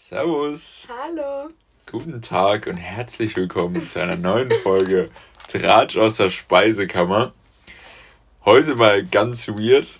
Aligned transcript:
Servus. 0.00 0.86
Hallo. 0.88 1.50
Guten 1.90 2.22
Tag 2.22 2.68
und 2.68 2.76
herzlich 2.76 3.34
willkommen 3.34 3.88
zu 3.88 4.00
einer 4.00 4.14
neuen 4.14 4.52
Folge 4.62 5.10
Tratsch 5.48 5.96
aus 5.96 6.18
der 6.18 6.30
Speisekammer. 6.30 7.34
Heute 8.44 8.76
mal 8.76 9.04
ganz 9.04 9.48
weird 9.48 9.98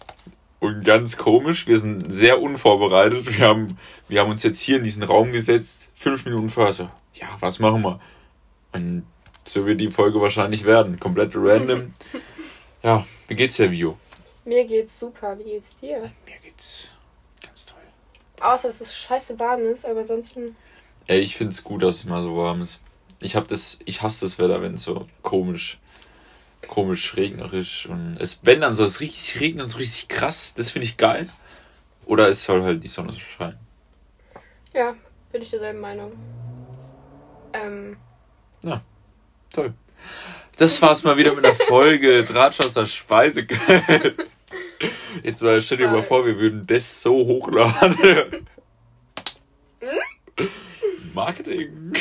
und 0.60 0.84
ganz 0.84 1.16
komisch. 1.16 1.66
Wir 1.66 1.80
sind 1.80 2.12
sehr 2.12 2.40
unvorbereitet. 2.40 3.26
Wir 3.26 3.48
haben, 3.48 3.76
wir 4.06 4.20
haben 4.20 4.30
uns 4.30 4.44
jetzt 4.44 4.60
hier 4.60 4.76
in 4.76 4.84
diesen 4.84 5.02
Raum 5.02 5.32
gesetzt, 5.32 5.88
fünf 5.94 6.24
Minuten 6.24 6.48
vorher 6.48 6.72
so, 6.72 6.88
ja, 7.14 7.26
was 7.40 7.58
machen 7.58 7.82
wir? 7.82 7.98
Und 8.72 9.04
so 9.44 9.66
wird 9.66 9.80
die 9.80 9.90
Folge 9.90 10.20
wahrscheinlich 10.20 10.64
werden. 10.64 11.00
Komplett 11.00 11.32
random. 11.34 11.92
Ja, 12.84 13.04
wie 13.26 13.34
geht's 13.34 13.56
dir, 13.56 13.72
Vio? 13.72 13.98
Mir 14.44 14.64
geht's 14.64 15.00
super. 15.00 15.36
Wie 15.36 15.42
geht's 15.42 15.74
dir? 15.76 15.98
Mir 16.24 16.38
geht's. 16.44 16.92
Außer, 18.40 18.68
dass 18.68 18.80
es 18.80 18.96
scheiße 18.96 19.38
warm 19.38 19.64
ist, 19.64 19.84
aber 19.84 20.00
ansonsten. 20.00 20.56
Ey, 21.06 21.20
ich 21.20 21.36
find's 21.36 21.64
gut, 21.64 21.82
dass 21.82 21.96
es 21.96 22.04
mal 22.04 22.22
so 22.22 22.36
warm 22.36 22.60
ist. 22.60 22.80
Ich 23.20 23.34
hab 23.34 23.48
das, 23.48 23.78
ich 23.84 24.02
hasse 24.02 24.26
das 24.26 24.38
Wetter, 24.38 24.62
wenn 24.62 24.74
es 24.74 24.82
so 24.82 25.06
komisch, 25.22 25.78
komisch 26.68 27.16
regnerisch 27.16 27.86
und 27.86 28.16
es, 28.20 28.40
wenn 28.44 28.60
dann 28.60 28.74
soll 28.74 28.86
es 28.86 29.00
richtig 29.00 29.40
regnen, 29.40 29.68
so 29.68 29.78
richtig 29.78 30.08
krass. 30.08 30.52
Das 30.56 30.70
finde 30.70 30.86
ich 30.86 30.96
geil. 30.96 31.28
Oder 32.06 32.28
es 32.28 32.44
soll 32.44 32.62
halt 32.62 32.84
die 32.84 32.88
Sonne 32.88 33.12
scheinen. 33.12 33.58
Ja, 34.72 34.94
bin 35.32 35.42
ich 35.42 35.50
derselben 35.50 35.80
Meinung. 35.80 36.12
Ähm, 37.52 37.96
Ja, 38.62 38.82
toll. 39.52 39.74
Das 40.56 40.80
war's 40.82 41.04
mal 41.04 41.16
wieder 41.16 41.34
mit 41.34 41.44
der 41.44 41.54
Folge 41.54 42.24
Tratsch 42.28 42.60
aus 42.60 42.74
der 42.74 42.86
Speise. 42.86 43.46
Jetzt 45.22 45.42
mal 45.42 45.60
stell 45.62 45.78
dir 45.78 45.88
mal 45.88 46.02
vor, 46.02 46.24
wir 46.26 46.38
würden 46.38 46.66
das 46.66 47.02
so 47.02 47.14
hochladen. 47.14 48.46
Marketing. 51.14 51.92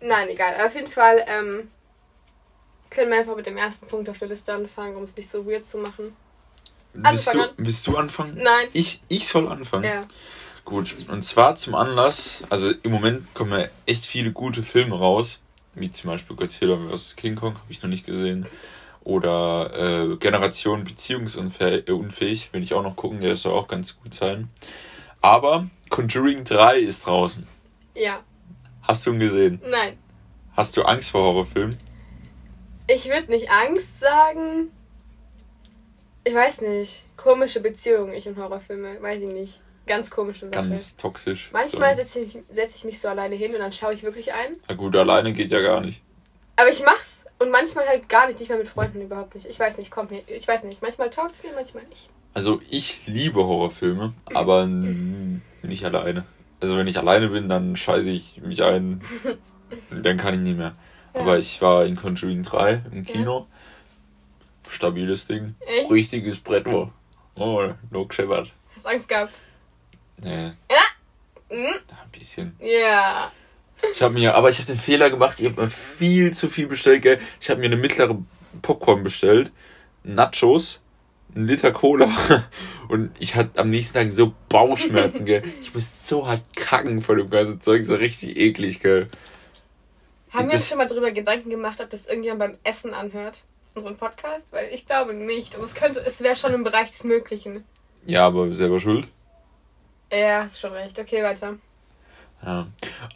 nein, 0.00 0.28
egal. 0.28 0.64
Auf 0.64 0.74
jeden 0.74 0.90
Fall, 0.90 1.24
ähm, 1.26 1.68
können 2.90 3.10
wir 3.10 3.18
einfach 3.18 3.36
mit 3.36 3.46
dem 3.46 3.56
ersten 3.56 3.86
Punkt 3.86 4.08
auf 4.08 4.18
der 4.18 4.28
Liste 4.28 4.52
anfangen, 4.52 4.96
um 4.96 5.02
es 5.02 5.16
nicht 5.16 5.28
so 5.28 5.46
weird 5.46 5.66
zu 5.66 5.78
machen. 5.78 6.14
Willst 6.92 7.24
fang 7.24 7.38
du, 7.38 7.48
willst 7.56 7.86
du 7.86 7.96
anfangen? 7.96 8.38
Nein. 8.40 8.68
Ich, 8.74 9.02
ich 9.08 9.26
soll 9.26 9.48
anfangen. 9.48 9.84
Ja. 9.84 10.02
Gut, 10.64 10.94
und 11.08 11.22
zwar 11.22 11.56
zum 11.56 11.74
Anlass, 11.74 12.44
also 12.50 12.70
im 12.82 12.92
Moment 12.92 13.34
kommen 13.34 13.58
ja 13.58 13.66
echt 13.86 14.04
viele 14.04 14.30
gute 14.30 14.62
Filme 14.62 14.96
raus, 14.96 15.40
wie 15.74 15.90
zum 15.90 16.10
Beispiel 16.10 16.36
Godzilla 16.36 16.76
vs. 16.76 17.16
King 17.16 17.34
Kong, 17.34 17.54
habe 17.54 17.70
ich 17.70 17.82
noch 17.82 17.88
nicht 17.88 18.06
gesehen. 18.06 18.46
Oder 19.04 20.12
äh, 20.12 20.16
Generation 20.16 20.84
Beziehungsunfähig, 20.84 22.52
will 22.52 22.62
ich 22.62 22.74
auch 22.74 22.82
noch 22.82 22.96
gucken, 22.96 23.20
der 23.20 23.36
soll 23.36 23.52
auch 23.52 23.68
ganz 23.68 24.00
gut 24.00 24.14
sein. 24.14 24.48
Aber 25.20 25.68
Conjuring 25.90 26.44
3 26.44 26.78
ist 26.78 27.06
draußen. 27.06 27.46
Ja. 27.94 28.20
Hast 28.82 29.06
du 29.06 29.12
ihn 29.12 29.20
gesehen? 29.20 29.60
Nein. 29.68 29.98
Hast 30.56 30.76
du 30.76 30.82
Angst 30.82 31.10
vor 31.10 31.22
Horrorfilmen? 31.22 31.76
Ich 32.88 33.08
würde 33.08 33.30
nicht 33.30 33.50
Angst 33.50 34.00
sagen. 34.00 34.70
Ich 36.24 36.34
weiß 36.34 36.60
nicht. 36.62 37.04
Komische 37.16 37.60
Beziehungen, 37.60 38.12
ich 38.12 38.26
und 38.28 38.36
Horrorfilme. 38.36 39.00
Weiß 39.00 39.22
ich 39.22 39.32
nicht. 39.32 39.60
Ganz 39.86 40.10
komische 40.10 40.48
Sache. 40.48 40.50
Ganz 40.68 40.96
toxisch. 40.96 41.50
Manchmal 41.52 41.96
So. 41.96 42.02
setze 42.02 42.20
ich, 42.20 42.38
setz 42.50 42.76
ich 42.76 42.84
mich 42.84 43.00
so 43.00 43.08
alleine 43.08 43.34
hin 43.34 43.52
und 43.52 43.58
dann 43.60 43.72
schaue 43.72 43.94
ich 43.94 44.02
wirklich 44.02 44.32
ein. 44.32 44.56
Na 44.68 44.74
gut, 44.74 44.94
alleine 44.94 45.32
geht 45.32 45.50
ja 45.50 45.60
gar 45.60 45.80
nicht. 45.80 46.02
Aber 46.56 46.70
ich 46.70 46.82
mach's. 46.84 47.21
Und 47.42 47.50
manchmal 47.50 47.86
halt 47.88 48.08
gar 48.08 48.26
nicht. 48.28 48.38
Nicht 48.40 48.48
mal 48.50 48.58
mit 48.58 48.68
Freunden 48.68 49.00
überhaupt 49.02 49.34
nicht. 49.34 49.46
Ich 49.46 49.58
weiß 49.58 49.76
nicht, 49.78 49.90
kommt 49.90 50.10
mir. 50.10 50.22
Ich 50.28 50.46
weiß 50.46 50.64
nicht. 50.64 50.80
Manchmal 50.80 51.10
taugt's 51.10 51.42
mir, 51.42 51.52
manchmal 51.54 51.84
nicht. 51.84 52.08
Also 52.34 52.60
ich 52.70 53.06
liebe 53.06 53.44
Horrorfilme, 53.44 54.14
aber 54.32 54.66
nicht 54.66 55.84
alleine. 55.84 56.24
Also 56.60 56.76
wenn 56.76 56.86
ich 56.86 56.98
alleine 56.98 57.28
bin, 57.28 57.48
dann 57.48 57.76
scheiße 57.76 58.10
ich 58.10 58.40
mich 58.40 58.62
ein. 58.62 59.02
Dann 59.90 60.18
kann 60.18 60.34
ich 60.34 60.40
nicht 60.40 60.58
mehr. 60.58 60.74
Ja. 61.14 61.20
Aber 61.22 61.38
ich 61.38 61.60
war 61.62 61.86
in 61.86 61.96
Conjuring 61.96 62.42
3 62.42 62.82
im 62.92 63.04
Kino. 63.06 63.46
Stabiles 64.68 65.26
Ding. 65.26 65.54
Echt? 65.60 65.90
Richtiges 65.90 66.38
Brett 66.38 66.66
war. 66.66 66.92
Oh, 67.36 67.72
no 67.90 68.04
gescheppert. 68.06 68.52
Hast 68.76 68.86
Angst 68.86 69.08
gehabt? 69.08 69.32
Nee, 70.18 70.50
Mhm. 71.50 71.66
ein 71.66 72.10
bisschen. 72.12 72.56
Ja. 72.60 73.32
Ich 73.90 74.02
habe 74.02 74.14
mir, 74.14 74.34
aber 74.34 74.48
ich 74.48 74.58
habe 74.58 74.66
den 74.66 74.78
Fehler 74.78 75.10
gemacht, 75.10 75.40
ich 75.40 75.46
habe 75.46 75.62
mir 75.62 75.68
viel 75.68 76.32
zu 76.32 76.48
viel 76.48 76.66
bestellt, 76.66 77.02
gell. 77.02 77.18
Ich 77.40 77.50
habe 77.50 77.60
mir 77.60 77.66
eine 77.66 77.76
mittlere 77.76 78.16
Popcorn 78.62 79.02
bestellt, 79.02 79.50
Nachos, 80.04 80.80
ein 81.34 81.46
Liter 81.46 81.72
Cola 81.72 82.08
und 82.88 83.10
ich 83.18 83.34
hatte 83.34 83.58
am 83.58 83.70
nächsten 83.70 83.98
Tag 83.98 84.12
so 84.12 84.32
Bauchschmerzen, 84.48 85.24
gell. 85.24 85.42
Ich 85.60 85.74
muss 85.74 86.06
so 86.08 86.26
hart 86.26 86.42
kacken 86.54 87.00
von 87.00 87.18
dem 87.18 87.30
ganzen 87.30 87.60
Zeug, 87.60 87.84
so 87.84 87.94
richtig 87.94 88.36
eklig, 88.36 88.80
gell. 88.80 89.08
Haben 90.32 90.46
wir 90.46 90.54
uns 90.54 90.68
schon 90.68 90.78
mal 90.78 90.86
drüber 90.86 91.10
Gedanken 91.10 91.50
gemacht, 91.50 91.80
ob 91.80 91.90
das 91.90 92.06
irgendjemand 92.06 92.38
beim 92.38 92.58
Essen 92.64 92.94
anhört? 92.94 93.44
Unseren 93.74 93.96
Podcast? 93.96 94.46
Weil 94.50 94.68
ich 94.72 94.86
glaube 94.86 95.12
nicht. 95.12 95.54
Aber 95.54 95.64
es 95.64 95.74
könnte, 95.74 96.00
es 96.00 96.22
wäre 96.22 96.36
schon 96.36 96.54
im 96.54 96.64
Bereich 96.64 96.90
des 96.90 97.04
Möglichen. 97.04 97.64
Ja, 98.06 98.26
aber 98.26 98.52
selber 98.54 98.80
schuld. 98.80 99.08
Ja, 100.10 100.44
hast 100.44 100.60
schon 100.60 100.72
recht. 100.72 100.98
Okay, 100.98 101.22
weiter. 101.22 101.58
Ja. 102.44 102.66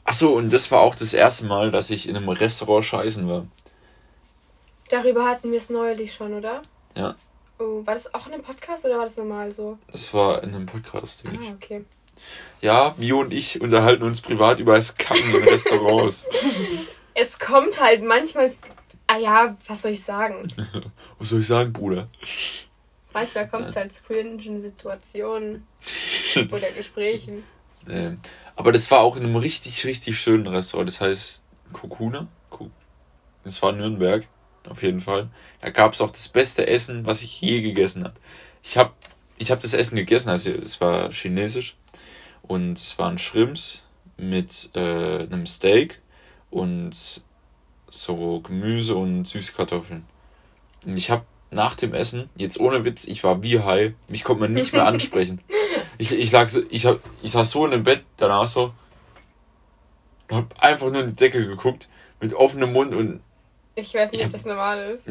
Ach 0.05 0.13
so, 0.13 0.35
und 0.35 0.53
das 0.53 0.71
war 0.71 0.81
auch 0.81 0.95
das 0.95 1.13
erste 1.13 1.47
Mal, 1.47 1.71
dass 1.71 1.91
ich 1.91 2.09
in 2.09 2.17
einem 2.17 2.29
Restaurant 2.29 2.85
scheißen 2.85 3.29
war. 3.29 3.47
Darüber 4.89 5.27
hatten 5.27 5.51
wir 5.51 5.59
es 5.59 5.69
neulich 5.69 6.15
schon, 6.15 6.35
oder? 6.35 6.63
Ja. 6.95 7.17
Oh, 7.59 7.85
war 7.85 7.95
das 7.95 8.13
auch 8.15 8.27
in 8.27 8.35
einem 8.35 8.43
Podcast 8.43 8.85
oder 8.85 8.99
war 8.99 9.05
das 9.05 9.17
normal 9.17 9.51
so? 9.51 9.79
Das 9.91 10.13
war 10.15 10.43
in 10.43 10.55
einem 10.55 10.67
Podcast, 10.67 11.25
denke 11.25 11.41
ich. 11.41 11.49
Ah, 11.51 11.55
okay. 11.55 11.85
Ja, 12.61 12.95
Mio 12.99 13.21
und 13.21 13.33
ich 13.33 13.61
unterhalten 13.61 14.03
uns 14.03 14.21
privat 14.21 14.61
über 14.61 14.77
das 14.77 14.97
Kacken 14.97 15.35
in 15.35 15.45
Restaurants. 15.45 16.27
Es 17.19 17.39
kommt 17.39 17.81
halt 17.81 18.05
manchmal. 18.05 18.55
Ah 19.07 19.17
ja, 19.17 19.57
was 19.69 19.81
soll 19.81 19.93
ich 19.93 20.05
sagen? 20.05 20.47
Was 21.19 21.31
soll 21.31 21.41
ich 21.41 21.47
sagen, 21.47 21.73
Bruder? 21.73 22.09
Manchmal 23.15 23.49
kommt 23.49 23.69
es 23.69 23.77
halt 23.77 23.95
zu 23.95 24.03
cringen 24.03 24.61
Situationen 24.61 25.67
oder 26.53 26.71
Gesprächen. 26.73 27.43
Ähm, 27.89 28.19
aber 28.57 28.73
das 28.73 28.91
war 28.91 29.01
auch 29.01 29.17
in 29.17 29.25
einem 29.25 29.37
richtig, 29.37 29.85
richtig 29.85 30.19
schönen 30.19 30.47
Restaurant. 30.47 30.89
Das 30.89 31.01
heißt 31.01 31.45
Kokuna. 31.73 32.27
Ko- 32.51 32.71
Das 33.45 33.63
war 33.63 33.73
Nürnberg, 33.73 34.27
auf 34.69 34.83
jeden 34.83 35.01
Fall. 35.01 35.29
Da 35.61 35.71
gab 35.71 35.93
es 35.93 36.01
auch 36.01 36.11
das 36.11 36.29
beste 36.29 36.67
Essen, 36.67 37.07
was 37.07 37.23
ich 37.23 37.41
je 37.41 37.61
gegessen 37.63 38.05
habe. 38.05 38.15
Ich 38.63 38.77
habe 38.77 38.93
ich 39.39 39.51
hab 39.51 39.61
das 39.61 39.75
Essen 39.75 39.97
gegessen, 39.97 40.31
also 40.31 40.51
es 40.51 40.81
war 40.81 41.13
chinesisch. 41.13 41.77
Und 42.43 42.79
es 42.79 42.99
waren 42.99 43.19
Shrimps 43.19 43.83
mit 44.17 44.71
äh, 44.75 45.25
einem 45.25 45.47
Steak 45.47 46.01
und 46.51 47.23
so 47.91 48.41
Gemüse 48.41 48.95
und 48.97 49.25
Süßkartoffeln. 49.27 50.05
Und 50.85 50.97
ich 50.97 51.11
habe 51.11 51.25
nach 51.51 51.75
dem 51.75 51.93
Essen, 51.95 52.31
jetzt 52.37 52.59
ohne 52.61 52.85
Witz, 52.85 53.07
ich 53.07 53.25
war 53.25 53.43
wie 53.43 53.61
high, 53.61 53.93
mich 54.09 54.25
konnte 54.25 54.43
man 54.43 54.53
nicht 54.55 54.73
mehr 54.73 54.87
ansprechen. 54.93 55.41
Ich, 55.99 56.13
ich 56.13 56.33
lag 56.33 56.49
so, 56.49 56.63
ich 56.71 56.87
hab, 56.87 56.99
ich 57.23 57.33
saß 57.33 57.51
so 57.51 57.65
in 57.65 57.71
dem 57.73 57.83
Bett 57.85 58.05
danach 58.17 58.47
so 58.47 58.73
und 60.31 60.37
hab 60.37 60.63
einfach 60.63 60.91
nur 60.91 61.03
in 61.03 61.09
die 61.09 61.15
Decke 61.17 61.47
geguckt 61.47 61.89
mit 62.21 62.35
offenem 62.35 62.73
Mund 62.73 62.95
und 62.95 63.21
Ich 63.75 63.95
weiß 63.95 64.11
nicht, 64.13 64.21
Ich 64.21 64.27
ob 64.27 64.33
das 64.33 64.45
normal 64.45 64.91
ist. 64.95 65.09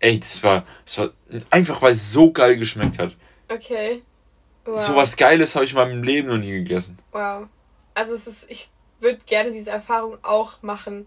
ey, 0.00 0.18
das 0.20 0.42
war, 0.42 0.64
das 0.84 0.98
war 0.98 1.10
einfach, 1.50 1.80
weil 1.82 1.92
es 1.92 2.12
so 2.12 2.32
geil 2.32 2.56
geschmeckt 2.56 2.98
hat. 2.98 3.16
Okay. 3.48 4.02
Wow. 4.64 4.78
So 4.80 4.96
was 4.96 5.16
Geiles 5.16 5.54
habe 5.54 5.64
ich 5.64 5.70
in 5.72 5.76
meinem 5.76 6.02
Leben 6.02 6.28
noch 6.28 6.38
nie 6.38 6.50
gegessen. 6.50 6.98
Wow. 7.12 7.46
Also 7.94 8.14
es 8.14 8.26
ist, 8.26 8.50
ich 8.50 8.68
würde 9.00 9.18
gerne 9.26 9.52
diese 9.52 9.70
Erfahrung 9.70 10.18
auch 10.22 10.62
machen. 10.62 11.06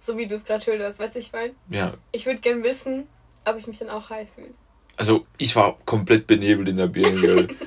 So 0.00 0.16
wie 0.16 0.26
du 0.26 0.34
es 0.36 0.44
gerade 0.44 0.62
schilderst, 0.62 0.98
weißt 0.98 1.16
du, 1.16 1.18
ich 1.18 1.32
meine? 1.32 1.54
Ja, 1.70 1.94
Ich 2.12 2.26
würde 2.26 2.40
gerne 2.40 2.62
wissen, 2.62 3.08
ob 3.44 3.56
ich 3.56 3.66
mich 3.66 3.78
dann 3.78 3.90
auch 3.90 4.10
high 4.10 4.28
fühle. 4.34 4.50
also 4.96 5.26
ich 5.38 5.56
war 5.56 5.76
komplett 5.86 6.26
benebelt 6.26 6.68
in 6.68 6.76
der 6.76 6.86
Birne. 6.86 7.48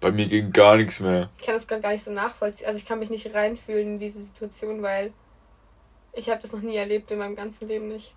Bei 0.00 0.12
mir 0.12 0.26
ging 0.26 0.52
gar 0.52 0.76
nichts 0.76 1.00
mehr. 1.00 1.30
Ich 1.38 1.46
kann 1.46 1.54
das 1.54 1.66
gerade 1.66 1.82
gar 1.82 1.92
nicht 1.92 2.04
so 2.04 2.10
nachvollziehen. 2.10 2.66
Also 2.66 2.78
ich 2.78 2.86
kann 2.86 2.98
mich 2.98 3.10
nicht 3.10 3.32
reinfühlen 3.32 3.94
in 3.94 3.98
diese 3.98 4.22
Situation, 4.22 4.82
weil 4.82 5.12
ich 6.12 6.28
habe 6.28 6.40
das 6.42 6.52
noch 6.52 6.60
nie 6.60 6.76
erlebt 6.76 7.10
in 7.10 7.18
meinem 7.18 7.36
ganzen 7.36 7.68
Leben 7.68 7.88
nicht. 7.88 8.12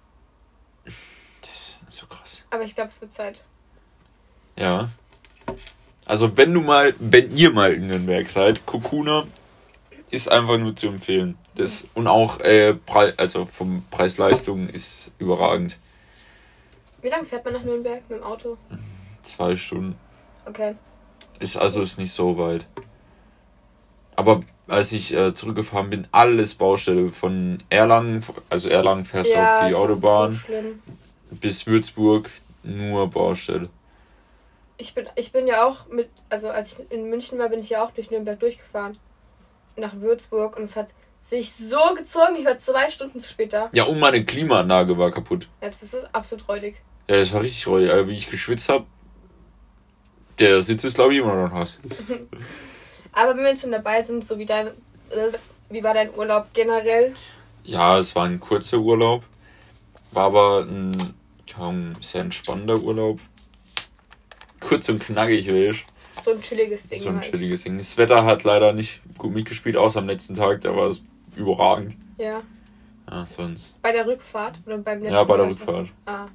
Das 1.42 1.52
ist 1.52 1.80
so 1.90 2.06
krass. 2.08 2.44
Aber 2.50 2.64
ich 2.64 2.76
glaube, 2.76 2.90
es 2.90 3.02
wird 3.02 3.14
Zeit. 3.14 3.40
Ja. 4.58 4.90
Also 6.06 6.36
wenn 6.38 6.54
du 6.54 6.62
mal, 6.62 6.94
wenn 7.00 7.36
ihr 7.36 7.52
mal 7.52 7.74
in 7.74 7.88
Nürnberg 7.88 8.30
seid, 8.30 8.66
Kokuna 8.66 9.26
ist 10.10 10.32
einfach 10.32 10.58
nur 10.58 10.76
zu 10.76 10.88
empfehlen. 10.88 11.38
Das, 11.56 11.88
und 11.94 12.08
auch, 12.08 12.40
äh, 12.40 12.74
Pre 12.74 13.14
also 13.18 13.46
vom 13.46 13.84
Preis-Leistung 13.90 14.70
ist 14.70 15.12
überragend. 15.20 15.78
Wie 17.02 17.10
lange 17.10 17.26
fährt 17.26 17.44
man 17.46 17.56
nach 17.56 17.64
Nürnberg 17.64 18.02
mit 18.10 18.20
dem 18.20 18.24
Auto? 18.24 18.58
Zwei 19.22 19.56
Stunden. 19.56 19.98
Okay. 20.46 20.76
Ist 21.40 21.58
also 21.58 21.82
ist 21.82 21.98
nicht 21.98 22.12
so 22.12 22.38
weit. 22.38 22.66
Aber 24.16 24.42
als 24.68 24.92
ich 24.92 25.14
äh, 25.14 25.34
zurückgefahren 25.34 25.90
bin, 25.90 26.08
alles 26.12 26.56
Baustelle. 26.56 27.12
Von 27.12 27.64
Erlangen, 27.70 28.24
also 28.50 28.70
Erlangen 28.70 29.06
fährst 29.06 29.34
du 29.34 29.38
auf 29.38 29.68
die 29.68 29.76
Autobahn, 29.76 30.34
So 30.34 31.36
bis 31.36 31.68
Würzburg 31.68 32.30
nur 32.64 33.10
Baustelle. 33.10 33.70
Ich 34.78 34.94
bin, 34.94 35.06
ich 35.16 35.32
bin 35.32 35.48
ja 35.48 35.66
auch 35.66 35.88
mit, 35.88 36.10
also 36.30 36.50
als 36.50 36.74
ich 36.80 36.92
in 36.92 37.10
München 37.10 37.40
war, 37.40 37.50
bin 37.50 37.60
ich 37.60 37.70
ja 37.70 37.84
auch 37.84 37.92
durch 37.92 38.12
Nürnberg 38.12 38.40
durchgefahren. 38.40 38.98
nach 39.76 39.94
Würzburg 39.96 40.58
und 40.58 40.64
es 40.64 40.76
hat 40.76 40.88
sich 41.26 41.54
so 41.54 41.80
gezogen. 41.96 42.36
Ich 42.40 42.46
war 42.46 42.58
zwei 42.60 42.90
Stunden 42.90 43.20
zu 43.20 43.30
spät 43.30 43.54
da. 43.54 43.70
Ja, 43.74 43.86
und 43.86 44.00
meine 44.00 44.24
Klimaanlage 44.26 44.98
war 44.98 45.12
kaputt. 45.12 45.48
Ja, 45.62 45.70
das 45.70 45.84
ist 45.84 46.08
absolut 46.14 46.48
räudig. 46.48 46.76
Ja, 47.10 47.18
das 47.18 47.34
war 47.34 47.42
richtig 47.42 47.68
räudig. 47.68 47.92
Aber 47.92 48.08
wie 48.08 48.18
ich 48.18 48.30
geschwitzt 48.30 48.70
habe, 48.70 48.86
der 50.40 50.62
Sitz 50.62 50.84
ist, 50.84 50.96
glaube 50.96 51.14
ich, 51.14 51.20
immer 51.20 51.36
noch 51.36 51.54
nass. 51.54 51.80
Aber 53.12 53.36
wenn 53.36 53.44
wir 53.44 53.58
schon 53.58 53.72
dabei 53.72 54.02
sind, 54.02 54.26
so 54.28 54.38
wie 54.38 54.46
dein, 54.46 54.70
wie 55.70 55.84
war 55.84 55.94
dein 55.94 56.14
Urlaub 56.16 56.48
generell? 56.54 57.14
Ja, 57.64 57.98
es 57.98 58.16
war 58.16 58.26
ein 58.26 58.40
kurzer 58.40 58.78
Urlaub. 58.78 59.24
War 60.12 60.26
aber 60.26 60.62
ein 60.62 61.14
kaum 61.52 61.94
sehr 62.00 62.22
entspannender 62.22 62.80
Urlaub. 62.80 63.20
Kurz 64.62 64.88
und 64.90 65.00
knackig, 65.04 65.48
weißt 65.52 65.84
So 66.24 66.32
ein 66.32 66.42
chilliges 66.42 66.88
Ding 66.88 67.00
So 67.00 67.10
ein 67.10 67.16
halt. 67.16 67.26
chilliges 67.30 67.64
Ding. 67.64 67.78
Das 67.78 67.98
Wetter 67.98 68.24
hat 68.24 68.44
leider 68.44 68.72
nicht 68.74 69.02
gut 69.18 69.34
mitgespielt, 69.34 69.76
außer 69.76 70.00
am 70.00 70.08
letzten 70.08 70.36
Tag, 70.36 70.62
da 70.62 70.76
war 70.76 70.88
es 70.88 71.04
überragend. 71.36 71.98
Ja. 72.18 72.42
Ja, 73.10 73.26
sonst. 73.26 73.82
Bei 73.82 73.92
der 73.92 74.06
Rückfahrt 74.06 74.60
oder 74.66 74.78
beim 74.78 75.00
letzten 75.00 75.14
Ja, 75.16 75.24
bei 75.24 75.36
der 75.38 75.46
Tag? 75.46 75.52
Rückfahrt. 75.52 75.88
Ah. 76.06 76.28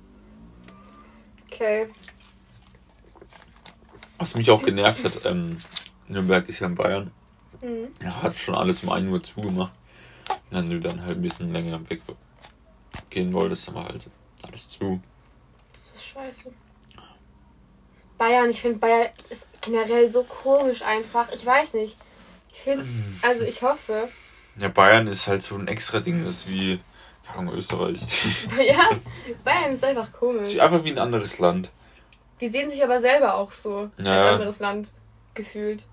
Okay. 1.47 1.89
Was 4.23 4.37
mich 4.37 4.53
auch 4.53 4.63
genervt 4.63 5.05
hat, 5.05 5.25
ähm, 5.25 5.61
Nürnberg 6.07 6.49
ist 6.49 6.61
ja 6.61 6.69
in 6.69 6.77
Bayern. 6.77 7.11
Mhm. 7.61 7.89
Er 7.99 8.23
hat 8.23 8.39
schon 8.39 8.55
alles 8.55 8.85
um 8.85 8.91
1 8.91 9.11
Uhr 9.11 9.21
zugemacht. 9.21 9.73
Wenn 10.51 10.71
du 10.71 10.79
dann 10.79 11.05
halt 11.05 11.17
ein 11.17 11.23
bisschen 11.23 11.53
länger 11.53 11.81
weg 11.91 12.03
gehen 13.11 13.33
wolltest, 13.33 13.67
dann 13.67 13.75
war 13.75 13.87
halt 13.87 14.09
alles 14.47 14.69
zu. 14.69 15.03
Das 15.73 15.91
ist 15.97 16.07
scheiße. 16.07 16.53
Bayern, 18.17 18.49
ich 18.49 18.61
finde 18.61 18.79
Bayern 18.79 19.09
ist 19.29 19.49
generell 19.61 20.09
so 20.09 20.23
komisch 20.23 20.83
einfach. 20.83 21.27
Ich 21.33 21.45
weiß 21.45 21.75
nicht. 21.75 21.97
Ich 22.53 22.61
finde, 22.61 22.87
also 23.23 23.43
ich 23.43 23.61
hoffe, 23.61 24.09
Ja, 24.57 24.69
Bayern 24.69 25.09
ist 25.09 25.27
halt 25.27 25.43
so 25.43 25.57
ein 25.57 25.67
extra 25.67 25.99
Ding, 25.99 26.23
das 26.25 26.35
ist 26.35 26.49
wie, 26.49 26.79
keine 27.27 27.39
Ahnung, 27.41 27.55
Österreich. 27.55 28.01
ja, 28.65 28.89
Bayern 29.45 29.73
ist 29.73 29.83
einfach 29.83 30.13
komisch. 30.13 30.43
ist 30.43 30.61
einfach 30.61 30.85
wie 30.85 30.93
ein 30.93 30.99
anderes 31.01 31.41
Land. 31.41 31.73
Die 32.43 32.49
sehen 32.49 32.69
sich 32.69 32.83
aber 32.83 32.99
selber 32.99 33.37
auch 33.37 33.53
so 33.53 33.89
Ja. 33.99 34.25
als 34.25 34.33
anderes 34.35 34.59
Land 34.59 34.89
gefühlt. 35.35 35.85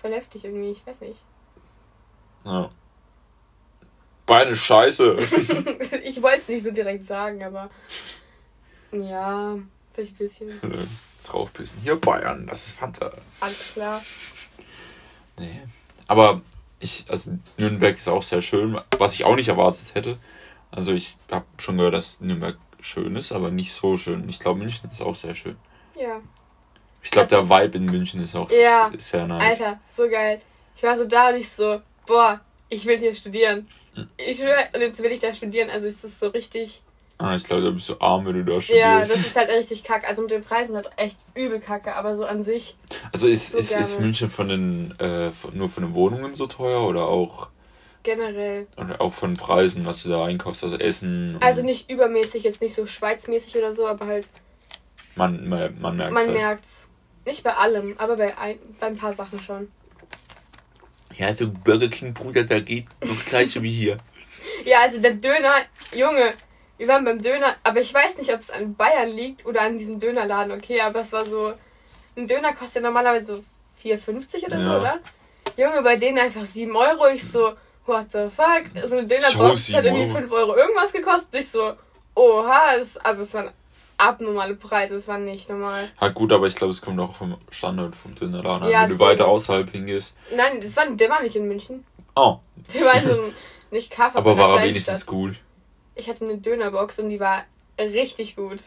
Voll 0.00 0.12
heftig 0.12 0.46
irgendwie, 0.46 0.70
ich 0.70 0.86
weiß 0.86 1.02
nicht. 1.02 1.20
Ja. 2.46 2.70
Ist 4.50 4.60
scheiße. 4.64 5.18
ich 6.02 6.22
wollte 6.22 6.38
es 6.38 6.48
nicht 6.48 6.64
so 6.64 6.70
direkt 6.70 7.04
sagen, 7.04 7.44
aber 7.44 7.68
ja, 8.90 9.56
vielleicht 9.92 10.14
ein 10.14 10.18
bisschen. 10.18 10.60
Draufpissen. 11.24 11.78
Hier 11.82 11.96
Bayern, 11.96 12.46
das 12.46 12.68
ist 12.68 12.78
Fanta. 12.78 13.12
Alles 13.40 13.72
klar. 13.74 14.02
Nee. 15.38 15.60
Aber 16.06 16.40
ich, 16.80 17.04
also 17.08 17.38
Nürnberg 17.58 17.96
ist 17.96 18.08
auch 18.08 18.22
sehr 18.22 18.40
schön, 18.40 18.80
was 18.96 19.12
ich 19.12 19.24
auch 19.24 19.36
nicht 19.36 19.48
erwartet 19.48 19.94
hätte. 19.94 20.18
Also 20.70 20.94
ich 20.94 21.18
habe 21.30 21.44
schon 21.58 21.76
gehört, 21.76 21.94
dass 21.94 22.20
Nürnberg 22.20 22.56
schön 22.80 23.16
ist, 23.16 23.32
aber 23.32 23.50
nicht 23.50 23.72
so 23.72 23.96
schön. 23.96 24.28
Ich 24.28 24.38
glaube, 24.38 24.58
München 24.60 24.90
ist 24.90 25.02
auch 25.02 25.14
sehr 25.14 25.34
schön. 25.34 25.56
Ja. 25.94 26.20
Ich 27.02 27.10
glaube, 27.10 27.28
der 27.28 27.48
Vibe 27.48 27.78
in 27.78 27.84
München 27.86 28.20
ist 28.22 28.34
auch 28.34 28.50
Ja. 28.50 28.90
sehr 28.98 29.26
nice. 29.26 29.60
Alter, 29.60 29.80
so 29.96 30.08
geil. 30.08 30.40
Ich 30.76 30.82
war 30.82 30.96
so 30.96 31.06
da 31.06 31.28
und 31.30 31.36
ich 31.36 31.48
so, 31.48 31.80
boah, 32.06 32.40
ich 32.68 32.84
will 32.86 32.98
hier 32.98 33.14
studieren. 33.14 33.68
Ich 34.18 34.38
will, 34.40 34.54
und 34.74 34.80
jetzt 34.80 35.02
will 35.02 35.12
ich 35.12 35.20
da 35.20 35.34
studieren. 35.34 35.70
Also 35.70 35.86
es 35.86 36.04
ist 36.04 36.20
so 36.20 36.28
richtig. 36.28 36.82
Ah, 37.18 37.34
ich 37.34 37.44
glaube, 37.44 37.62
da 37.62 37.70
bist 37.70 37.88
du 37.88 37.98
arm, 37.98 38.26
wenn 38.26 38.34
du 38.34 38.44
da 38.44 38.52
Ja, 38.52 38.60
studierst. 38.60 39.10
das 39.14 39.26
ist 39.26 39.36
halt 39.36 39.48
richtig 39.48 39.84
kacke. 39.84 40.06
Also 40.06 40.20
mit 40.22 40.32
den 40.32 40.44
Preisen 40.44 40.76
halt 40.76 40.90
echt 40.96 41.16
übel 41.34 41.60
kacke, 41.60 41.94
aber 41.94 42.14
so 42.14 42.26
an 42.26 42.42
sich. 42.42 42.76
also 43.10 43.26
ist, 43.26 43.52
so 43.52 43.58
ist, 43.58 43.70
ist. 43.74 44.00
München 44.00 44.28
von 44.28 44.48
den, 44.48 44.94
äh, 45.00 45.30
nur 45.54 45.70
von 45.70 45.84
den 45.84 45.94
Wohnungen 45.94 46.34
so 46.34 46.46
teuer 46.46 46.86
oder 46.86 47.06
auch, 47.08 47.48
Generell. 48.06 48.66
oder 48.76 49.00
auch 49.00 49.12
von 49.12 49.34
Preisen, 49.36 49.84
was 49.84 50.04
du 50.04 50.08
da 50.10 50.24
einkaufst, 50.24 50.62
also 50.62 50.76
Essen? 50.78 51.34
und- 51.34 51.42
Also 51.42 51.62
nicht 51.62 51.90
übermäßig, 51.90 52.44
jetzt 52.44 52.62
nicht 52.62 52.74
so 52.76 52.86
schweizmäßig 52.86 53.56
oder 53.58 53.74
so, 53.74 53.86
aber 53.88 54.06
halt, 54.06 54.28
Man, 55.16 55.48
man, 55.48 55.80
man 55.80 55.96
merkt 55.96 56.12
man 56.14 56.22
halt. 56.26 56.32
merkt's. 56.32 56.88
Nicht 57.24 57.42
bei 57.42 57.52
allem, 57.54 57.96
aber 57.98 58.16
bei 58.16 58.38
ein, 58.38 58.58
bei 58.78 58.86
ein 58.86 58.96
paar 58.96 59.12
Sachen 59.12 59.42
schon. 59.42 59.68
Ja, 61.16 61.32
so 61.34 61.48
Burger 61.50 61.88
King, 61.88 62.14
Bruder, 62.14 62.44
da 62.44 62.60
geht 62.60 62.86
noch 63.04 63.24
gleiche 63.24 63.62
wie 63.62 63.72
hier. 63.72 63.98
Ja, 64.64 64.80
also 64.80 65.00
der 65.00 65.14
Döner, 65.14 65.54
Junge, 65.92 66.32
wir 66.78 66.88
waren 66.88 67.04
beim 67.04 67.22
Döner, 67.22 67.56
aber 67.62 67.80
ich 67.80 67.92
weiß 67.92 68.16
nicht, 68.18 68.32
ob 68.32 68.40
es 68.40 68.50
an 68.50 68.74
Bayern 68.74 69.10
liegt 69.10 69.44
oder 69.44 69.60
an 69.62 69.76
diesem 69.78 70.00
Dönerladen, 70.00 70.52
okay, 70.52 70.80
aber 70.80 71.00
es 71.00 71.12
war 71.12 71.24
so, 71.26 71.52
ein 72.16 72.26
Döner 72.26 72.52
kostet 72.54 72.76
ja 72.76 72.88
normalerweise 72.88 73.26
so 73.26 73.44
4,50 73.88 74.46
oder 74.46 74.58
so, 74.60 74.66
Ja. 74.66 74.80
oder? 74.80 74.98
Junge, 75.56 75.82
bei 75.82 75.96
denen 75.96 76.18
einfach 76.18 76.46
7 76.46 76.74
Euro, 76.74 77.06
ich 77.08 77.22
so, 77.24 77.52
what 77.86 78.06
the 78.12 78.28
fuck? 78.34 78.64
So 78.84 78.96
eine 78.98 79.06
Dönerbox 79.06 79.72
hat 79.72 79.82
7 79.82 79.84
irgendwie 79.86 80.02
Euro. 80.04 80.18
5 80.20 80.32
Euro 80.32 80.56
irgendwas 80.56 80.92
gekostet, 80.92 81.40
ich 81.40 81.48
so, 81.48 81.72
oha, 82.14 82.76
das, 82.78 82.96
also 82.98 83.22
es 83.22 83.34
waren 83.34 83.50
abnormale 83.98 84.54
Preise, 84.54 84.96
es 84.96 85.08
war 85.08 85.18
nicht 85.18 85.48
normal. 85.48 85.88
Ja 86.00 86.08
gut, 86.08 86.32
aber 86.32 86.46
ich 86.46 86.54
glaube, 86.54 86.72
es 86.72 86.82
kommt 86.82 87.00
auch 87.00 87.14
vom 87.14 87.36
Standort 87.50 87.96
vom 87.96 88.14
Dönerladen 88.14 88.64
an. 88.64 88.70
Ja, 88.70 88.82
Wenn 88.82 88.90
du 88.90 88.98
weiter 88.98 89.26
außerhalb 89.28 89.70
hingehst. 89.70 90.14
Nein, 90.34 90.60
das 90.60 90.76
war, 90.76 90.86
der 90.90 91.08
war 91.10 91.22
nicht 91.22 91.36
in 91.36 91.48
München. 91.48 91.84
Oh, 92.14 92.38
Der 92.74 92.84
war 92.84 92.94
in 92.94 93.06
so 93.06 93.12
einem, 93.12 93.32
nicht 93.70 93.90
Kaffee, 93.90 94.18
aber 94.18 94.36
war 94.36 94.58
er 94.58 94.64
wenigstens 94.66 95.06
gut. 95.06 95.36
Ich 95.94 96.08
hatte 96.08 96.24
eine 96.24 96.36
Dönerbox 96.38 96.98
und 96.98 97.08
die 97.08 97.20
war 97.20 97.44
richtig 97.78 98.36
gut. 98.36 98.58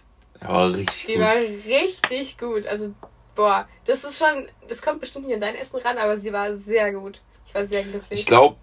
Ja, 0.42 0.48
war 0.50 0.68
richtig 0.74 1.06
Die 1.06 1.14
gut. 1.14 1.22
war 1.22 1.36
richtig 1.36 2.38
gut. 2.38 2.66
Also, 2.68 2.94
boah, 3.36 3.68
das 3.86 4.04
ist 4.04 4.18
schon, 4.18 4.48
das 4.68 4.82
kommt 4.82 5.00
bestimmt 5.00 5.28
nicht 5.28 5.36
an 5.36 5.42
dein 5.42 5.56
Essen 5.56 5.78
ran, 5.78 5.98
aber 5.98 6.18
sie 6.18 6.34
war 6.34 6.56
sehr 6.58 6.92
gut. 6.92 7.22
Ich 7.46 7.54
war 7.54 7.66
sehr 7.66 7.84
glücklich. 7.84 8.20
Ich 8.20 8.26
glaube. 8.26 8.56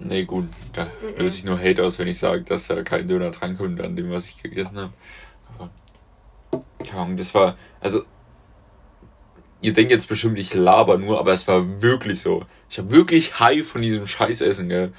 Nee, 0.00 0.24
gut, 0.24 0.46
da 0.72 0.86
löse 1.18 1.38
ich 1.38 1.44
nur 1.44 1.58
Hate 1.58 1.84
aus, 1.84 1.98
wenn 1.98 2.08
ich 2.08 2.18
sage, 2.18 2.42
dass 2.42 2.66
da 2.66 2.82
kein 2.82 3.08
Döner 3.08 3.30
drankommt 3.30 3.80
an 3.80 3.96
dem, 3.96 4.10
was 4.10 4.26
ich 4.28 4.42
gegessen 4.42 4.78
habe. 4.78 4.92
Aber. 5.58 5.70
Keine 6.84 7.00
Ahnung, 7.02 7.16
das 7.16 7.34
war. 7.34 7.56
Also. 7.80 8.02
Ihr 9.62 9.72
denkt 9.72 9.90
jetzt 9.90 10.08
bestimmt, 10.08 10.38
ich 10.38 10.52
laber 10.54 10.98
nur, 10.98 11.18
aber 11.18 11.32
es 11.32 11.48
war 11.48 11.80
wirklich 11.82 12.20
so. 12.20 12.44
Ich 12.68 12.78
habe 12.78 12.90
wirklich 12.90 13.40
high 13.40 13.66
von 13.66 13.80
diesem 13.82 14.06
Scheißessen, 14.06 14.68
gell. 14.68 14.92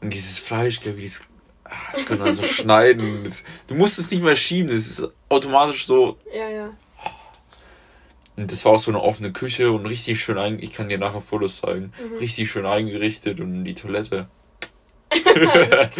Und 0.00 0.14
dieses 0.14 0.38
Fleisch, 0.38 0.80
gell, 0.80 0.96
wie 0.96 1.04
das. 1.04 1.22
ah, 1.64 1.70
Das 1.92 2.06
kann 2.06 2.18
man 2.20 2.34
so 2.34 2.42
schneiden. 2.44 3.24
Das, 3.24 3.44
du 3.66 3.74
musst 3.74 3.98
es 3.98 4.10
nicht 4.10 4.22
mehr 4.22 4.36
schieben, 4.36 4.70
das 4.70 4.86
ist 4.86 5.08
automatisch 5.28 5.86
so 5.86 6.18
ja, 6.32 6.48
ja. 6.48 6.70
Und 8.36 8.50
das 8.50 8.64
war 8.64 8.72
auch 8.72 8.78
so 8.78 8.90
eine 8.90 9.02
offene 9.02 9.32
Küche 9.32 9.72
und 9.72 9.86
richtig 9.86 10.22
schön 10.22 10.38
ein. 10.38 10.58
Ich 10.60 10.72
kann 10.72 10.88
dir 10.88 10.98
nachher 10.98 11.20
Fotos 11.20 11.60
zeigen. 11.60 11.92
Mhm. 12.02 12.16
Richtig 12.18 12.50
schön 12.50 12.66
eingerichtet 12.66 13.40
und 13.40 13.64
die 13.64 13.74
Toilette. 13.74 14.28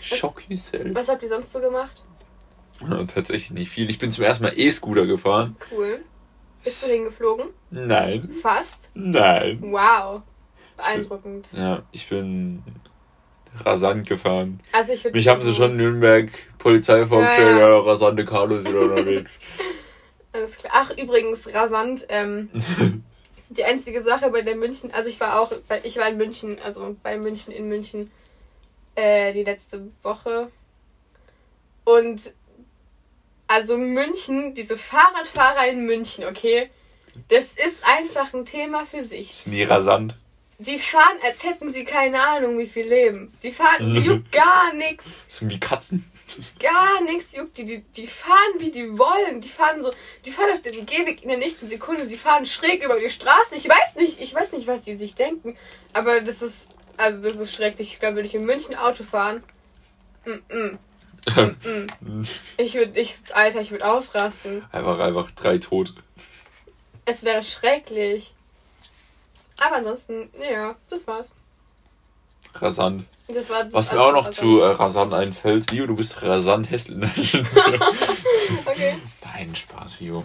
Schock 0.00 0.42
yourself. 0.48 0.94
Was 0.94 1.08
habt 1.08 1.22
ihr 1.22 1.28
sonst 1.28 1.52
so 1.52 1.60
gemacht? 1.60 2.02
Ja, 2.88 3.04
Tatsächlich 3.04 3.50
nicht 3.50 3.70
viel. 3.70 3.90
Ich 3.90 3.98
bin 3.98 4.10
zum 4.10 4.24
ersten 4.24 4.44
Mal 4.44 4.52
E-Scooter 4.56 5.06
gefahren. 5.06 5.56
Cool. 5.70 6.00
Bist 6.62 6.86
du 6.86 6.92
hingeflogen? 6.92 7.48
Nein. 7.70 8.30
Fast? 8.42 8.90
Nein. 8.94 9.58
Wow. 9.62 10.22
Beeindruckend. 10.76 11.48
Ja, 11.52 11.82
ich 11.92 12.08
bin 12.08 12.62
rasant 13.64 14.06
gefahren. 14.06 14.60
Also 14.72 14.92
ich 14.92 15.04
Mich 15.12 15.28
haben 15.28 15.42
sie 15.42 15.52
schon 15.52 15.72
in 15.72 15.76
Nürnberg 15.76 16.30
Polizei 16.58 17.06
vorgestellt, 17.06 17.58
ja, 17.58 17.68
ja. 17.68 17.78
rasante 17.78 18.24
Carlos 18.24 18.64
wieder 18.64 18.80
unterwegs. 18.80 19.40
Alles 20.32 20.56
klar. 20.56 20.72
Ach, 20.74 20.96
übrigens, 20.96 21.52
rasant. 21.52 22.06
Ähm, 22.08 22.50
die 23.50 23.64
einzige 23.64 24.02
Sache 24.02 24.30
bei 24.30 24.42
der 24.42 24.56
München, 24.56 24.92
also 24.92 25.08
ich 25.08 25.18
war 25.20 25.40
auch, 25.40 25.52
ich 25.82 25.96
war 25.96 26.08
in 26.08 26.16
München, 26.16 26.58
also 26.64 26.96
bei 27.02 27.18
München 27.18 27.52
in 27.52 27.68
München 27.68 28.10
äh, 28.94 29.32
die 29.32 29.42
letzte 29.42 29.90
Woche. 30.02 30.50
Und 31.84 32.32
also 33.48 33.76
München, 33.76 34.54
diese 34.54 34.78
Fahrradfahrer 34.78 35.66
in 35.66 35.84
München, 35.84 36.24
okay, 36.24 36.70
das 37.28 37.54
ist 37.54 37.84
einfach 37.84 38.32
ein 38.32 38.46
Thema 38.46 38.86
für 38.86 39.02
sich. 39.02 39.30
Ist 39.30 39.48
nie 39.48 39.64
rasant. 39.64 40.14
Die 40.62 40.78
fahren, 40.78 41.16
als 41.22 41.42
hätten 41.42 41.72
sie 41.72 41.84
keine 41.84 42.22
Ahnung, 42.22 42.58
wie 42.58 42.66
viel 42.66 42.86
leben. 42.86 43.32
Die 43.42 43.50
fahren, 43.50 43.94
die 43.94 44.00
juckt 44.00 44.30
gar 44.32 44.74
nichts. 44.74 45.06
Das 45.26 45.38
sind 45.38 45.50
wie 45.50 45.58
Katzen. 45.58 46.04
Gar 46.58 47.00
nichts 47.00 47.34
juckt 47.34 47.56
die, 47.56 47.64
die. 47.64 47.80
Die 47.80 48.06
fahren, 48.06 48.58
wie 48.58 48.70
die 48.70 48.98
wollen. 48.98 49.40
Die 49.40 49.48
fahren 49.48 49.82
so, 49.82 49.90
die 50.26 50.30
fahren 50.30 50.52
auf 50.52 50.60
dem 50.60 50.84
Gehweg 50.84 51.22
in 51.22 51.30
der 51.30 51.38
nächsten 51.38 51.66
Sekunde. 51.66 52.06
Sie 52.06 52.18
fahren 52.18 52.44
schräg 52.44 52.84
über 52.84 53.00
die 53.00 53.08
Straße. 53.08 53.54
Ich 53.54 53.66
weiß 53.66 53.96
nicht, 53.96 54.20
ich 54.20 54.34
weiß 54.34 54.52
nicht, 54.52 54.66
was 54.66 54.82
die 54.82 54.96
sich 54.96 55.14
denken. 55.14 55.56
Aber 55.94 56.20
das 56.20 56.42
ist, 56.42 56.68
also 56.98 57.22
das 57.22 57.36
ist 57.36 57.54
schrecklich. 57.54 57.94
Ich 57.94 58.00
glaube, 58.00 58.16
würde 58.16 58.28
ich 58.28 58.34
in 58.34 58.44
München 58.44 58.74
Auto 58.74 59.02
fahren. 59.02 59.42
Mm 60.26 60.52
-mm. 60.52 60.78
Mm. 61.26 62.22
Ich 62.58 62.74
würde, 62.74 63.00
ich, 63.00 63.16
Alter, 63.32 63.60
ich 63.62 63.70
würde 63.70 63.90
ausrasten. 63.90 64.64
einfach, 64.72 64.98
einfach 64.98 65.30
drei 65.30 65.56
Tote. 65.56 65.94
Es 67.06 67.24
wäre 67.24 67.42
schrecklich. 67.42 68.34
Aber 69.60 69.76
ansonsten, 69.76 70.28
ja, 70.40 70.74
das 70.88 71.06
war's. 71.06 71.32
Rasant. 72.54 73.06
Das 73.28 73.48
war 73.48 73.64
das 73.64 73.72
Was 73.72 73.92
mir 73.92 74.00
alles, 74.00 74.08
auch 74.10 74.12
noch 74.12 74.28
was 74.28 74.36
zu 74.36 74.60
äh, 74.60 74.72
rasant 74.72 75.14
einfällt, 75.14 75.70
Vio, 75.70 75.86
du 75.86 75.94
bist 75.94 76.20
rasant 76.22 76.70
hässlich. 76.70 77.38
Okay. 78.66 78.96
Nein, 79.24 79.54
Spaß, 79.54 79.94
Vio. 80.00 80.24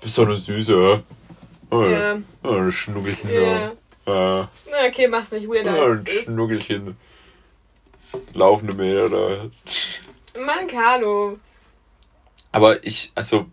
Bist 0.00 0.16
doch 0.16 0.24
eine 0.24 0.36
Süße. 0.36 1.02
Oh, 1.70 1.82
Ja. 1.82 2.16
oh, 2.44 2.70
Schnuckelchen 2.70 3.30
Ja. 3.30 3.72
da. 4.06 4.48
Na, 4.70 4.86
okay, 4.88 5.08
mach's 5.08 5.30
nicht 5.32 5.46
ja, 5.52 5.74
als 5.74 6.06
ein. 6.06 6.22
Schnuckelchen. 6.24 6.96
Laufende 8.32 8.74
da. 9.10 10.40
Mann, 10.40 10.68
Carlo. 10.68 11.38
Aber 12.52 12.82
ich, 12.86 13.12
also, 13.14 13.46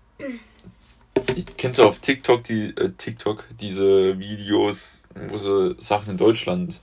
ich 1.35 1.45
kennst 1.57 1.79
du 1.79 1.83
auf 1.85 1.99
TikTok 1.99 2.43
die 2.43 2.69
äh, 2.77 2.91
TikTok 2.97 3.43
diese 3.59 4.17
Videos, 4.19 5.07
wo 5.27 5.37
sie 5.37 5.75
Sachen 5.79 6.11
in 6.11 6.17
Deutschland 6.17 6.79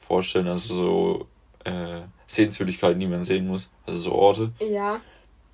vorstellen, 0.00 0.48
also 0.48 0.74
so 0.74 1.28
äh, 1.64 2.00
Sehenswürdigkeiten, 2.26 3.00
die 3.00 3.06
man 3.06 3.24
sehen 3.24 3.46
muss, 3.46 3.68
also 3.86 3.98
so 3.98 4.12
Orte. 4.12 4.52
Ja. 4.60 5.00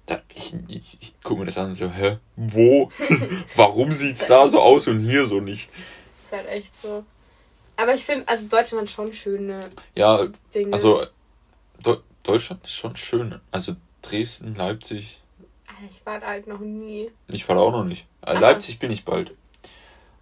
Da, 0.07 0.21
ich 0.35 0.55
ich, 0.69 0.97
ich 1.01 1.21
gucke 1.23 1.41
mir 1.41 1.47
das 1.47 1.59
an 1.59 1.67
und 1.67 1.75
so, 1.75 1.89
hä, 1.91 2.19
wo? 2.37 2.91
Warum 3.57 3.93
sieht's 3.93 4.27
da 4.27 4.49
so 4.49 4.61
aus 4.61 4.89
und 4.89 5.01
hier 5.01 5.25
so 5.25 5.41
nicht? 5.41 5.71
Ist 6.25 6.33
halt 6.33 6.49
echt 6.49 6.81
so. 6.81 7.05
Aber 7.77 7.95
ich 7.95 8.05
finde, 8.05 8.27
also 8.29 8.47
Deutschland 8.49 8.83
hat 8.89 8.91
schon 8.91 9.13
schöne 9.15 9.61
Ja, 9.95 10.27
Dinge. 10.55 10.73
also 10.73 11.05
Deu 11.83 11.97
Deutschland 12.23 12.65
ist 12.65 12.75
schon 12.75 12.97
schön. 12.97 13.41
Also 13.51 13.75
Dresden, 14.03 14.55
Leipzig, 14.55 15.21
ich 15.89 16.05
war 16.05 16.21
da 16.21 16.27
halt 16.27 16.47
noch 16.47 16.61
nie. 16.61 17.11
ich 17.29 17.45
fahre 17.45 17.61
auch 17.61 17.73
noch 17.73 17.85
nicht. 17.85 18.07
Äh, 18.27 18.33
Aha. 18.33 18.41
Leipzig 18.41 18.79
bin 18.79 18.91
ich 18.91 19.05
bald. 19.05 19.35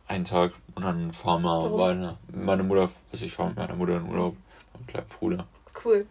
Einen 0.06 0.24
Tag 0.24 0.52
und 0.74 0.84
dann 0.84 1.12
fahren 1.12 1.42
wir 1.42 1.72
weiter. 1.78 2.18
Meine 2.32 2.62
Mutter, 2.62 2.90
also 3.12 3.24
ich 3.26 3.32
fahre 3.32 3.50
mit 3.50 3.58
meiner 3.58 3.74
Mutter 3.74 3.96
in 3.98 4.08
Urlaub, 4.08 4.36
meinem 4.72 4.86
kleinen 4.86 5.08
Bruder. 5.08 5.46
Cool. 5.84 6.06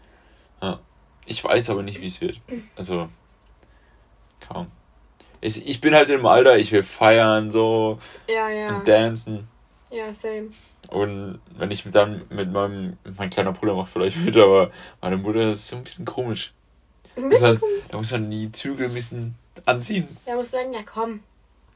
Ich 1.28 1.44
weiß 1.44 1.70
aber 1.70 1.84
nicht, 1.84 2.00
wie 2.02 2.06
es 2.08 2.22
wird. 2.22 2.40
Also, 2.78 3.10
kaum. 4.40 4.68
Ich, 5.42 5.68
ich 5.68 5.82
bin 5.82 5.94
halt 5.94 6.10
im 6.10 6.26
Alter, 6.26 6.58
ich 6.58 6.72
will 6.72 6.84
feiern 6.84 7.52
so 7.52 8.00
Ja, 8.28 8.50
ja. 8.50 8.76
und 8.76 8.88
dancen. 8.88 9.48
Ja, 9.92 10.14
same. 10.14 10.50
Und 10.90 11.40
wenn 11.58 11.70
ich 11.70 11.84
dann 11.92 12.24
mit 12.30 12.52
meinem, 12.52 12.98
mein 13.18 13.30
kleiner 13.30 13.52
Bruder 13.52 13.76
macht 13.76 13.92
vielleicht 13.92 14.18
mit, 14.18 14.38
aber 14.38 14.72
meine 15.02 15.18
Mutter 15.18 15.52
ist 15.52 15.68
so 15.68 15.76
ein 15.76 15.84
bisschen 15.84 16.06
komisch. 16.06 16.54
Muss 17.18 17.42
man, 17.42 17.62
da 17.90 17.98
muss 17.98 18.12
man 18.12 18.30
die 18.30 18.52
Zügel 18.52 18.88
ein 18.88 18.94
bisschen 18.94 19.36
anziehen. 19.66 20.08
Ja, 20.26 20.36
muss 20.36 20.52
sagen, 20.52 20.74
ja 20.74 20.82
komm. 20.84 21.22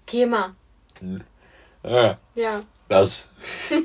Geh 0.05 0.25
mal. 0.25 0.53
Hm. 0.99 1.21
Ja, 1.83 2.17
Ja. 2.35 2.61
das. 2.89 3.27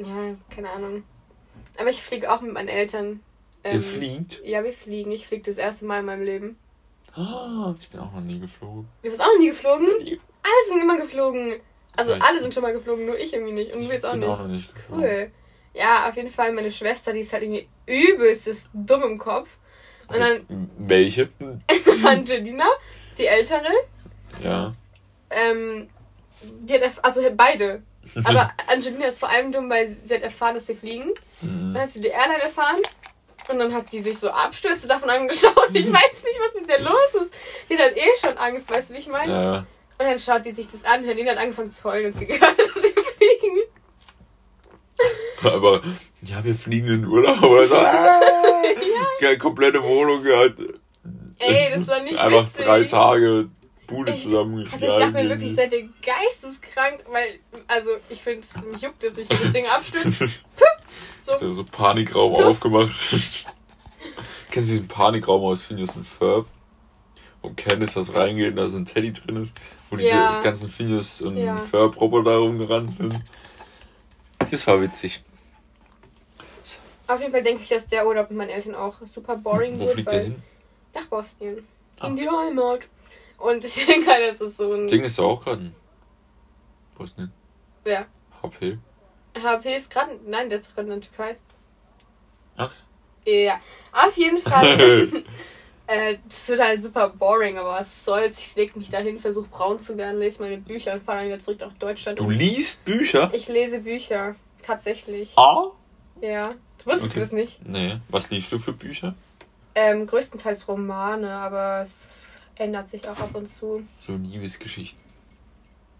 Ja, 0.00 0.36
keine 0.54 0.70
Ahnung. 0.70 1.02
Aber 1.78 1.90
ich 1.90 2.02
fliege 2.02 2.32
auch 2.32 2.40
mit 2.40 2.52
meinen 2.52 2.68
Eltern. 2.68 3.20
Ihr 3.64 3.72
Ähm, 3.72 3.82
fliegt? 3.82 4.40
Ja, 4.44 4.62
wir 4.62 4.72
fliegen. 4.72 5.10
Ich 5.10 5.26
fliege 5.26 5.42
das 5.42 5.56
erste 5.56 5.86
Mal 5.86 6.00
in 6.00 6.06
meinem 6.06 6.22
Leben. 6.22 6.56
Ah, 7.16 7.74
ich 7.78 7.88
bin 7.88 7.98
auch 8.00 8.12
noch 8.12 8.20
nie 8.20 8.38
geflogen. 8.38 8.86
Du 9.02 9.08
bist 9.10 9.20
auch 9.20 9.26
noch 9.26 9.38
nie 9.40 9.48
geflogen? 9.48 9.86
Nie. 10.04 10.20
Alle 10.42 10.68
sind 10.72 10.80
immer 10.82 10.98
geflogen. 10.98 11.54
Also 11.96 12.12
Ja, 12.12 12.18
alle 12.28 12.40
sind 12.40 12.54
schon 12.54 12.62
mal 12.62 12.72
geflogen, 12.72 13.06
nur 13.06 13.18
ich 13.18 13.32
irgendwie 13.32 13.52
nicht. 13.52 13.72
Und 13.72 13.80
du 13.88 13.92
jetzt 13.92 14.06
auch 14.06 14.12
bin 14.12 14.20
nicht. 14.20 14.28
auch 14.28 14.38
noch 14.38 14.46
nicht 14.48 14.72
geflogen. 14.72 15.04
Cool. 15.04 15.30
Ja, 15.74 16.08
auf 16.08 16.16
jeden 16.16 16.30
Fall 16.30 16.52
meine 16.52 16.70
Schwester, 16.70 17.12
die 17.12 17.20
ist 17.20 17.32
halt 17.32 17.42
irgendwie 17.42 17.68
übelstes 17.86 18.70
dumm 18.72 19.02
im 19.02 19.18
Kopf. 19.18 19.48
Und 20.08 20.18
dann 20.20 20.70
Welche? 20.78 21.28
Angelina, 22.04 22.66
die 23.18 23.26
ältere, 23.26 23.68
Ja. 24.42 24.74
ähm, 25.30 25.88
die 26.42 26.74
hat, 26.74 26.92
also 27.02 27.20
beide. 27.36 27.82
Aber 28.24 28.50
Angelina 28.66 29.06
ist 29.06 29.20
vor 29.20 29.28
allem 29.28 29.52
dumm, 29.52 29.68
weil 29.68 29.88
sie 29.88 30.14
hat 30.14 30.22
erfahren, 30.22 30.54
dass 30.54 30.68
wir 30.68 30.76
fliegen. 30.76 31.10
Mhm. 31.42 31.74
Dann 31.74 31.82
hat 31.82 31.90
sie 31.90 32.00
die 32.00 32.08
Airline 32.08 32.42
erfahren. 32.42 32.80
Und 33.48 33.58
dann 33.58 33.72
hat 33.72 33.90
die 33.92 34.02
sich 34.02 34.18
so 34.18 34.30
Abstürze 34.30 34.86
davon 34.88 35.08
angeschaut. 35.08 35.70
Ich 35.72 35.86
weiß 35.92 36.24
nicht, 36.24 36.38
was 36.40 36.54
mit 36.60 36.68
der 36.68 36.80
los 36.80 37.14
ist. 37.22 37.34
Die 37.70 37.78
hat 37.78 37.96
eh 37.96 38.08
schon 38.20 38.36
Angst, 38.36 38.70
weißt 38.70 38.90
du, 38.90 38.94
wie 38.94 38.98
ich 38.98 39.08
meine? 39.08 39.32
Ja. 39.32 39.56
Und 39.98 40.04
dann 40.06 40.18
schaut 40.18 40.44
die 40.44 40.52
sich 40.52 40.68
das 40.68 40.84
an. 40.84 41.04
Helene 41.04 41.30
hat 41.30 41.38
angefangen 41.38 41.72
zu 41.72 41.82
heulen 41.84 42.06
und 42.06 42.18
sie 42.18 42.26
gehört, 42.26 42.58
dass 42.58 42.74
sie 42.82 42.92
fliegen. 42.92 43.58
Aber, 45.42 45.80
ja, 46.22 46.42
wir 46.44 46.54
fliegen 46.54 46.88
in 46.88 47.06
Urlaub 47.06 47.42
oder 47.42 47.66
so. 47.66 47.74
ja. 49.20 49.36
Komplette 49.36 49.82
Wohnung 49.82 50.22
gehabt. 50.22 50.60
Ey, 51.38 51.72
das 51.74 51.86
war 51.86 52.00
nicht 52.00 52.16
Einfach 52.18 52.46
witzig. 52.46 52.64
drei 52.64 52.84
Tage 52.84 53.48
Bude 53.86 54.12
Ich- 54.14 54.22
zusammen. 54.22 54.68
Also 54.70 54.86
ich 54.86 54.92
dachte 54.92 55.12
mir 55.12 55.28
wirklich, 55.28 55.54
seid 55.54 55.72
ihr 55.72 55.88
geisteskrank, 56.02 57.04
weil, 57.10 57.38
also 57.68 57.90
ich 58.10 58.20
finde, 58.22 58.46
mich 58.70 58.82
juckt 58.82 59.02
es 59.04 59.16
nicht, 59.16 59.30
wenn 59.30 59.42
das 59.42 59.52
Ding 59.52 59.66
abstürzt. 59.66 60.18
So, 61.20 61.34
So, 61.36 61.52
so 61.52 61.64
Panikraum 61.64 62.34
Plus. 62.34 62.46
aufgemacht. 62.56 62.90
Kennst 64.50 64.68
du 64.70 64.72
diesen 64.74 64.88
Panikraum 64.88 65.42
aus 65.42 65.62
Phineas 65.62 65.96
und 65.96 66.04
Ferb? 66.06 66.46
Wo 67.42 67.50
Candice 67.56 67.94
das 67.94 68.14
reingeht 68.14 68.50
und 68.50 68.56
da 68.56 68.66
so 68.66 68.76
ein 68.78 68.84
Teddy 68.84 69.12
drin 69.12 69.44
ist. 69.44 69.52
Wo 69.90 69.96
diese 69.96 70.10
Ja. 70.10 70.40
ganzen 70.42 70.68
Phineas 70.68 71.20
und 71.22 71.36
Ja. 71.36 71.56
Ferb-Roboter 71.56 72.36
rumgerannt 72.36 72.90
sind. 72.90 73.14
Das 74.50 74.66
war 74.66 74.80
witzig. 74.82 75.22
Auf 77.08 77.20
jeden 77.20 77.32
Fall 77.32 77.42
denke 77.42 77.62
ich, 77.62 77.68
dass 77.68 77.86
der 77.88 78.06
Urlaub 78.06 78.28
mit 78.30 78.38
meinen 78.38 78.50
Eltern 78.50 78.74
auch 78.74 78.94
super 79.12 79.36
boring 79.36 79.78
Wo 79.78 79.84
wird, 79.84 79.92
fliegt 79.92 80.12
der 80.12 80.22
hin? 80.24 80.42
nach 80.94 81.06
Bosnien. 81.06 81.66
Ah. 81.98 82.06
In 82.06 82.16
die 82.16 82.28
Heimat. 82.28 82.80
Und 83.38 83.64
ich 83.64 83.86
denke 83.86 84.10
halt, 84.10 84.30
das 84.40 84.40
ist 84.40 84.56
so 84.58 84.70
ein... 84.70 84.86
Ding 84.86 85.02
ist 85.02 85.18
doch 85.18 85.24
auch 85.24 85.44
gerade 85.44 85.62
in 85.62 85.74
Bosnien. 86.96 87.32
Wer? 87.84 88.06
HP. 88.42 88.78
HP 89.42 89.76
ist 89.76 89.90
gerade... 89.90 90.18
Nein, 90.26 90.48
der 90.48 90.58
ist 90.58 90.74
gerade 90.74 90.92
in 90.92 91.00
der 91.00 91.08
Türkei. 91.08 91.36
Okay. 92.56 93.44
Ja, 93.44 93.60
auf 93.92 94.16
jeden 94.16 94.38
Fall. 94.38 95.24
äh, 95.86 96.18
das 96.28 96.48
wird 96.48 96.60
halt 96.60 96.82
super 96.82 97.10
boring, 97.10 97.58
aber 97.58 97.70
was 97.70 98.04
soll's. 98.04 98.38
Ich 98.38 98.56
leg 98.56 98.76
mich 98.76 98.90
dahin, 98.90 99.18
versuche 99.18 99.48
braun 99.48 99.78
zu 99.78 99.96
werden, 99.96 100.18
lese 100.18 100.42
meine 100.42 100.58
Bücher 100.58 100.92
und 100.94 101.02
fahre 101.02 101.18
dann 101.18 101.28
wieder 101.28 101.40
zurück 101.40 101.60
nach 101.60 101.72
Deutschland. 101.74 102.18
Du 102.18 102.30
liest 102.30 102.84
Bücher? 102.84 103.30
Ich 103.32 103.48
lese 103.48 103.80
Bücher. 103.80 104.34
Tatsächlich. 104.62 105.32
Ah? 105.36 105.66
Ja. 106.20 106.54
Du 106.88 106.94
wusstest 106.94 107.12
Okay. 107.12 107.20
das 107.20 107.32
nicht. 107.32 107.68
Nee. 107.68 107.98
Was 108.08 108.30
liest 108.30 108.50
du 108.50 108.58
für 108.58 108.72
Bücher? 108.72 109.14
Ähm, 109.74 110.06
größtenteils 110.06 110.66
Romane, 110.68 111.30
aber 111.30 111.82
es 111.82 112.38
ändert 112.56 112.88
sich 112.88 113.06
auch 113.06 113.18
ab 113.18 113.34
und 113.34 113.46
zu. 113.46 113.86
So 113.98 114.16
Liebesgeschichten. 114.16 114.98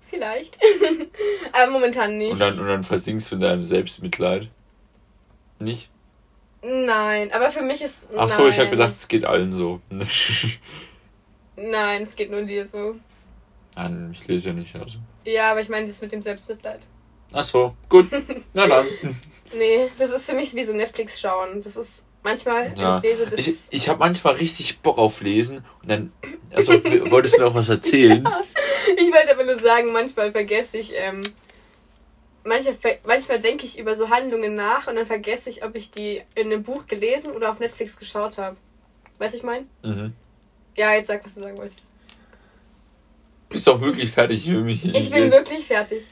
Vielleicht. 0.08 0.58
aber 1.52 1.70
momentan 1.70 2.16
nicht. 2.16 2.32
Und 2.32 2.38
dann, 2.38 2.58
und 2.58 2.66
dann 2.66 2.84
versinkst 2.84 3.30
du 3.30 3.34
in 3.34 3.42
deinem 3.42 3.62
Selbstmitleid. 3.62 4.48
Nicht? 5.58 5.90
Nein, 6.62 7.32
aber 7.32 7.50
für 7.50 7.62
mich 7.62 7.82
ist. 7.82 8.08
Ach 8.16 8.28
so, 8.28 8.48
ich 8.48 8.54
habe 8.54 8.68
nein. 8.68 8.78
gedacht, 8.78 8.92
es 8.92 9.06
geht 9.08 9.26
allen 9.26 9.52
so. 9.52 9.82
Nein, 11.56 12.02
es 12.02 12.16
geht 12.16 12.30
nur 12.30 12.42
dir 12.44 12.66
so. 12.66 12.96
Nein, 13.76 14.08
ich 14.12 14.26
lese 14.26 14.48
ja 14.48 14.54
nicht. 14.54 14.74
Also. 14.74 14.98
Ja, 15.26 15.50
aber 15.50 15.60
ich 15.60 15.68
meine, 15.68 15.86
das 15.86 15.96
ist 15.96 16.02
mit 16.02 16.12
dem 16.12 16.22
Selbstmitleid. 16.22 16.80
Ach 17.32 17.42
so, 17.42 17.74
gut. 17.88 18.08
Na 18.54 18.66
dann. 18.66 18.86
Nee, 19.54 19.88
das 19.98 20.10
ist 20.10 20.26
für 20.26 20.34
mich 20.34 20.54
wie 20.54 20.64
so 20.64 20.72
Netflix 20.72 21.20
schauen. 21.20 21.62
Das 21.62 21.76
ist 21.76 22.04
manchmal, 22.22 22.72
Ja. 22.78 22.98
ich 22.98 23.02
lese, 23.02 23.26
das 23.26 23.38
Ich, 23.46 23.56
ich 23.70 23.88
habe 23.88 23.98
manchmal 23.98 24.34
richtig 24.34 24.80
Bock 24.80 24.98
auf 24.98 25.20
Lesen 25.20 25.64
und 25.82 25.90
dann. 25.90 26.12
Also, 26.54 26.72
wolltest 27.10 27.38
du 27.38 27.42
noch 27.42 27.54
was 27.54 27.68
erzählen? 27.68 28.26
Ich 28.96 29.12
wollte 29.12 29.32
aber 29.32 29.44
nur 29.44 29.58
sagen, 29.58 29.92
manchmal 29.92 30.32
vergesse 30.32 30.78
ich, 30.78 30.92
ähm, 30.96 31.20
manchmal, 32.42 32.76
manchmal 33.04 33.38
denke 33.38 33.66
ich 33.66 33.78
über 33.78 33.94
so 33.94 34.08
Handlungen 34.08 34.54
nach 34.54 34.86
und 34.86 34.96
dann 34.96 35.06
vergesse 35.06 35.50
ich, 35.50 35.62
ob 35.62 35.74
ich 35.76 35.90
die 35.90 36.22
in 36.34 36.46
einem 36.50 36.62
Buch 36.62 36.86
gelesen 36.86 37.32
oder 37.32 37.50
auf 37.52 37.58
Netflix 37.60 37.98
geschaut 37.98 38.38
habe. 38.38 38.56
Weißt 39.18 39.34
du, 39.34 39.38
ich 39.38 39.44
meine? 39.44 39.66
Mhm. 39.82 40.14
Ja, 40.74 40.94
jetzt 40.94 41.08
sag, 41.08 41.22
was 41.24 41.34
du 41.34 41.42
sagen 41.42 41.58
wolltest. 41.58 41.90
Bist 43.50 43.66
doch 43.66 43.80
wirklich 43.80 44.10
fertig. 44.10 44.46
Will 44.48 44.62
mich. 44.62 44.84
Ich 44.84 45.10
bin 45.10 45.30
wirklich 45.30 45.66
fertig. 45.66 46.04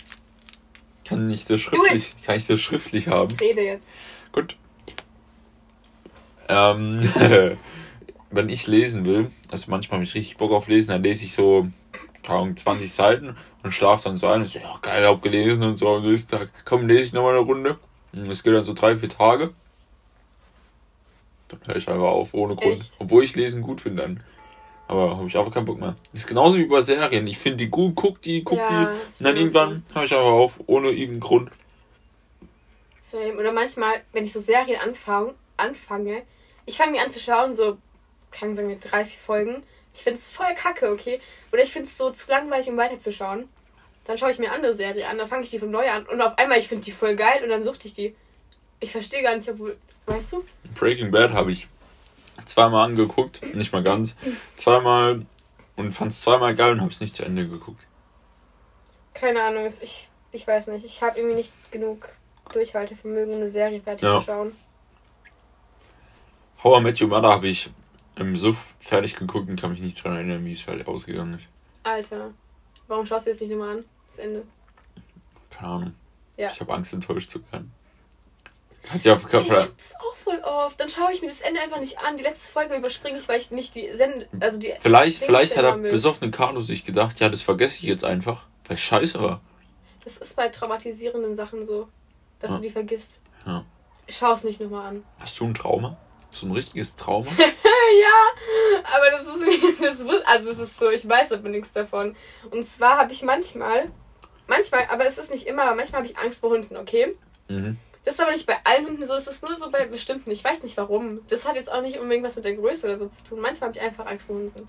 Kann 1.09 1.31
ich 1.31 1.45
das 1.45 1.61
schriftlich, 1.61 2.15
kann 2.25 2.37
ich 2.37 2.47
das 2.47 2.61
schriftlich 2.61 3.09
haben? 3.09 3.35
Rede 3.37 3.63
jetzt. 3.63 3.89
Gut. 4.33 4.57
Ähm, 6.49 7.13
wenn 8.31 8.49
ich 8.49 8.67
lesen 8.67 9.05
will, 9.05 9.31
also 9.51 9.71
manchmal 9.71 9.97
habe 9.99 10.05
ich 10.05 10.15
richtig 10.15 10.37
Bock 10.37 10.53
auf 10.53 10.69
Lesen, 10.69 10.91
dann 10.91 11.03
lese 11.03 11.25
ich 11.25 11.33
so, 11.33 11.69
keine 12.23 12.39
Ahnung, 12.39 12.57
20 12.57 12.93
Seiten 12.93 13.37
und 13.63 13.73
schlafe 13.73 14.05
dann 14.05 14.17
so 14.17 14.27
ein 14.29 14.43
und 14.43 14.49
so, 14.49 14.59
ja 14.59 14.79
geil, 14.83 15.07
hab 15.07 15.23
gelesen 15.23 15.63
und 15.63 15.77
so 15.77 15.89
am 15.89 16.03
nächsten 16.03 16.37
Tag, 16.37 16.51
komm, 16.65 16.87
lese 16.87 17.03
ich 17.03 17.13
nochmal 17.13 17.37
eine 17.37 17.45
Runde. 17.45 17.79
Und 18.15 18.29
Das 18.29 18.43
geht 18.43 18.55
dann 18.55 18.65
so 18.65 18.75
drei, 18.75 18.97
vier 18.97 19.09
Tage. 19.09 19.53
Dann 21.49 21.61
höre 21.65 21.77
ich 21.77 21.89
einfach 21.89 22.03
auf, 22.03 22.35
ohne 22.35 22.57
Grund. 22.57 22.81
Echt? 22.81 22.93
Obwohl 22.99 23.25
ich 23.25 23.37
Lesen 23.37 23.63
gut 23.63 23.81
finde 23.81 24.03
dann. 24.03 24.25
Aber 24.89 25.17
habe 25.17 25.27
ich 25.27 25.37
einfach 25.37 25.53
keinen 25.53 25.65
Bock 25.65 25.81
mehr. 25.81 25.97
Ist 26.13 26.27
genauso 26.27 26.59
wie 26.59 26.67
bei 26.67 26.81
Serien. 26.81 27.27
Ich 27.27 27.39
finde 27.39 27.59
die 27.59 27.69
gut, 27.69 27.95
guck 27.97 28.21
die, 28.23 28.45
guck 28.45 28.59
Ja, 28.59 28.69
die. 28.69 28.87
Und 28.87 29.25
dann 29.25 29.37
irgendwann 29.37 29.83
höre 29.93 30.05
ich 30.05 30.13
einfach 30.13 30.27
auf, 30.27 30.61
ohne 30.67 30.89
irgendeinen 30.91 31.21
Grund. 31.21 31.51
Same. 33.03 33.37
Oder 33.37 33.53
manchmal, 33.53 34.03
wenn 34.13 34.25
ich 34.25 34.33
so 34.33 34.41
Serien 34.41 34.81
anfange, 34.81 35.35
anfange 35.57 36.23
ich 36.67 36.77
fange 36.77 36.93
die 36.93 36.99
an 36.99 37.11
zu 37.11 37.21
schauen, 37.21 37.55
so, 37.55 37.79
kann 38.33 38.51
ich 38.51 38.57
sagen, 38.57 38.79
drei, 38.81 39.05
vier 39.05 39.21
Folgen. 39.21 39.63
Ich 39.95 40.03
finde 40.03 40.19
es 40.19 40.29
voll 40.29 40.55
kacke, 40.57 40.91
okay? 40.91 41.21
Oder 41.53 41.63
ich 41.63 41.73
finde 41.73 41.89
es 41.89 41.97
so 41.97 42.11
zu 42.11 42.29
langweilig, 42.29 42.69
um 42.69 42.77
weiterzuschauen. 42.77 43.49
Dann 44.05 44.19
schaue 44.19 44.33
ich 44.33 44.39
mir 44.39 44.47
eine 44.47 44.57
andere 44.57 44.75
Serie 44.75 45.09
an, 45.09 45.19
dann 45.19 45.29
fange 45.29 45.45
ich 45.45 45.51
die 45.51 45.59
von 45.59 45.71
neu 45.71 45.89
an 45.89 46.07
und 46.07 46.21
auf 46.21 46.39
einmal, 46.39 46.59
ich 46.59 46.69
finde 46.69 46.85
die 46.85 46.93
voll 46.93 47.17
geil 47.17 47.43
und 47.43 47.49
dann 47.49 47.65
suchte 47.65 47.89
ich 47.89 47.95
die. 47.95 48.15
Ich 48.79 48.93
verstehe 48.93 49.23
gar 49.23 49.35
nicht, 49.35 49.49
obwohl, 49.49 49.77
weißt 50.07 50.35
du? 50.35 50.45
Breaking 50.75 51.11
Bad 51.11 51.33
habe 51.33 51.51
ich 51.51 51.67
zweimal 52.45 52.85
angeguckt, 52.85 53.43
nicht 53.55 53.73
mal 53.73 53.83
ganz, 53.83 54.17
zweimal 54.57 55.25
und 55.77 55.93
fand 55.93 56.13
es 56.13 56.21
zweimal 56.21 56.55
geil 56.55 56.73
und 56.73 56.81
habe 56.81 56.91
es 56.91 57.01
nicht 57.01 57.17
zu 57.17 57.25
Ende 57.25 57.49
geguckt. 57.49 57.87
Keine 59.15 59.43
Ahnung, 59.43 59.67
ich, 59.81 60.09
ich 60.33 60.47
weiß 60.47 60.69
nicht. 60.69 60.85
Ich 60.85 61.03
habe 61.03 61.19
irgendwie 61.19 61.37
nicht 61.37 61.73
genug 61.73 62.09
Durchhaltevermögen, 62.53 63.35
eine 63.35 63.51
Serie 63.51 63.81
fertig 63.81 64.05
Ja. 64.05 64.19
zu 64.21 64.27
schauen. 64.27 64.53
How 66.63 66.81
I 66.81 66.83
Met 66.83 67.01
Your 67.01 67.09
Mother 67.09 67.29
habe 67.29 67.49
ich 67.49 67.71
im 68.17 68.37
Suff 68.37 68.75
fertig 68.81 69.17
geguckt 69.17 69.49
und 69.49 69.61
kann 69.61 69.71
mich 69.71 69.81
nicht 69.81 70.03
dran 70.03 70.15
erinnern, 70.15 70.45
wie 70.45 70.53
es 70.53 70.67
halt 70.67 70.87
ausgegangen 70.87 71.35
ist. 71.35 71.49
Alter, 71.83 72.33
warum 72.89 73.07
schaust 73.07 73.27
du 73.27 73.31
jetzt 73.31 73.41
nicht 73.41 73.51
nochmal 73.51 73.79
an? 73.79 73.85
Das 74.11 74.19
Ende. 74.19 74.43
Keine 75.51 75.69
Ahnung. 75.69 75.95
Ja. 76.37 76.51
Ich 76.51 76.61
habe 76.61 76.73
Angst, 76.75 76.93
enttäuscht 76.93 77.31
zu 77.31 77.41
werden. 77.53 77.73
Hat 78.89 79.03
ja, 79.05 79.17
Ich 79.17 79.25
hab 79.25 79.77
das 79.77 79.95
auch 79.97 80.17
voll 80.17 80.39
oft. 80.41 80.79
Dann 80.81 80.89
schaue 80.91 81.13
ich 81.13 81.21
mir 81.23 81.29
das 81.29 81.41
Ende 81.41 81.61
einfach 81.61 81.81
nicht 81.81 81.99
an. 81.99 82.17
Die 82.17 82.23
letzte 82.23 82.53
Folge 82.53 82.77
überspringe 82.77 83.19
ich, 83.19 83.29
weil 83.29 83.41
ich 83.41 83.51
nicht 83.51 83.75
die 83.75 83.93
Send 83.95 84.29
also 84.41 84.59
die 84.59 84.73
vielleicht, 84.79 85.23
vielleicht 85.23 85.57
hat 85.57 85.65
er 85.65 85.71
ändern 85.71 85.85
will. 85.85 85.91
besoffene 85.91 86.31
Carlo 86.31 86.61
sich 86.61 86.85
gedacht, 86.85 87.19
ja, 87.21 87.29
das 87.29 87.43
vergesse 87.43 87.77
ich 87.77 87.83
jetzt 87.83 88.05
einfach, 88.05 88.47
weil 88.69 88.77
scheiße 88.79 89.21
war. 89.23 89.41
Das 90.05 90.19
ist 90.19 90.37
bei 90.37 90.49
traumatisierenden 90.49 91.35
Sachen 91.35 91.65
so, 91.65 91.89
dass 92.41 92.51
Ja. 92.53 92.57
du 92.59 92.63
die 92.63 92.71
vergisst. 92.71 93.15
Ja. 93.45 93.65
Schau 94.09 94.33
es 94.33 94.45
nicht 94.45 94.61
nochmal 94.61 94.87
an. 94.87 95.05
Hast 95.19 95.39
du 95.41 95.45
ein 95.47 95.55
Trauma? 95.55 95.97
So 96.31 96.47
ein 96.47 96.53
richtiges 96.53 96.95
Trauma? 96.97 97.27
ja, 97.39 98.85
aber 98.85 99.11
das 99.11 99.27
ist 99.27 99.41
mir, 99.81 99.89
das, 99.89 100.27
also 100.27 100.51
es 100.51 100.59
ist 100.59 100.79
so, 100.79 100.91
ich 100.91 101.09
weiß 101.09 101.33
aber 101.33 101.49
nichts 101.49 101.73
davon. 101.73 102.15
Und 102.51 102.69
zwar 102.69 102.99
habe 102.99 103.13
ich 103.13 103.23
manchmal, 103.23 103.91
manchmal, 104.47 104.87
aber 104.91 105.07
es 105.07 105.19
ist 105.19 105.31
nicht 105.31 105.47
immer, 105.47 105.63
aber 105.65 105.75
manchmal 105.75 106.03
habe 106.03 106.11
ich 106.13 106.19
Angst 106.19 106.41
vor 106.41 106.51
Hunden, 106.51 106.77
okay? 106.77 107.17
mhm. 107.49 107.79
Das 108.07 108.15
ist 108.15 108.21
aber 108.21 108.31
nicht 108.31 108.47
bei 108.47 108.57
allen 108.63 108.87
Hunden 108.87 109.05
so, 109.05 109.15
das 109.15 109.27
ist 109.27 109.43
nur 109.43 109.57
so 109.57 109.69
bei 109.69 109.85
bestimmten. 109.85 110.31
Ich 110.31 110.45
weiß 110.45 110.63
nicht 110.63 110.77
warum. 110.77 111.27
Das 111.27 111.45
hat 111.45 111.57
jetzt 111.57 111.73
auch 111.73 111.83
nicht 111.83 111.99
unbedingt 111.99 112.25
was 112.25 112.37
mit 112.37 112.45
der 112.45 112.55
Größe 112.55 112.87
oder 112.87 112.97
so 112.97 113.09
zu 113.09 113.25
tun. 113.25 113.41
Manchmal 113.41 113.71
habe 113.71 113.79
ich 113.79 113.85
einfach 113.85 114.07
Angst 114.07 114.29
vor 114.29 114.37
Hunden. 114.37 114.69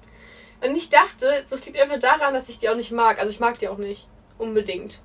Und 0.60 0.75
ich 0.75 0.89
dachte, 0.89 1.46
das 1.48 1.63
liegt 1.67 1.77
einfach 1.77 2.00
daran, 2.00 2.34
dass 2.34 2.50
ich 2.50 2.58
die 2.58 2.67
auch 2.67 2.75
nicht 2.75 2.91
mag. 2.91 3.20
Also 3.20 3.29
ich 3.29 3.39
mag 3.39 3.60
die 3.60 3.67
auch 3.67 3.77
nicht. 3.77 4.08
Unbedingt. 4.39 5.00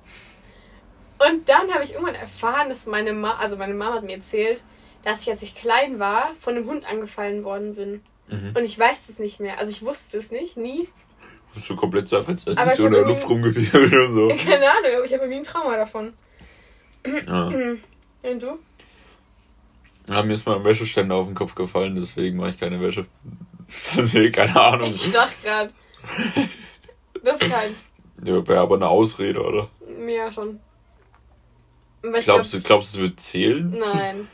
Und 1.19 1.47
dann 1.47 1.71
habe 1.71 1.83
ich 1.83 1.93
irgendwann 1.93 2.15
erfahren, 2.15 2.69
dass 2.69 2.87
meine 2.87 3.13
Mama, 3.13 3.37
also 3.37 3.55
meine 3.55 3.75
Mama 3.75 3.97
hat 3.97 4.03
mir 4.03 4.15
erzählt, 4.15 4.63
dass 5.03 5.21
ich, 5.21 5.29
als 5.29 5.43
ich 5.43 5.53
klein 5.53 5.99
war, 5.99 6.31
von 6.41 6.55
einem 6.55 6.67
Hund 6.67 6.89
angefallen 6.89 7.43
worden 7.43 7.75
bin. 7.75 8.01
Mhm. 8.29 8.55
Und 8.57 8.65
ich 8.65 8.79
weiß 8.79 9.05
das 9.05 9.19
nicht 9.19 9.41
mehr. 9.41 9.59
Also 9.59 9.69
ich 9.69 9.85
wusste 9.85 10.17
es 10.17 10.31
nicht, 10.31 10.57
nie. 10.57 10.89
Bist 11.53 11.69
du 11.69 11.75
komplett 11.75 12.07
zerfetzt, 12.07 12.47
als 12.47 12.59
ich 12.71 12.77
so 12.79 12.87
in 12.87 12.93
der 12.93 13.05
Luft 13.05 13.29
rumgewirbelt 13.29 13.93
oder 13.93 14.09
so. 14.09 14.27
Keine 14.43 14.71
Ahnung, 14.71 14.91
aber 14.95 15.05
ich 15.05 15.13
habe 15.13 15.25
irgendwie 15.25 15.37
ein 15.37 15.43
Trauma 15.43 15.77
davon. 15.77 16.15
Ja. 17.05 17.51
Und 18.23 18.41
du? 18.41 18.57
ja. 20.09 20.23
Mir 20.23 20.33
ist 20.33 20.45
mal 20.45 20.57
ein 20.57 20.63
Wäscheständer 20.65 21.15
auf 21.15 21.25
den 21.27 21.35
Kopf 21.35 21.55
gefallen, 21.55 21.95
deswegen 21.95 22.37
mache 22.37 22.49
ich 22.49 22.57
keine 22.59 22.79
Wäsche. 22.81 23.05
nee, 24.13 24.29
keine 24.31 24.59
Ahnung. 24.59 24.93
Ich 24.95 25.11
sag 25.11 25.29
grad. 25.43 25.71
Das 27.23 27.39
ist 27.41 27.49
kein. 27.51 27.75
Ja, 28.25 28.45
wäre 28.47 28.59
aber 28.61 28.75
eine 28.75 28.87
Ausrede, 28.87 29.41
oder? 29.43 29.69
Ja, 30.07 30.31
schon. 30.31 30.59
Aber 32.03 32.17
ich 32.17 32.25
Glaubst 32.25 32.53
du, 32.53 32.57
glaub's- 32.57 32.67
glaubst 32.67 32.95
du, 32.95 32.97
es 32.99 33.03
wird 33.03 33.19
zählen? 33.19 33.69
Nein. 33.77 34.27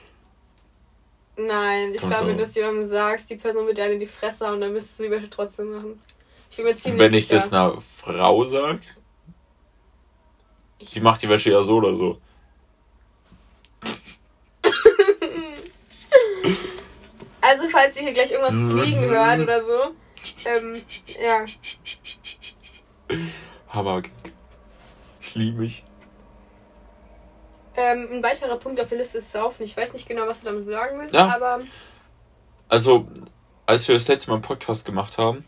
Nein, 1.38 1.93
ich 1.93 2.01
Kann 2.01 2.10
glaube, 2.10 2.27
wenn 2.27 2.38
du 2.38 2.43
es 2.43 2.55
jemandem 2.55 2.88
sagst, 2.89 3.29
die 3.29 3.36
Person 3.38 3.65
wird 3.65 3.77
dir 3.77 3.89
in 3.91 4.00
die 4.00 4.08
Fresse 4.08 4.48
hauen, 4.48 4.60
dann 4.60 4.74
müsstest 4.74 5.00
du 5.00 5.03
die 5.03 5.12
Wäsche 5.12 5.29
trotzdem 5.29 5.72
machen. 5.72 6.01
Ich 6.50 6.58
bin 6.58 6.65
mir 6.65 6.72
Und 6.72 6.79
ziemlich 6.81 7.00
wenn 7.00 7.13
ich 7.13 7.27
sicher. 7.27 7.36
das 7.36 7.53
einer 7.53 7.79
Frau 7.79 8.43
sag, 8.43 8.79
die 10.81 11.00
macht 11.00 11.22
die 11.22 11.29
Wäsche 11.29 11.51
ja 11.51 11.63
so 11.63 11.75
oder 11.77 11.96
so. 11.96 12.19
Also, 17.50 17.68
falls 17.70 17.96
ihr 17.98 18.03
hier 18.03 18.13
gleich 18.13 18.32
irgendwas 18.32 18.53
fliegen 18.56 19.01
hört 19.10 19.39
oder 19.39 19.63
so, 19.63 19.96
ähm, 20.46 20.84
ja. 21.20 21.46
Hammer. 23.70 24.03
Ich 25.22 25.34
liebe 25.36 25.62
mich. 25.62 25.84
Ähm, 27.75 28.08
ein 28.12 28.24
weiterer 28.24 28.58
Punkt 28.58 28.79
auf 28.79 28.89
der 28.89 29.00
Liste 29.00 29.18
ist 29.20 29.32
Saufen. 29.32 29.63
Ich 29.63 29.75
weiß 29.75 29.94
nicht 29.94 30.08
genau, 30.08 30.27
was 30.27 30.41
du 30.41 30.46
damit 30.48 30.65
sagen 30.65 31.00
willst, 31.00 31.13
Ja. 31.15 31.33
aber 31.33 31.62
Also, 32.68 33.07
als 33.66 33.88
wir 33.88 33.96
das 33.96 34.07
letzte 34.07 34.29
Mal 34.29 34.35
einen 34.35 34.44
Podcast 34.44 34.85
gemacht 34.85 35.18
haben, 35.18 35.44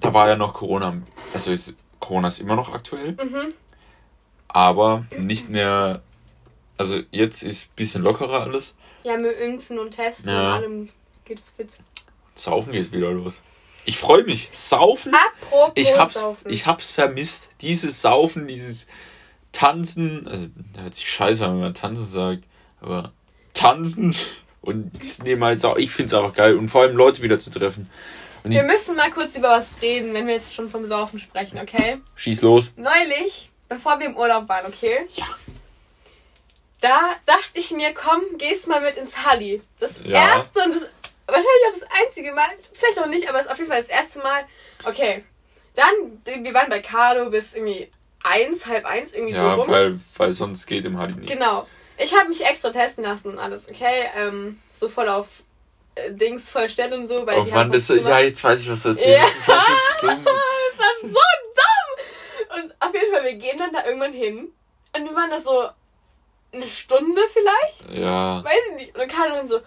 da 0.00 0.14
war 0.14 0.28
ja 0.28 0.36
noch 0.36 0.54
Corona. 0.54 1.02
Also, 1.34 1.50
ist, 1.50 1.76
Corona 1.98 2.28
ist 2.28 2.38
immer 2.40 2.54
noch 2.54 2.72
aktuell, 2.72 3.12
mhm. 3.12 3.48
aber 4.46 5.04
nicht 5.18 5.48
mehr. 5.48 6.02
Also, 6.78 7.00
jetzt 7.10 7.42
ist 7.42 7.70
ein 7.70 7.74
bisschen 7.76 8.02
lockerer 8.02 8.42
alles. 8.42 8.74
ja, 9.02 9.16
mit 9.16 9.36
Impfen 9.38 9.78
und 9.80 9.90
Testen 9.92 10.30
Ja. 10.30 10.38
und 10.56 10.62
allem 10.62 10.88
geht 11.30 11.38
es 11.38 11.50
fit. 11.56 11.68
Saufen 12.34 12.72
geht 12.72 12.90
wieder 12.90 13.10
los. 13.12 13.40
Ich 13.84 13.96
freue 13.98 14.24
mich. 14.24 14.48
Saufen. 14.52 15.12
Apropos 15.14 15.72
Ich 15.76 15.96
hab's, 15.96 16.14
Saufen. 16.14 16.50
ich 16.50 16.66
hab's 16.66 16.90
vermisst. 16.90 17.48
Dieses 17.60 18.02
Saufen, 18.02 18.48
dieses 18.48 18.86
Tanzen. 19.52 20.26
Also, 20.28 20.46
da 20.74 20.82
hört 20.82 20.94
sich 20.96 21.08
scheiße 21.08 21.44
an, 21.44 21.52
wenn 21.54 21.60
man 21.60 21.74
tanzen 21.74 22.04
sagt. 22.06 22.44
Aber 22.80 23.12
tanzen 23.54 24.14
und 24.60 24.90
das 24.98 25.22
nehmen 25.22 25.42
halt 25.44 25.64
auch. 25.64 25.76
Ich 25.76 25.90
find's 25.92 26.12
einfach 26.12 26.34
geil. 26.34 26.56
Und 26.56 26.68
vor 26.68 26.82
allem 26.82 26.96
Leute 26.96 27.22
wieder 27.22 27.38
zu 27.38 27.50
treffen. 27.50 27.88
Und 28.42 28.50
wir 28.50 28.62
müssen 28.64 28.96
mal 28.96 29.10
kurz 29.12 29.36
über 29.36 29.50
was 29.50 29.80
reden, 29.82 30.14
wenn 30.14 30.26
wir 30.26 30.34
jetzt 30.34 30.52
schon 30.54 30.68
vom 30.70 30.84
Saufen 30.86 31.20
sprechen, 31.20 31.58
okay? 31.60 32.00
schieß 32.16 32.40
los. 32.40 32.72
Neulich, 32.76 33.50
bevor 33.68 34.00
wir 34.00 34.06
im 34.06 34.16
Urlaub 34.16 34.48
waren, 34.48 34.66
okay? 34.66 35.06
Ja. 35.14 35.26
Da 36.80 37.10
dachte 37.26 37.58
ich 37.58 37.70
mir, 37.72 37.92
komm, 37.92 38.22
gehst 38.38 38.66
mal 38.66 38.80
mit 38.80 38.96
ins 38.96 39.24
Halli. 39.26 39.60
Das 39.78 39.96
Ja. 40.04 40.36
erste 40.36 40.60
und 40.64 40.74
das 40.74 40.82
wahrscheinlich 41.30 41.66
auch 41.68 41.74
das 41.80 41.88
einzige 42.06 42.32
Mal, 42.32 42.48
vielleicht 42.72 42.98
auch 42.98 43.06
nicht, 43.06 43.28
aber 43.28 43.38
es 43.40 43.46
ist 43.46 43.52
auf 43.52 43.58
jeden 43.58 43.70
Fall 43.70 43.80
das 43.80 43.88
erste 43.90 44.18
Mal. 44.20 44.44
Okay. 44.84 45.24
Dann, 45.74 46.44
wir 46.44 46.54
waren 46.54 46.68
bei 46.68 46.80
Carlo 46.80 47.30
bis 47.30 47.54
irgendwie 47.54 47.90
eins, 48.22 48.66
halb 48.66 48.84
eins, 48.84 49.14
irgendwie 49.14 49.34
Ja, 49.34 49.54
so 49.54 49.62
rum. 49.62 49.68
weil, 49.70 50.00
weil 50.16 50.32
sonst 50.32 50.66
geht 50.66 50.84
im 50.84 50.98
Halli 50.98 51.14
nicht. 51.14 51.30
Genau. 51.32 51.66
Ich 51.96 52.14
habe 52.14 52.28
mich 52.28 52.44
extra 52.44 52.70
testen 52.70 53.04
lassen 53.04 53.28
und 53.32 53.38
alles, 53.38 53.68
okay? 53.68 54.08
Ähm, 54.16 54.60
so 54.72 54.88
voll 54.88 55.08
auf 55.08 55.26
äh, 55.94 56.12
Dings 56.12 56.50
voll 56.50 56.68
Stelle 56.68 56.96
und 56.96 57.06
so, 57.06 57.26
weil 57.26 57.38
Oh 57.38 57.44
die 57.44 57.50
Mann, 57.52 57.70
das, 57.70 57.88
ja, 57.88 58.18
jetzt 58.20 58.42
weiß 58.42 58.60
ich, 58.62 58.70
was 58.70 58.82
du 58.82 58.90
erzählst. 58.90 59.08
Ja. 59.18 59.24
Das 59.24 59.48
war 59.48 59.60
so 60.00 60.06
dumm. 60.06 60.24
Das 60.78 60.78
war 60.78 61.10
so 61.10 61.16
dumm! 61.18 62.62
Und 62.62 62.74
auf 62.80 62.94
jeden 62.94 63.12
Fall, 63.12 63.24
wir 63.24 63.34
gehen 63.34 63.56
dann 63.58 63.72
da 63.72 63.84
irgendwann 63.84 64.12
hin. 64.12 64.50
Und 64.96 65.04
wir 65.04 65.14
waren 65.14 65.30
da 65.30 65.40
so 65.40 65.68
eine 66.52 66.66
Stunde 66.66 67.20
vielleicht? 67.32 67.98
Ja. 67.98 68.42
Weiß 68.42 68.58
ich 68.70 68.76
nicht. 68.76 68.94
Und 68.94 69.00
dann 69.00 69.08
kam 69.08 69.30
dann 69.30 69.46
so, 69.46 69.60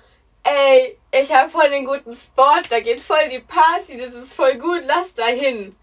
ey, 0.44 0.98
ich 1.12 1.34
habe 1.34 1.50
voll 1.50 1.70
den 1.70 1.86
guten 1.86 2.14
Spot, 2.14 2.62
da 2.70 2.80
geht 2.80 3.02
voll 3.02 3.30
die 3.30 3.40
Party, 3.40 3.98
das 3.98 4.14
ist 4.14 4.34
voll 4.34 4.56
gut, 4.56 4.82
lass 4.86 5.14
da 5.14 5.26
hin. 5.28 5.76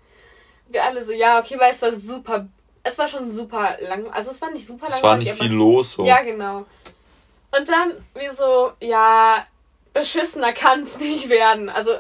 Wir 0.69 0.85
alle 0.85 1.05
so, 1.05 1.13
ja, 1.13 1.41
okay, 1.41 1.59
weil 1.59 1.73
es 1.73 1.83
war 1.83 1.95
super, 1.95 2.47
es 2.83 2.99
war 2.99 3.09
schon 3.09 3.33
super 3.33 3.79
lang, 3.81 4.09
also 4.11 4.31
es 4.31 4.41
war 4.41 4.51
nicht 4.51 4.67
super 4.67 4.87
lang. 4.87 4.97
Es 4.97 5.03
war 5.03 5.17
nicht 5.17 5.33
viel 5.33 5.53
los 5.53 5.93
so. 5.93 6.05
Ja, 6.05 6.23
genau. 6.23 6.67
Und 7.53 7.69
dann 7.69 7.93
wir 8.15 8.33
so, 8.33 8.73
ja, 8.81 9.47
beschissener 9.93 10.53
kann 10.53 10.83
es 10.83 10.99
nicht 11.01 11.29
werden. 11.29 11.69
Also 11.69 11.93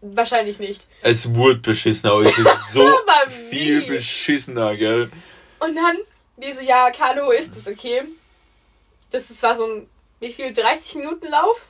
wahrscheinlich 0.00 0.58
nicht. 0.58 0.82
Es 1.02 1.34
wurde 1.34 1.56
beschissener, 1.56 2.12
aber 2.12 2.24
ich 2.24 2.36
bin 2.36 2.46
so 2.68 2.90
viel 3.28 3.82
beschissener, 3.82 4.76
gell? 4.76 5.10
Und 5.60 5.76
dann, 5.76 5.98
wir 6.36 6.54
so, 6.54 6.60
ja, 6.60 6.90
Carlo, 6.90 7.30
ist 7.30 7.56
das 7.56 7.66
okay? 7.66 8.02
Das 9.10 9.30
ist, 9.30 9.42
war 9.42 9.56
so 9.56 9.64
ein, 9.64 9.88
wie 10.20 10.32
viel, 10.32 10.52
30 10.52 10.96
Minuten 10.96 11.26
Lauf? 11.28 11.60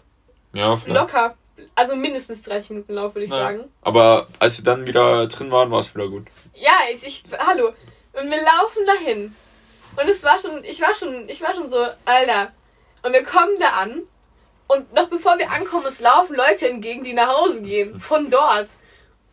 Ja, 0.55 0.77
vielleicht. 0.77 1.01
Locker. 1.01 1.35
Also 1.75 1.95
mindestens 1.97 2.43
30 2.43 2.71
Minuten 2.71 2.95
Lauf, 2.95 3.14
würde 3.14 3.25
ich 3.27 3.31
Ja. 3.31 3.38
sagen. 3.38 3.64
Aber 3.83 4.27
als 4.38 4.59
wir 4.59 4.64
dann 4.64 4.87
wieder 4.87 5.27
drin 5.27 5.51
waren, 5.51 5.71
war 5.71 5.81
es 5.81 5.95
wieder 5.95 6.09
gut. 6.09 6.27
Ja, 6.55 6.73
jetzt 6.90 7.07
ich, 7.07 7.25
hallo. 7.38 7.69
Und 8.12 8.31
wir 8.31 8.38
laufen 8.43 8.87
dahin. 8.87 9.35
Und 9.97 10.09
es 10.09 10.23
war 10.25 10.38
schon, 10.38 10.64
ich 10.64 10.81
war 10.81 10.95
schon, 10.95 11.29
ich 11.29 11.40
war 11.40 11.55
schon 11.55 11.69
so, 11.69 11.85
Alter. 12.05 12.53
Und 13.03 13.12
wir 13.12 13.25
kommen 13.25 13.59
da 13.61 13.69
an. 13.71 14.03
Und 14.67 14.93
noch 14.95 15.09
bevor 15.09 15.38
wir 15.38 15.51
ankommen, 15.51 15.87
es 15.87 16.01
laufen 16.01 16.35
Leute 16.37 16.69
entgegen, 16.69 17.05
die 17.05 17.12
nach 17.12 17.29
Hause 17.29 17.62
gehen. 17.62 18.01
Von 18.01 18.31
dort. 18.31 18.69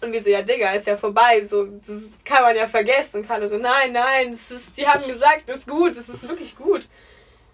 Und 0.01 0.11
wir 0.11 0.21
so, 0.21 0.29
ja, 0.29 0.41
Digga, 0.41 0.73
ist 0.73 0.87
ja 0.87 0.97
vorbei. 0.97 1.45
So, 1.45 1.65
das 1.65 2.01
kann 2.25 2.43
man 2.43 2.55
ja 2.55 2.67
vergessen. 2.67 3.21
Und 3.21 3.27
Carlo 3.27 3.47
so, 3.47 3.57
nein, 3.57 3.93
nein, 3.93 4.31
das 4.31 4.51
ist, 4.51 4.77
die 4.77 4.87
haben 4.87 5.07
gesagt, 5.07 5.43
das 5.47 5.59
ist 5.59 5.69
gut, 5.69 5.95
das 5.95 6.09
ist 6.09 6.27
wirklich 6.27 6.55
gut. 6.55 6.87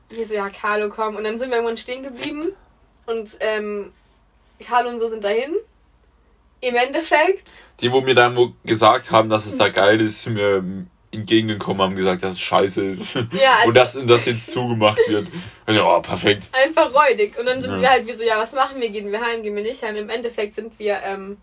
Und 0.10 0.18
wir 0.18 0.26
so, 0.28 0.34
ja, 0.34 0.50
Carlo, 0.50 0.90
komm. 0.90 1.18
Und 1.18 1.24
dann 1.26 1.38
sind 1.38 1.50
wir 1.50 1.58
irgendwann 1.58 1.78
stehen 1.78 2.04
geblieben. 2.04 2.54
Und, 3.08 3.38
ähm, 3.40 3.92
Carlo 4.66 4.90
und 4.90 5.00
so 5.00 5.08
sind 5.08 5.24
dahin. 5.24 5.56
Im 6.62 6.76
Endeffekt 6.76 7.50
Die, 7.82 7.92
wo 7.92 8.02
mir 8.02 8.16
dann 8.16 8.36
wo 8.36 8.52
gesagt 8.66 9.12
haben, 9.12 9.30
dass 9.30 9.46
es 9.46 9.58
da 9.58 9.70
geil 9.70 10.02
ist, 10.02 10.24
sind 10.24 10.34
mir 10.34 10.64
entgegengekommen, 11.12 11.82
haben 11.82 11.96
gesagt, 11.96 12.24
dass 12.24 12.34
es 12.34 12.40
scheiße 12.42 12.84
ist. 12.86 13.16
Ja, 13.32 13.58
also- 13.60 13.70
und 13.70 13.76
dass 13.76 13.94
das 14.06 14.26
jetzt 14.26 14.52
zugemacht 14.52 15.00
wird. 15.08 15.30
Also, 15.66 15.84
oh, 15.86 16.02
perfekt. 16.02 16.50
einfach 16.52 16.94
räudig. 16.94 17.38
Und 17.40 17.46
dann 17.46 17.62
sind 17.62 17.72
Ja. 17.72 17.82
wir 17.82 17.90
halt 17.92 18.08
wie 18.08 18.14
so, 18.14 18.24
ja, 18.24 18.38
was 18.40 18.54
machen 18.54 18.82
wir? 18.82 18.90
Gehen 18.90 19.12
wir 19.12 19.22
heim, 19.22 19.42
gehen 19.44 19.56
wir 19.56 19.64
nicht 19.64 19.82
heim? 19.84 19.96
Im 19.96 20.10
Endeffekt 20.10 20.56
sind 20.56 20.78
wir 20.80 21.00
ähm, 21.04 21.38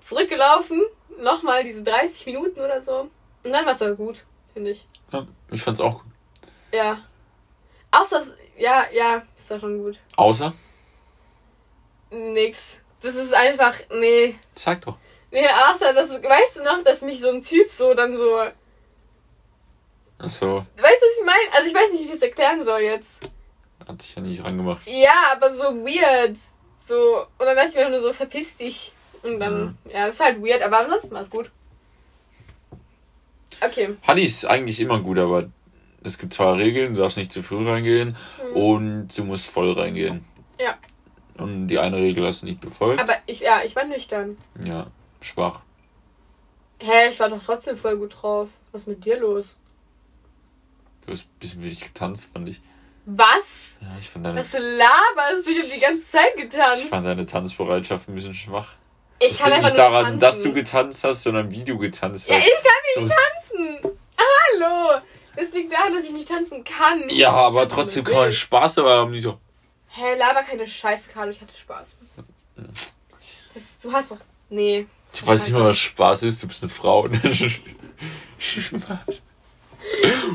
zurückgelaufen. 0.00 0.82
Nochmal 1.22 1.62
diese 1.62 1.82
30 1.82 2.26
Minuten 2.26 2.60
oder 2.60 2.82
so. 2.82 3.08
Und 3.44 3.52
dann 3.52 3.64
war 3.64 3.72
es 3.72 3.82
auch 3.82 3.94
gut, 3.96 4.24
finde 4.52 4.72
ich. 4.72 4.84
Ja, 5.12 5.26
ich 5.50 5.62
fand's 5.62 5.80
auch 5.80 6.02
gut. 6.02 6.12
Ja. 6.72 6.98
Außer, 7.92 8.18
es- 8.20 8.34
ja, 8.58 8.84
ja, 8.92 9.22
ist 9.38 9.50
doch 9.50 9.60
schon 9.60 9.78
gut. 9.82 9.98
Außer, 10.16 10.52
Nix. 12.14 12.76
Das 13.02 13.14
ist 13.16 13.34
einfach, 13.34 13.74
nee. 13.90 14.36
sag 14.54 14.80
doch. 14.82 14.96
Nee, 15.30 15.46
außer, 15.48 15.92
das, 15.92 16.10
weißt 16.10 16.56
du 16.56 16.62
noch, 16.62 16.82
dass 16.84 17.02
mich 17.02 17.20
so 17.20 17.28
ein 17.30 17.42
Typ 17.42 17.68
so 17.70 17.92
dann 17.92 18.16
so, 18.16 18.36
weißt 18.36 18.52
Achso. 20.18 20.64
du, 20.76 20.82
was 20.82 20.90
ich 20.92 21.24
meine? 21.26 21.52
Also 21.52 21.68
ich 21.68 21.74
weiß 21.74 21.90
nicht, 21.92 22.00
wie 22.02 22.04
ich 22.06 22.10
das 22.12 22.22
erklären 22.22 22.62
soll 22.64 22.80
jetzt. 22.82 23.28
Hat 23.86 24.00
sich 24.00 24.14
ja 24.14 24.22
nicht 24.22 24.42
rangemacht. 24.44 24.86
Ja, 24.86 25.32
aber 25.32 25.54
so 25.56 25.64
weird. 25.84 26.36
So, 26.86 27.26
und 27.38 27.46
dann 27.46 27.56
dachte 27.56 27.70
ich 27.70 27.74
mir 27.74 27.90
nur 27.90 28.00
so, 28.00 28.12
verpiss 28.12 28.56
dich. 28.56 28.92
Und 29.22 29.40
dann, 29.40 29.76
ja, 29.92 30.06
das 30.06 30.16
ist 30.16 30.20
halt 30.24 30.42
weird, 30.42 30.62
aber 30.62 30.80
ansonsten 30.80 31.10
war 31.12 31.22
es 31.22 31.30
gut. 31.30 31.50
Okay. 33.60 33.96
Honey 34.06 34.22
ist 34.22 34.44
eigentlich 34.46 34.80
immer 34.80 35.00
gut, 35.00 35.18
aber 35.18 35.48
es 36.02 36.18
gibt 36.18 36.34
zwei 36.34 36.52
Regeln. 36.54 36.94
Du 36.94 37.00
darfst 37.00 37.16
nicht 37.16 37.32
zu 37.32 37.42
früh 37.42 37.66
reingehen 37.68 38.16
Hm. 38.40 38.56
und 38.56 39.08
du 39.18 39.24
musst 39.24 39.48
voll 39.48 39.72
reingehen. 39.72 40.24
Ja. 40.60 40.76
Und 41.38 41.68
die 41.68 41.78
eine 41.78 41.96
Regel 41.96 42.26
hast 42.26 42.42
du 42.42 42.46
nicht 42.46 42.60
befolgt. 42.60 43.00
Aber 43.00 43.14
ich, 43.26 43.40
ja, 43.40 43.62
ich 43.64 43.74
war 43.74 43.84
nüchtern. 43.84 44.36
ja, 44.64 44.86
schwach. 45.20 45.60
Hä, 46.80 47.08
ich 47.10 47.18
war 47.20 47.28
doch 47.28 47.42
trotzdem 47.44 47.76
voll 47.76 47.96
gut 47.96 48.16
drauf. 48.20 48.48
Was 48.72 48.82
ist 48.82 48.88
mit 48.88 49.04
dir 49.04 49.18
los? 49.18 49.56
Du 51.06 51.12
hast 51.12 51.24
ein 51.24 51.38
bisschen 51.38 51.62
wenig 51.62 51.80
getanzt, 51.80 52.30
fand 52.32 52.48
ich. 52.48 52.60
Was? 53.06 53.74
Ja, 53.80 53.88
ich 53.98 54.08
fand 54.08 54.24
deine, 54.24 54.40
Was 54.40 54.52
du 54.52 54.58
laberst? 54.58 55.48
Ich 55.48 55.58
hab 55.62 55.70
die 55.74 55.80
ganze 55.80 56.04
Zeit 56.10 56.32
ich 56.36 56.42
getanzt. 56.50 56.84
fand 56.88 57.06
deine 57.06 57.26
Tanzbereitschaft 57.26 58.08
ein 58.08 58.14
bisschen 58.14 58.34
schwach. 58.34 58.74
Ich 59.20 59.28
Das 59.30 59.38
kann 59.40 59.50
liegt 59.52 59.62
nicht 59.64 59.78
daran, 59.78 60.04
tanzen. 60.04 60.20
dass 60.20 60.42
du 60.42 60.52
getanzt 60.52 61.04
hast, 61.04 61.22
sondern 61.22 61.50
wie 61.50 61.62
du 61.64 61.78
getanzt 61.78 62.28
Ja, 62.28 62.36
hast. 62.36 62.46
ich 62.46 62.52
kann 62.52 63.04
nicht 63.06 63.12
So- 63.12 63.16
tanzen. 63.80 63.98
Hallo. 64.18 65.00
Das 65.36 65.52
liegt 65.52 65.72
daran, 65.72 65.94
dass 65.94 66.04
ich 66.04 66.12
nicht 66.12 66.28
tanzen 66.28 66.64
kann. 66.64 67.04
Ja, 67.10 67.30
aber 67.32 67.66
trotzdem 67.68 68.04
kann 68.04 68.14
man 68.14 68.32
Spaß 68.32 68.74
dabei 68.76 68.96
haben. 68.96 69.10
Nicht 69.10 69.22
so. 69.22 69.38
Hä, 69.96 70.16
laber 70.18 70.42
keine 70.42 70.66
Scheiße, 70.66 71.12
Carlo. 71.12 71.30
Ich 71.30 71.40
hatte 71.40 71.56
Spaß. 71.56 71.98
Das, 72.56 73.78
du 73.78 73.92
hast 73.92 74.10
doch... 74.10 74.18
Nee. 74.50 74.86
Ich 75.12 75.24
weiß 75.24 75.44
nicht 75.46 75.52
mal, 75.56 75.66
was 75.66 75.78
Spaß 75.78 76.24
ist. 76.24 76.42
Du 76.42 76.48
bist 76.48 76.64
eine 76.64 76.70
Frau. 76.70 77.06
Spaß. 78.38 79.22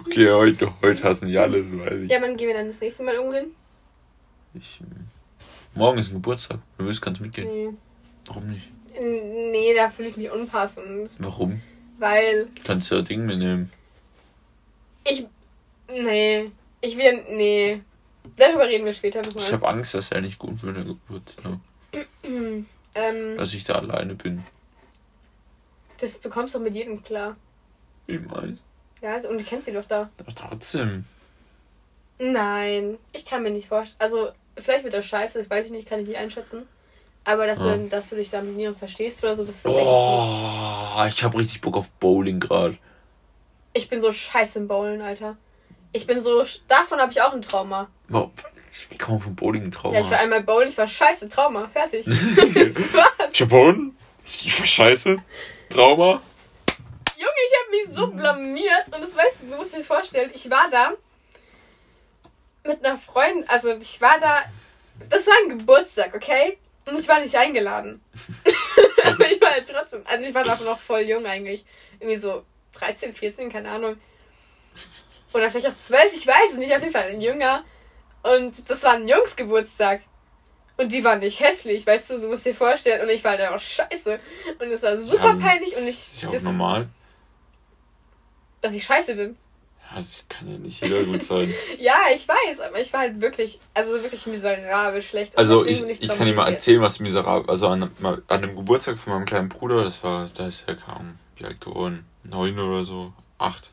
Okay, 0.05 0.31
heute, 0.31 0.73
heute 0.81 1.03
hast 1.03 1.21
du 1.21 1.25
mich 1.25 1.37
alles, 1.37 1.65
weiß 1.69 2.01
ich. 2.01 2.09
Ja, 2.09 2.21
wann 2.21 2.37
gehen 2.37 2.47
wir 2.47 2.55
dann 2.55 2.67
das 2.67 2.79
nächste 2.79 3.03
Mal 3.03 3.15
irgendwo 3.15 3.35
hin? 3.35 3.53
ich 4.53 4.79
morgen 5.75 5.97
ist 5.99 6.09
ein 6.09 6.13
Geburtstag. 6.13 6.59
Du 6.77 6.85
willst, 6.85 7.01
kannst 7.01 7.19
mitgehen. 7.19 7.47
Nee. 7.47 7.69
Warum 8.27 8.47
nicht? 8.49 8.67
Nee, 8.99 9.73
da 9.75 9.89
fühle 9.89 10.09
ich 10.09 10.17
mich 10.17 10.31
unpassend. 10.31 11.11
Warum? 11.19 11.61
Weil 11.97 12.45
Du 12.45 12.63
kannst 12.63 12.91
ja 12.91 13.01
Ding 13.01 13.25
mitnehmen. 13.25 13.71
ich. 15.03 15.27
Nee. 15.89 16.51
Ich 16.81 16.97
will. 16.97 17.25
Nee. 17.29 17.81
Darüber 18.37 18.67
reden 18.67 18.85
wir 18.85 18.93
später 18.93 19.21
Ich 19.21 19.27
nochmal. 19.27 19.51
habe 19.51 19.67
Angst, 19.67 19.93
dass 19.93 20.11
er 20.11 20.21
nicht 20.21 20.39
gut 20.39 20.61
wird, 20.63 20.77
der 20.77 20.83
Geburtstag. 20.85 21.53
Ähm, 22.95 23.37
Dass 23.37 23.53
ich 23.53 23.63
da 23.65 23.75
alleine 23.75 24.15
bin. 24.15 24.43
das, 25.99 26.19
du 26.19 26.29
kommst 26.31 26.55
doch 26.55 26.59
mit 26.59 26.73
jedem 26.73 27.03
klar. 27.03 27.35
Ich 28.07 28.19
weiß. 28.29 28.63
Ja, 29.01 29.13
also, 29.13 29.29
und 29.29 29.37
du 29.37 29.43
kennst 29.43 29.65
sie 29.67 29.73
doch 29.73 29.85
da. 29.85 30.09
Aber 30.19 30.33
trotzdem. 30.33 31.05
Nein, 32.17 32.97
ich 33.13 33.25
kann 33.25 33.43
mir 33.43 33.51
nicht 33.51 33.67
vorstellen. 33.67 33.95
Also, 33.99 34.29
vielleicht 34.57 34.83
wird 34.83 34.95
das 34.95 35.05
scheiße, 35.05 35.47
weiß 35.49 35.67
ich 35.67 35.71
nicht, 35.71 35.87
kann 35.87 35.99
ich 36.01 36.07
nicht 36.07 36.17
einschätzen. 36.17 36.67
Aber 37.23 37.45
dass, 37.45 37.59
Ja. 37.59 37.77
du, 37.77 37.87
dass 37.89 38.09
du 38.09 38.15
dich 38.15 38.31
da 38.31 38.41
mit 38.41 38.55
mir 38.55 38.73
verstehst 38.73 39.23
oder 39.23 39.35
so, 39.35 39.45
das 39.45 39.59
ich 39.59 39.65
nicht. 39.65 39.75
Oh, 39.77 41.03
ich 41.07 41.23
habe 41.23 41.37
richtig 41.37 41.61
Bock 41.61 41.77
auf 41.77 41.89
Bowling 41.91 42.39
gerade. 42.39 42.75
Ich 43.73 43.87
bin 43.87 44.01
so 44.01 44.11
scheiße 44.11 44.57
im 44.59 44.67
Bowlen, 44.67 45.01
Alter. 45.01 45.37
Ich 45.93 46.07
bin 46.07 46.21
so. 46.21 46.43
Davon 46.67 46.99
habe 46.99 47.11
ich 47.11 47.21
auch 47.21 47.33
ein 47.33 47.43
Trauma. 47.43 47.87
Kann 48.11 49.13
man 49.13 49.21
vom 49.21 49.35
Bowling 49.35 49.71
Trauma 49.71 49.95
Ja, 49.95 50.01
ich 50.01 50.11
war 50.11 50.19
einmal 50.19 50.43
bowlen, 50.43 50.69
ich 50.69 50.77
war 50.77 50.87
scheiße, 50.87 51.29
Trauma, 51.29 51.67
fertig. 51.67 52.05
das 52.05 52.93
war's. 52.93 53.29
Ich 53.31 53.41
hab 53.41 53.49
Bowlen? 53.49 53.97
Ich 54.23 54.59
war 54.59 54.65
scheiße. 54.65 55.17
Trauma? 55.69 56.21
Junge, 57.17 57.31
ich 57.47 57.53
habe 57.57 57.71
mich 57.71 57.95
so 57.95 58.07
blamiert 58.07 58.85
und 58.87 59.01
das 59.01 59.15
weißt 59.15 59.37
du, 59.41 59.51
du 59.51 59.57
musst 59.57 59.75
dir 59.75 59.83
vorstellen, 59.83 60.31
ich 60.33 60.49
war 60.49 60.69
da 60.69 60.93
mit 62.63 62.83
einer 62.85 62.97
Freundin, 62.97 63.47
also 63.47 63.73
ich 63.75 63.99
war 64.01 64.19
da, 64.19 64.43
das 65.09 65.27
war 65.27 65.33
ein 65.43 65.57
Geburtstag, 65.57 66.13
okay? 66.15 66.57
Und 66.85 66.99
ich 66.99 67.07
war 67.07 67.19
nicht 67.19 67.35
eingeladen. 67.35 68.01
Aber 69.03 69.31
ich 69.31 69.39
war 69.41 69.51
halt 69.51 69.69
trotzdem, 69.69 70.01
also 70.05 70.25
ich 70.25 70.33
war 70.33 70.43
doch 70.43 70.59
noch 70.61 70.79
voll 70.79 71.01
jung 71.01 71.25
eigentlich. 71.25 71.65
Irgendwie 71.99 72.17
so 72.17 72.43
13, 72.73 73.13
14, 73.13 73.51
keine 73.51 73.69
Ahnung. 73.69 73.97
Oder 75.33 75.51
vielleicht 75.51 75.67
auch 75.67 75.77
12, 75.77 76.13
ich 76.13 76.25
weiß 76.25 76.53
es 76.53 76.57
nicht, 76.57 76.73
auf 76.73 76.81
jeden 76.81 76.93
Fall 76.93 77.09
ein 77.09 77.21
Jünger. 77.21 77.63
Und 78.23 78.69
das 78.69 78.83
war 78.83 78.93
ein 78.93 79.07
Jungsgeburtstag. 79.07 80.01
Und 80.77 80.91
die 80.93 81.03
waren 81.03 81.19
nicht 81.19 81.39
hässlich, 81.41 81.85
weißt 81.85 82.09
du, 82.11 82.19
du 82.21 82.29
musst 82.29 82.45
dir 82.45 82.55
vorstellen. 82.55 83.01
Und 83.01 83.09
ich 83.09 83.23
war 83.23 83.35
da 83.37 83.53
auch 83.55 83.59
scheiße. 83.59 84.19
Und 84.59 84.71
es 84.71 84.81
war 84.81 84.97
super 85.01 85.25
Ja, 85.29 85.33
peinlich 85.35 85.69
und 85.71 85.79
das 85.79 85.87
ich. 85.89 85.95
ist 85.99 86.21
ja 86.21 86.29
auch 86.29 86.33
das- 86.33 86.43
normal. 86.43 86.87
dass 88.61 88.73
ich 88.73 88.83
scheiße 88.85 89.15
bin. 89.15 89.37
Ja, 89.89 89.95
Das 89.97 90.23
kann 90.29 90.51
ja 90.51 90.57
nicht 90.57 90.81
jeder 90.81 91.03
gut 91.03 91.23
sein. 91.23 91.53
Ja, 91.79 91.97
ich 92.13 92.27
weiß, 92.27 92.61
aber 92.61 92.79
ich 92.79 92.91
war 92.93 93.01
halt 93.01 93.19
wirklich, 93.21 93.59
also 93.73 93.91
wirklich 94.03 94.25
miserabel 94.27 95.01
schlecht. 95.01 95.37
Also 95.37 95.65
ich, 95.65 95.83
ich 95.83 96.07
kann 96.09 96.27
dir 96.27 96.33
mal 96.33 96.49
erzählen, 96.51 96.81
was 96.81 96.99
miserabel. 96.99 97.49
Also 97.49 97.67
an, 97.69 97.89
an 98.27 98.41
dem 98.41 98.55
Geburtstag 98.55 98.97
von 98.97 99.13
meinem 99.13 99.25
kleinen 99.25 99.49
Bruder, 99.49 99.83
das 99.83 100.03
war, 100.03 100.29
da 100.33 100.47
ist 100.47 100.67
er 100.67 100.75
kaum, 100.75 101.17
wie 101.37 101.45
alt 101.45 101.59
geworden? 101.61 102.05
Neun 102.23 102.59
oder 102.59 102.83
so, 102.85 103.13
acht. 103.37 103.71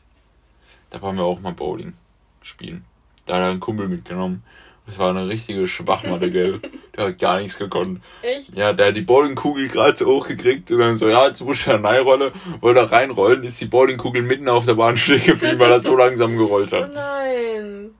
Da 0.89 1.01
waren 1.01 1.15
wir 1.17 1.23
auch 1.23 1.39
mal 1.39 1.53
Bowling 1.53 1.93
spielen. 2.41 2.85
Da 3.27 3.35
hat 3.35 3.41
er 3.43 3.49
einen 3.51 3.59
Kumpel 3.59 3.87
mitgenommen. 3.87 4.43
Das 4.87 4.97
war 4.99 5.09
eine 5.09 5.27
richtige 5.27 5.67
Schwachmatte, 5.67 6.31
gell? 6.31 6.61
Der 6.95 7.07
hat 7.07 7.19
gar 7.19 7.37
nichts 7.39 7.57
gekonnt. 7.57 8.01
Echt? 8.23 8.55
Ja, 8.55 8.73
der 8.73 8.87
hat 8.87 8.95
die 8.95 9.01
Bowlingkugel 9.01 9.67
gerade 9.67 9.95
so 9.95 10.07
hochgekriegt 10.07 10.71
und 10.71 10.79
dann 10.79 10.97
so, 10.97 11.07
ja, 11.07 11.27
jetzt 11.27 11.41
muss 11.41 11.59
ich 11.59 11.65
ja 11.67 11.75
reinrollen. 11.75 12.31
Wollte 12.59 12.79
er 12.79 12.91
reinrollen, 12.91 13.43
ist 13.43 13.61
die 13.61 13.65
Bowlingkugel 13.65 14.23
mitten 14.23 14.49
auf 14.49 14.65
der 14.65 14.73
Bahn 14.73 14.97
stehen 14.97 15.23
geblieben, 15.23 15.59
weil 15.59 15.69
er 15.71 15.79
so 15.79 15.95
langsam 15.95 16.35
gerollt 16.37 16.73
Oh 16.73 16.77
hat. 16.77 16.93
nein. 16.93 17.91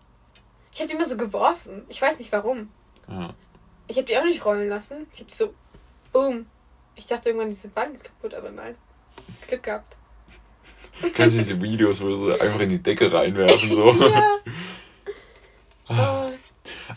Ich 0.73 0.79
habe 0.79 0.89
die 0.89 0.95
immer 0.95 1.05
so 1.05 1.15
geworfen. 1.15 1.83
Ich 1.89 2.01
weiß 2.01 2.17
nicht 2.17 2.31
warum. 2.31 2.69
Ja. 3.07 3.29
Ich 3.87 3.97
habe 3.97 4.07
die 4.07 4.17
auch 4.17 4.23
nicht 4.23 4.43
rollen 4.45 4.67
lassen. 4.69 5.05
Ich 5.13 5.19
habe 5.19 5.29
die 5.29 5.35
so, 5.35 5.53
boom. 6.11 6.47
Ich 6.95 7.05
dachte 7.05 7.29
irgendwann, 7.29 7.49
diese 7.49 7.67
geht 7.67 8.03
kaputt, 8.03 8.33
aber 8.33 8.49
nein. 8.49 8.73
Glück 9.47 9.61
gehabt. 9.61 9.95
Kennst 11.13 11.35
du 11.35 11.39
diese 11.39 11.61
Videos, 11.61 12.01
wo 12.01 12.15
sie 12.15 12.39
einfach 12.41 12.61
in 12.61 12.69
die 12.69 12.81
Decke 12.81 13.11
reinwerfen, 13.13 13.71
so? 13.71 13.91
Ja. 13.99 14.23
Oh, 15.89 16.29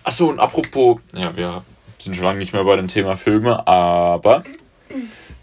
Achso, 0.03 0.29
und 0.29 0.41
apropos, 0.41 1.01
ja, 1.15 1.37
wir 1.37 1.65
sind 1.99 2.17
schon 2.17 2.25
lange 2.25 2.39
nicht 2.39 2.53
mehr 2.53 2.65
bei 2.65 2.77
dem 2.77 2.89
Thema 2.89 3.17
Filme, 3.17 3.67
aber 3.67 4.45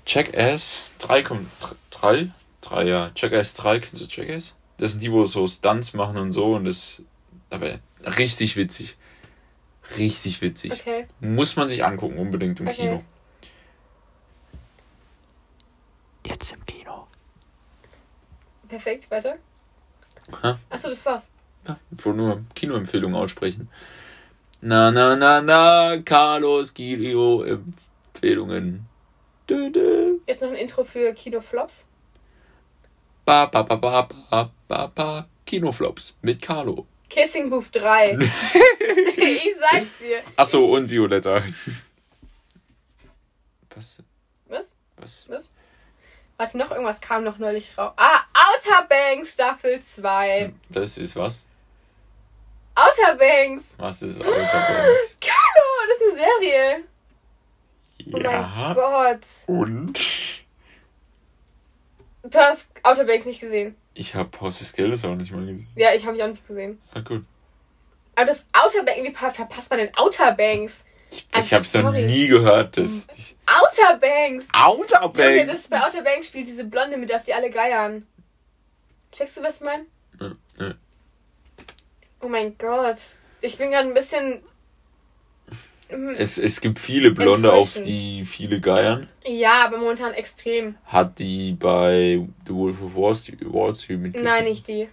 Jackass 0.05 0.91
3 0.99 1.23
kommt, 1.23 1.47
3? 1.91 2.29
3, 2.61 2.83
ja. 2.83 3.11
Jackass 3.15 3.53
3, 3.55 3.79
kennst 3.79 4.01
du 4.01 4.21
Jackass? 4.21 4.55
Das 4.77 4.91
sind 4.91 5.01
die, 5.01 5.11
wo 5.11 5.25
so 5.25 5.47
Stunts 5.47 5.93
machen 5.93 6.17
und 6.17 6.31
so 6.31 6.55
und 6.55 6.65
das, 6.65 7.01
aber 7.49 7.79
richtig 8.17 8.57
witzig. 8.57 8.97
Richtig 9.97 10.41
witzig. 10.41 10.73
okay. 10.73 11.07
Muss 11.21 11.55
man 11.55 11.69
sich 11.69 11.85
angucken, 11.85 12.17
unbedingt 12.17 12.59
im 12.59 12.67
Okay. 12.67 12.75
Kino. 12.75 13.03
Jetzt 16.25 16.51
im 16.51 16.65
Kino. 16.65 17.07
Perfekt, 18.67 19.09
weiter. 19.09 19.37
Achso, 20.69 20.89
das 20.89 21.05
war's. 21.05 21.31
Ja, 21.67 21.77
ich 21.95 22.05
wollte 22.05 22.17
nur 22.17 22.43
Kinoempfehlungen 22.55 23.15
aussprechen. 23.15 23.69
Na, 24.61 24.91
na, 24.91 25.15
na, 25.15 25.41
na, 25.41 25.97
Carlos 26.03 26.73
Kino 26.73 27.43
Empfehlungen. 27.43 28.87
Dö, 29.49 29.69
dö. 29.69 30.17
Jetzt 30.25 30.41
noch 30.41 30.49
ein 30.49 30.55
Intro 30.55 30.83
für 30.83 31.13
Kinoflops. 31.13 31.87
Ba, 33.25 33.45
ba, 33.45 33.63
ba, 33.63 33.75
ba, 33.75 34.07
ba, 34.29 34.51
ba, 34.67 34.87
ba. 34.87 35.27
Kinoflops 35.45 36.15
mit 36.21 36.41
Carlo. 36.41 36.85
Kissing 37.09 37.49
Booth 37.49 37.71
3. 37.71 38.17
ich 39.17 39.55
sag's 39.59 39.97
dir. 39.99 40.23
Achso, 40.35 40.65
und 40.65 40.89
Violetta. 40.89 41.43
Was? 43.75 44.03
Was? 44.47 44.75
Was? 45.27 45.45
Warte, 46.37 46.57
noch 46.57 46.71
irgendwas 46.71 47.01
kam 47.01 47.23
noch 47.23 47.37
neulich 47.37 47.77
raus. 47.77 47.93
Ah, 47.97 48.21
Outer 48.33 48.87
Banks 48.87 49.33
Staffel 49.33 49.81
2. 49.81 50.53
Das 50.69 50.97
ist 50.97 51.15
was? 51.15 51.46
Outer 52.79 53.15
Banks. 53.17 53.63
Was 53.77 54.01
ist 54.03 54.21
Outer 54.21 54.31
Banks? 54.35 55.17
Hallo, 55.25 55.89
das 55.89 55.97
ist 55.97 56.13
eine 56.13 56.15
Serie. 56.39 56.83
Oh 58.05 58.09
mein 58.11 58.23
Ja. 58.23 58.73
Gott. 58.75 59.19
Und? 59.47 59.99
Du 62.23 62.37
hast 62.39 62.69
Outer 62.83 63.05
Banks 63.05 63.25
nicht 63.25 63.39
gesehen. 63.39 63.75
Ich 63.95 64.13
habe 64.13 64.29
des 64.49 64.73
Geldes 64.73 65.03
auch 65.05 65.15
nicht 65.15 65.31
mal 65.31 65.45
gesehen. 65.45 65.67
Ja, 65.75 65.93
ich 65.93 66.05
habe 66.05 66.15
ich 66.17 66.23
auch 66.23 66.27
nicht 66.27 66.47
gesehen. 66.47 66.79
Na 66.93 67.01
gut. 67.01 67.25
Aber 68.15 68.25
das 68.25 68.45
Outer 68.53 68.83
Banks, 68.83 69.01
wie 69.03 69.13
ver- 69.13 69.31
verpasst 69.31 69.69
man 69.71 69.79
denn 69.79 69.95
Outer 69.95 70.33
Banks? 70.33 70.85
Ich, 71.09 71.25
I'm 71.33 71.39
ich 71.39 71.53
habe 71.53 71.63
es 71.63 71.73
noch 71.73 71.91
nie 71.93 72.27
gehört. 72.27 72.77
Dass 72.77 73.07
ich, 73.15 73.37
Outer 73.45 73.97
Banks! 73.97 74.47
Outer 74.53 75.03
Okay, 75.05 75.37
das 75.37 75.45
Banks! 75.47 75.55
ist 75.61 75.69
bei 75.69 75.81
Outer 75.81 76.01
Banks 76.03 76.27
spielt 76.27 76.47
diese 76.47 76.65
Blonde 76.65 76.97
mit, 76.97 77.13
auf 77.15 77.23
die 77.23 77.33
alle 77.33 77.49
geiern. 77.49 78.05
Checkst 79.13 79.37
du, 79.37 79.43
was 79.43 79.55
ich 79.55 79.61
meine? 79.61 79.85
Ja, 80.19 80.31
ja. 80.59 80.73
Oh 82.21 82.27
mein 82.27 82.57
Gott. 82.57 82.97
Ich 83.41 83.57
bin 83.57 83.71
gerade 83.71 83.87
ein 83.87 83.93
bisschen. 83.93 84.41
Hm, 85.89 86.09
Es, 86.09 86.37
es 86.37 86.59
gibt 86.59 86.79
viele 86.79 87.11
Blonde, 87.11 87.53
auf 87.53 87.79
die 87.79 88.25
viele 88.25 88.59
geiern. 88.59 89.07
Ja, 89.25 89.65
aber 89.65 89.77
momentan 89.77 90.13
extrem. 90.13 90.75
Hat 90.85 91.19
die 91.19 91.53
bei 91.53 92.27
The 92.45 92.53
Wolf 92.53 92.81
of 92.81 92.95
Wall 92.95 93.15
Street, 93.15 93.39
Wall 93.53 93.73
Street 93.73 93.99
mitgespielt? 93.99 94.29
Nein, 94.33 94.43
nicht 94.45 94.67
die. 94.67 94.89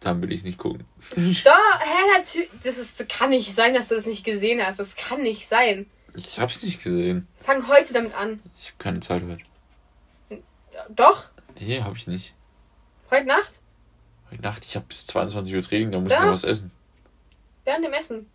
Dann 0.00 0.22
will 0.22 0.32
ich 0.32 0.44
nicht 0.44 0.58
gucken. 0.58 0.84
Doch, 1.10 1.80
hä, 1.80 2.16
natürlich. 2.16 2.48
Das 2.62 2.78
ist, 2.78 3.06
kann 3.08 3.30
nicht 3.30 3.54
sein, 3.54 3.74
dass 3.74 3.88
du 3.88 3.94
das 3.96 4.06
nicht 4.06 4.24
gesehen 4.24 4.64
hast. 4.64 4.78
Das 4.78 4.96
kann 4.96 5.22
nicht 5.22 5.48
sein. 5.48 5.86
Ich 6.16 6.38
hab's 6.38 6.62
nicht 6.62 6.82
gesehen. 6.82 7.26
Fang 7.44 7.66
heute 7.68 7.92
damit 7.92 8.14
an. 8.14 8.40
Ich 8.58 8.66
habe 8.68 8.76
keine 8.78 9.00
Zeit 9.00 9.22
heute. 9.22 9.42
Doch, 10.90 11.30
Nee, 11.58 11.82
hab 11.82 11.96
ich 11.96 12.06
nicht. 12.06 12.34
heute 13.10 13.26
Nacht, 13.26 13.60
Heute 14.34 14.42
Nacht, 14.42 14.64
ich 14.64 14.74
habe 14.74 14.86
bis 14.86 15.06
22 15.06 15.54
Uhr 15.54 15.62
Training, 15.62 15.92
da 15.92 16.00
muss 16.00 16.10
Ja. 16.12 16.18
ich 16.18 16.24
noch 16.24 16.32
was 16.32 16.42
essen. 16.44 16.72
während 17.64 17.84
dem 17.84 17.92
Essen. 17.94 18.28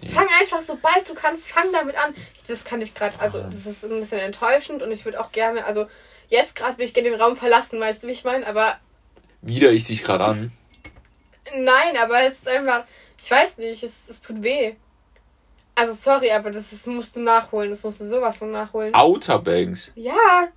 Nee. 0.00 0.08
Fang 0.10 0.26
einfach, 0.40 0.62
sobald 0.62 1.08
du 1.08 1.14
kannst, 1.14 1.48
fang 1.48 1.70
damit 1.72 1.96
an. 1.96 2.14
Das 2.46 2.64
kann 2.64 2.80
ich 2.80 2.94
gerade, 2.94 3.18
also 3.20 3.42
das 3.42 3.66
ist 3.66 3.84
ein 3.84 3.98
bisschen 4.00 4.20
enttäuschend 4.20 4.82
und 4.82 4.90
ich 4.92 5.04
würde 5.04 5.20
auch 5.20 5.32
gerne, 5.32 5.64
also 5.66 5.86
jetzt 6.28 6.54
gerade 6.56 6.78
will 6.78 6.84
ich 6.86 6.94
gerne 6.94 7.10
den 7.10 7.20
Raum 7.20 7.36
verlassen, 7.36 7.78
weißt 7.80 8.02
du, 8.02 8.06
wie 8.06 8.12
ich 8.12 8.24
meine? 8.24 8.46
Aber 8.46 8.78
Wieder 9.42 9.70
ich 9.72 9.84
dich 9.84 10.02
gerade 10.04 10.24
an. 10.24 10.52
nein, 11.56 11.96
aber 12.00 12.22
es 12.22 12.34
ist 12.38 12.48
einfach, 12.48 12.84
ich 13.22 13.30
weiß 13.30 13.58
nicht, 13.58 13.82
es, 13.82 14.08
es 14.08 14.20
tut 14.22 14.42
weh. 14.42 14.76
Also 15.74 15.92
sorry, 15.92 16.30
aber 16.30 16.50
das 16.52 16.72
ist, 16.72 16.86
musst 16.86 17.16
du 17.16 17.20
nachholen, 17.20 17.70
das 17.70 17.82
musst 17.82 18.00
du 18.00 18.08
sowas 18.08 18.38
von 18.38 18.50
nachholen. 18.52 18.94
Outer 18.94 19.40
Banks. 19.40 19.90
Ja. 19.96 20.48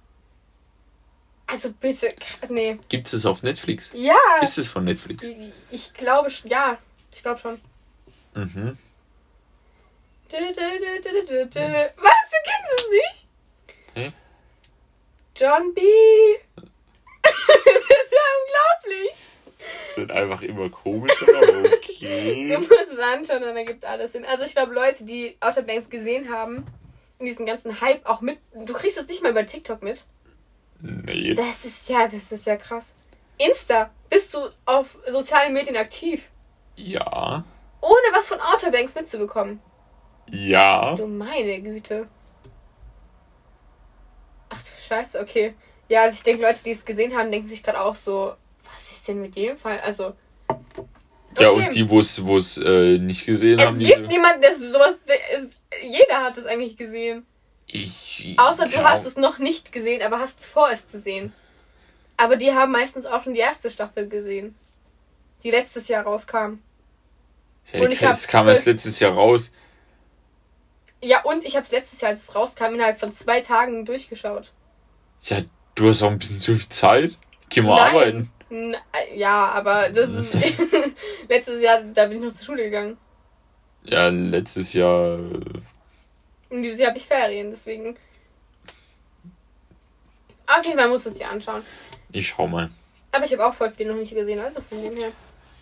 Also 1.47 1.71
bitte, 1.71 2.13
nee. 2.49 2.77
Gibt 2.89 3.11
es 3.11 3.25
auf 3.25 3.41
Netflix? 3.41 3.89
Ja. 3.93 4.15
Ist 4.41 4.57
es 4.57 4.67
von 4.67 4.83
Netflix? 4.83 5.25
Ich, 5.71 5.93
glaube 5.93 6.29
schon, 6.29 6.51
ja. 6.51 6.77
Ich 7.15 7.21
glaube 7.21 7.39
schon. 7.39 7.61
Mhm. 8.35 8.77
Du, 10.29 10.37
du, 10.37 11.25
du, 11.25 11.47
du. 11.47 11.59
Was? 11.97 12.13
Du 12.29 12.37
kennst 12.43 12.73
es 12.75 12.89
nicht? 12.89 13.27
Hä? 13.95 14.11
John 15.37 15.73
B. 15.73 15.81
das 17.21 17.33
ist 17.33 18.11
ja 18.11 18.25
unglaublich. 18.43 19.13
Es 19.81 19.97
wird 19.97 20.11
einfach 20.11 20.41
immer 20.41 20.69
komischer, 20.69 21.27
aber 21.27 21.69
okay. 21.73 22.55
anschauen 23.13 23.43
und 23.43 23.55
dann 23.55 23.65
gibt 23.65 23.85
alles 23.85 24.11
Sinn. 24.11 24.25
Also 24.25 24.43
ich 24.43 24.51
glaube, 24.51 24.73
Leute, 24.73 25.03
die 25.03 25.37
Outer 25.39 25.61
Banks 25.61 25.89
gesehen 25.89 26.29
haben, 26.29 26.65
und 27.19 27.25
diesen 27.25 27.45
ganzen 27.45 27.81
Hype 27.81 28.05
auch 28.05 28.21
mit. 28.21 28.39
Du 28.53 28.73
kriegst 28.73 28.97
es 28.97 29.07
nicht 29.07 29.23
mal 29.23 29.31
über 29.31 29.45
TikTok 29.45 29.81
mit. 29.81 29.99
Nee. 30.81 31.33
Das 31.33 31.65
ist 31.65 31.89
ja, 31.89 32.07
das 32.07 32.31
ist 32.31 32.45
ja 32.45 32.55
krass. 32.55 32.95
Insta, 33.37 33.89
bist 34.09 34.33
du 34.33 34.39
auf 34.65 34.97
sozialen 35.07 35.53
Medien 35.53 35.75
aktiv? 35.75 36.29
Ja. 36.75 37.43
Ohne 37.81 38.13
was 38.13 38.27
von 38.27 38.39
Outer 38.39 38.71
Banks 38.71 38.95
mitzubekommen. 38.95 39.59
Ja. 40.29 40.95
Du 40.95 41.07
meine 41.07 41.61
Güte. 41.61 42.07
Ach 44.49 44.61
du 44.61 44.69
Scheiße, 44.87 45.19
okay. 45.19 45.55
Ja, 45.89 46.03
also 46.03 46.15
ich 46.15 46.23
denke, 46.23 46.41
Leute, 46.41 46.63
die 46.63 46.71
es 46.71 46.85
gesehen 46.85 47.15
haben, 47.15 47.31
denken 47.31 47.47
sich 47.47 47.63
gerade 47.63 47.79
auch 47.81 47.95
so, 47.95 48.33
was 48.71 48.91
ist 48.91 49.07
denn 49.07 49.21
mit 49.21 49.35
dem 49.35 49.57
Fall? 49.57 49.79
Also. 49.79 50.13
Ja, 51.39 51.51
okay. 51.51 51.65
und 51.65 51.75
die, 51.75 51.89
wo 51.89 51.99
es 51.99 52.17
es 52.17 52.57
äh, 52.57 52.97
nicht 52.97 53.25
gesehen 53.25 53.59
Es 53.59 53.65
haben, 53.65 53.77
gibt 53.77 53.91
diese. 53.91 54.07
niemanden, 54.07 54.41
der 54.41 54.55
sowas. 54.55 54.97
Der 55.07 55.37
ist, 55.37 55.61
jeder 55.81 56.23
hat 56.23 56.37
es 56.37 56.45
eigentlich 56.45 56.77
gesehen. 56.77 57.25
Ich. 57.71 58.35
Außer 58.37 58.65
du 58.65 58.83
hast 58.83 59.05
es 59.05 59.17
noch 59.17 59.39
nicht 59.39 59.71
gesehen, 59.71 60.01
aber 60.01 60.19
hast 60.19 60.45
vor, 60.45 60.69
es 60.71 60.87
zu 60.87 60.99
sehen. 60.99 61.33
Aber 62.15 62.35
die 62.35 62.51
haben 62.51 62.71
meistens 62.71 63.05
auch 63.05 63.23
schon 63.23 63.33
die 63.33 63.39
erste 63.39 63.69
Staffel 63.69 64.07
gesehen. 64.07 64.55
Die 65.43 65.51
letztes 65.51 65.87
Jahr 65.87 66.03
rauskam. 66.03 66.59
Ja, 67.71 67.81
und 67.81 67.91
ich 67.91 68.01
es 68.01 68.27
kam 68.27 68.47
erst 68.47 68.65
letztes 68.65 68.99
Jahr 68.99 69.13
raus. 69.13 69.51
Ja, 71.01 71.21
und 71.23 71.45
ich 71.45 71.55
habe 71.55 71.65
es 71.65 71.71
letztes 71.71 72.01
Jahr, 72.01 72.11
als 72.11 72.23
es 72.23 72.35
rauskam, 72.35 72.73
innerhalb 72.73 72.99
von 72.99 73.11
zwei 73.11 73.41
Tagen 73.41 73.85
durchgeschaut. 73.85 74.51
Ja, 75.21 75.41
du 75.75 75.89
hast 75.89 76.01
auch 76.01 76.09
ein 76.09 76.17
bisschen 76.17 76.39
zu 76.39 76.55
viel 76.55 76.69
Zeit. 76.69 77.17
Geh 77.49 77.61
mal 77.61 77.75
Nein. 77.75 77.95
arbeiten. 77.95 78.31
N 78.49 78.75
äh, 78.93 79.17
ja, 79.17 79.49
aber 79.51 79.89
das 79.89 80.09
ist. 80.09 80.33
letztes 81.29 81.61
Jahr, 81.61 81.81
da 81.81 82.05
bin 82.05 82.17
ich 82.17 82.23
noch 82.23 82.33
zur 82.33 82.45
Schule 82.45 82.63
gegangen. 82.63 82.97
Ja, 83.83 84.07
letztes 84.07 84.73
Jahr. 84.73 85.19
Und 86.49 86.61
dieses 86.63 86.79
Jahr 86.79 86.89
habe 86.89 86.99
ich 86.99 87.05
Ferien, 87.05 87.49
deswegen. 87.51 87.97
Auf 90.45 90.65
jeden 90.65 90.77
Fall 90.77 90.89
musst 90.89 91.05
du 91.05 91.09
es 91.09 91.17
dir 91.17 91.29
anschauen. 91.29 91.63
Ich 92.11 92.27
schau 92.27 92.47
mal. 92.47 92.69
Aber 93.11 93.25
ich 93.25 93.33
habe 93.33 93.45
auch 93.45 93.53
voll 93.53 93.71
viel 93.71 93.87
noch 93.87 93.95
nicht 93.95 94.13
gesehen, 94.13 94.39
also 94.39 94.61
von 94.61 94.81
dem 94.81 94.95
her. 94.95 95.11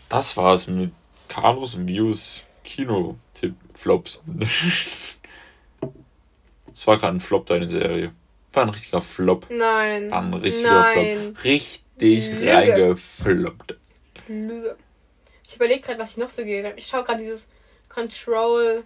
Das 0.09 0.37
war's 0.37 0.67
mit 0.67 0.91
Carlos 1.27 1.75
und 1.75 1.87
Views 1.87 2.45
Kino-Tipp-Flops. 2.63 4.21
Es 6.73 6.85
war 6.87 6.97
gerade 6.97 7.17
ein 7.17 7.21
Flop, 7.21 7.45
deine 7.45 7.67
Serie. 7.69 8.13
War 8.53 8.63
ein 8.63 8.69
richtiger 8.69 9.01
Flop. 9.01 9.47
Nein. 9.49 10.11
War 10.11 10.21
ein 10.21 10.33
richtiger 10.33 10.81
Nein. 10.81 11.17
Flop. 11.35 11.43
Richtig 11.43 12.29
Lüge. 12.29 12.53
reingefloppt. 12.53 13.75
Lüge. 14.27 14.75
Ich 15.47 15.55
überlege 15.55 15.81
gerade, 15.81 15.99
was 15.99 16.11
ich 16.11 16.17
noch 16.17 16.29
so 16.29 16.43
gesehen 16.43 16.65
habe. 16.65 16.77
Ich 16.77 16.87
schaue 16.87 17.03
gerade 17.03 17.19
dieses 17.19 17.49
Control 17.89 18.83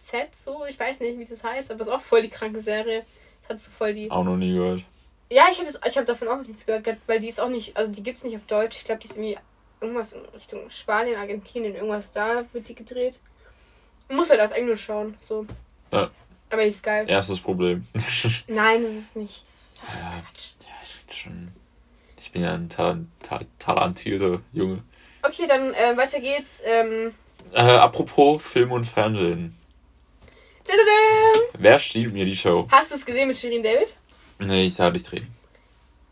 Z 0.00 0.28
so. 0.36 0.64
Ich 0.66 0.78
weiß 0.78 1.00
nicht, 1.00 1.18
wie 1.18 1.24
das 1.24 1.44
heißt, 1.44 1.70
aber 1.70 1.80
es 1.80 1.88
ist 1.88 1.92
auch 1.92 2.00
voll 2.02 2.22
die 2.22 2.28
kranke 2.28 2.60
Serie. 2.60 3.04
Das 3.42 3.50
hat 3.50 3.60
so 3.60 3.70
voll 3.72 3.94
die. 3.94 4.10
Auch 4.10 4.24
noch 4.24 4.36
nie 4.36 4.52
gehört. 4.54 4.82
Ja, 5.30 5.46
ich 5.50 5.58
habe 5.60 5.68
hab 5.70 6.06
davon 6.06 6.28
auch 6.28 6.38
noch 6.38 6.46
nichts 6.46 6.66
gehört, 6.66 6.88
weil 7.06 7.20
die 7.20 7.28
ist 7.28 7.40
auch 7.40 7.48
nicht, 7.48 7.76
also 7.76 7.90
die 7.92 8.02
gibt's 8.02 8.24
nicht 8.24 8.34
auf 8.36 8.46
Deutsch. 8.46 8.78
Ich 8.78 8.84
glaube, 8.84 9.00
die 9.00 9.06
ist 9.06 9.16
irgendwie 9.16 9.38
irgendwas 9.80 10.12
in 10.12 10.24
Richtung 10.34 10.68
Spanien, 10.70 11.16
Argentinien, 11.18 11.74
irgendwas 11.74 12.12
da 12.12 12.44
wird 12.52 12.68
die 12.68 12.74
gedreht. 12.74 13.18
Muss 14.08 14.30
halt 14.30 14.40
auf 14.40 14.50
Englisch 14.50 14.84
schauen, 14.84 15.16
so. 15.20 15.46
Ja. 15.92 16.10
Aber 16.50 16.62
die 16.64 16.70
ist 16.70 16.82
geil. 16.82 17.04
Erstes 17.08 17.38
Problem. 17.38 17.86
Nein, 18.48 18.82
das 18.82 18.92
ist 18.92 19.14
nicht. 19.16 19.42
Das 19.42 19.72
ist 19.74 19.82
Ja. 19.84 20.16
Ja, 20.16 20.74
ich 20.82 21.06
bin 21.06 21.14
schon. 21.16 21.48
Ich 22.20 22.32
bin 22.32 22.42
ja 22.42 22.52
ein 22.54 22.68
ta 22.68 22.98
ta 23.22 23.40
talentierter 23.58 24.40
Junge. 24.52 24.82
Okay, 25.22 25.46
dann 25.46 25.72
äh, 25.74 25.96
weiter 25.96 26.18
geht's. 26.20 26.60
Ähm, 26.64 27.14
Äh, 27.52 27.60
apropos 27.60 28.42
Film 28.42 28.72
und 28.72 28.84
Fernsehen. 28.84 29.56
Wer 31.58 31.78
stiehlt 31.78 32.12
mir 32.12 32.24
die 32.24 32.36
Show? 32.36 32.66
Hast 32.70 32.90
du 32.90 32.94
es 32.96 33.04
gesehen 33.04 33.28
mit 33.28 33.38
Shirin 33.38 33.62
David? 33.62 33.94
Nee, 34.38 34.64
ich 34.64 34.78
hatte 34.78 34.96
ich 34.96 35.02
Training. 35.02 35.28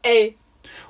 Ey. 0.03 0.37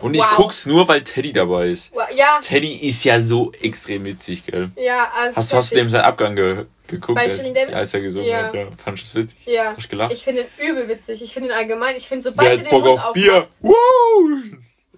Und 0.01 0.15
ich 0.15 0.21
Wow. 0.23 0.37
guck's 0.37 0.67
nur, 0.67 0.87
weil 0.89 1.03
Teddy 1.05 1.33
dabei 1.33 1.69
ist. 1.69 1.93
Wow, 1.93 2.09
Ja, 2.15 2.41
Teddy 2.41 2.75
ist 2.89 3.05
ja 3.05 3.21
so 3.21 3.53
extrem 3.53 4.05
witzig, 4.05 4.45
gell? 4.45 4.71
ja, 4.77 5.11
also. 5.15 5.37
Hast, 5.37 5.53
hast 5.55 5.73
du 5.73 5.77
dem 5.77 5.91
seinen 5.91 6.03
Abgang 6.03 6.35
ge 6.35 6.67
geguckt? 6.87 7.17
Bei 7.17 7.29
Shirin 7.29 7.55
David? 7.55 7.71
Ja, 7.71 7.77
als 7.77 7.95
er 7.95 8.01
gesungen 8.01 8.29
Ja. 8.29 8.43
hat, 8.45 8.55
ja. 8.55 8.69
Fand 8.83 8.99
ich 8.99 9.05
das 9.05 9.15
witzig? 9.15 9.39
Ja. 9.47 9.75
Hast 9.77 9.85
du 9.85 9.89
gelacht? 9.91 10.13
Ich 10.13 10.25
finde 10.25 10.43
ihn 10.59 10.69
übel 10.71 10.89
witzig. 10.89 11.23
Ich 11.23 11.33
finde 11.33 11.51
ihn 11.51 11.55
allgemein. 11.55 11.97
Ich 11.97 12.09
finde, 12.09 12.25
Der 12.25 12.33
sobald 12.33 12.49
er 12.49 12.59
hat 12.59 12.65
den 12.67 12.71
Bock 12.71 12.85
Mund 12.85 13.05
auf 13.05 13.13
Bier. 13.13 13.33
aufmacht. 13.35 13.49
Wow! 13.61 14.33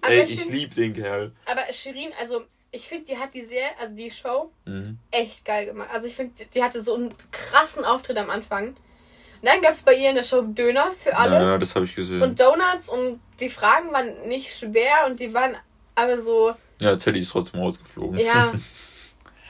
Aber 0.01 0.13
Ey, 0.13 0.23
ich 0.23 0.31
ich 0.31 0.39
find- 0.41 0.53
lieb 0.53 0.73
den 0.75 0.93
Kerl. 0.93 1.31
Aber 1.45 1.61
Shirin, 1.73 2.11
also, 2.19 2.41
ich 2.71 2.87
finde, 2.87 3.05
die 3.05 3.17
hat 3.17 3.33
die 3.33 3.41
sehr, 3.43 3.67
also 3.79 3.95
die 3.95 4.11
Show 4.11 4.51
Mhm. 4.65 4.97
echt 5.11 5.43
geil 5.45 5.65
gemacht. 5.65 5.89
Also, 5.93 6.07
ich 6.07 6.15
finde, 6.15 6.33
die 6.53 6.63
hatte 6.63 6.81
so 6.81 6.95
einen 6.95 7.13
krassen 7.31 7.83
Auftritt 7.85 8.17
am 8.17 8.29
Anfang. 8.29 8.69
Und 8.69 9.47
dann 9.47 9.61
gab 9.61 9.71
es 9.73 9.81
bei 9.81 9.95
ihr 9.95 10.09
in 10.09 10.15
der 10.15 10.23
Show 10.23 10.41
Döner 10.41 10.91
für 11.03 11.15
alle. 11.17 11.35
Ja, 11.35 11.57
das 11.57 11.75
habe 11.75 11.85
ich 11.85 11.95
gesehen. 11.95 12.21
Und 12.21 12.39
Donuts 12.39 12.87
und 12.89 13.19
die 13.39 13.49
Fragen 13.49 13.91
waren 13.91 14.27
nicht 14.27 14.55
schwer 14.57 15.05
und 15.07 15.19
die 15.19 15.33
waren 15.33 15.57
aber 15.95 16.19
so, 16.21 16.53
ja, 16.79 16.95
Teddy 16.95 17.19
ist 17.19 17.31
trotzdem 17.31 17.59
rausgeflogen. 17.61 18.19
ja. 18.19 18.53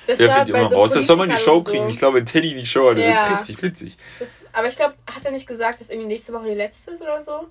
Das 0.07 0.19
war 0.19 0.29
findet 0.37 0.49
immer 0.49 0.67
so 0.67 0.75
raus? 0.77 0.91
Das 0.93 1.05
soll 1.05 1.15
man 1.15 1.29
die 1.29 1.35
Politikern 1.35 1.53
Show 1.55 1.63
so. 1.63 1.71
kriegen. 1.71 1.87
Ich 1.89 1.99
glaube, 1.99 2.17
wenn 2.17 2.25
Teddy 2.25 2.55
die 2.55 2.65
Show 2.65 2.89
hat, 2.89 2.97
dann 2.97 3.03
Ja. 3.03 3.29
wird's 3.29 3.39
richtig 3.41 3.61
witzig. 3.61 3.97
Das, 4.17 4.43
aber 4.51 4.67
ich 4.67 4.75
glaube, 4.75 4.95
hat 5.05 5.23
er 5.23 5.31
nicht 5.31 5.45
gesagt, 5.45 5.79
dass 5.79 5.91
irgendwie 5.91 6.07
nächste 6.07 6.33
Woche 6.33 6.47
die 6.47 6.55
letzte 6.55 6.91
ist 6.91 7.03
oder 7.03 7.21
so? 7.21 7.47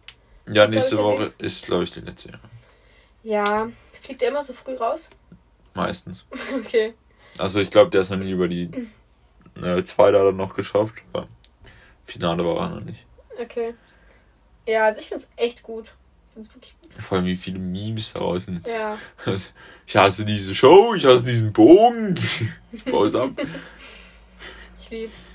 Ja, 0.52 0.66
nächste 0.66 0.98
Woche 0.98 1.32
ist, 1.38 1.64
glaube 1.66 1.84
ich, 1.84 1.92
die 1.92 2.00
letzte. 2.00 2.30
Ja. 3.22 3.44
Ja. 3.44 3.72
Fliegt 4.02 4.20
er 4.22 4.30
immer 4.30 4.42
so 4.42 4.52
früh 4.52 4.74
raus? 4.74 5.08
Meistens. 5.80 6.26
Okay. 6.54 6.94
Also 7.38 7.60
ich 7.60 7.70
glaube, 7.70 7.90
der 7.90 8.02
ist 8.02 8.10
noch 8.10 8.18
nie 8.18 8.32
über 8.32 8.48
die 8.48 8.70
äh, 9.62 9.82
zweite 9.84 10.18
hat 10.18 10.26
er 10.26 10.32
noch 10.32 10.54
geschafft. 10.54 10.96
Aber 11.12 11.28
Finale 12.04 12.44
war 12.44 12.56
er 12.60 12.68
noch 12.76 12.84
nicht. 12.84 13.06
Okay. 13.40 13.74
Ja, 14.66 14.84
also 14.84 15.00
ich 15.00 15.08
finde 15.08 15.24
es 15.24 15.30
echt 15.42 15.62
gut. 15.62 15.92
Wirklich. 16.34 16.74
Vor 16.98 17.18
allem, 17.18 17.26
wie 17.26 17.36
viele 17.36 17.58
Memes 17.58 18.12
daraus 18.12 18.44
sind. 18.44 18.66
Ja. 18.66 18.96
Ich 19.86 19.96
hasse 19.96 20.24
diese 20.24 20.54
Show, 20.54 20.94
ich 20.94 21.04
hasse 21.04 21.24
diesen 21.24 21.52
Bogen. 21.52 22.14
Ich 22.70 22.84
baue 22.84 23.08
es 23.08 23.14
ab. 23.16 23.30
Ich 24.80 24.90
lieb's. 24.90 25.30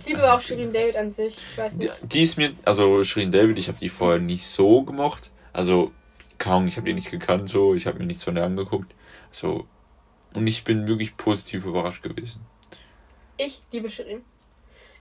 Ich 0.00 0.06
liebe 0.06 0.20
aber 0.22 0.34
auch 0.34 0.40
Shirin 0.40 0.72
David 0.72 0.96
an 0.96 1.12
sich. 1.12 1.36
Ich 1.36 1.56
weiß 1.56 1.78
Die, 1.78 1.86
nicht. 1.86 1.96
die 2.02 2.22
ist 2.22 2.36
mir, 2.36 2.52
also 2.64 3.04
Shirin 3.04 3.30
David, 3.30 3.58
ich 3.58 3.68
habe 3.68 3.78
die 3.78 3.88
vorher 3.88 4.18
nicht 4.18 4.48
so 4.48 4.82
gemocht. 4.82 5.30
Also, 5.52 5.92
kaum, 6.38 6.66
ich 6.66 6.76
habe 6.76 6.86
die 6.86 6.94
nicht 6.94 7.10
gekannt 7.12 7.48
so, 7.48 7.74
ich 7.74 7.86
habe 7.86 7.98
mir 8.00 8.06
nichts 8.06 8.24
von 8.24 8.34
der 8.34 8.44
angeguckt. 8.44 8.92
So, 9.36 9.66
und 10.32 10.46
ich 10.46 10.64
bin 10.64 10.88
wirklich 10.88 11.14
positiv 11.18 11.66
überrascht 11.66 12.02
gewesen. 12.02 12.40
Ich 13.36 13.60
liebe 13.70 13.90
Shirin. 13.90 14.24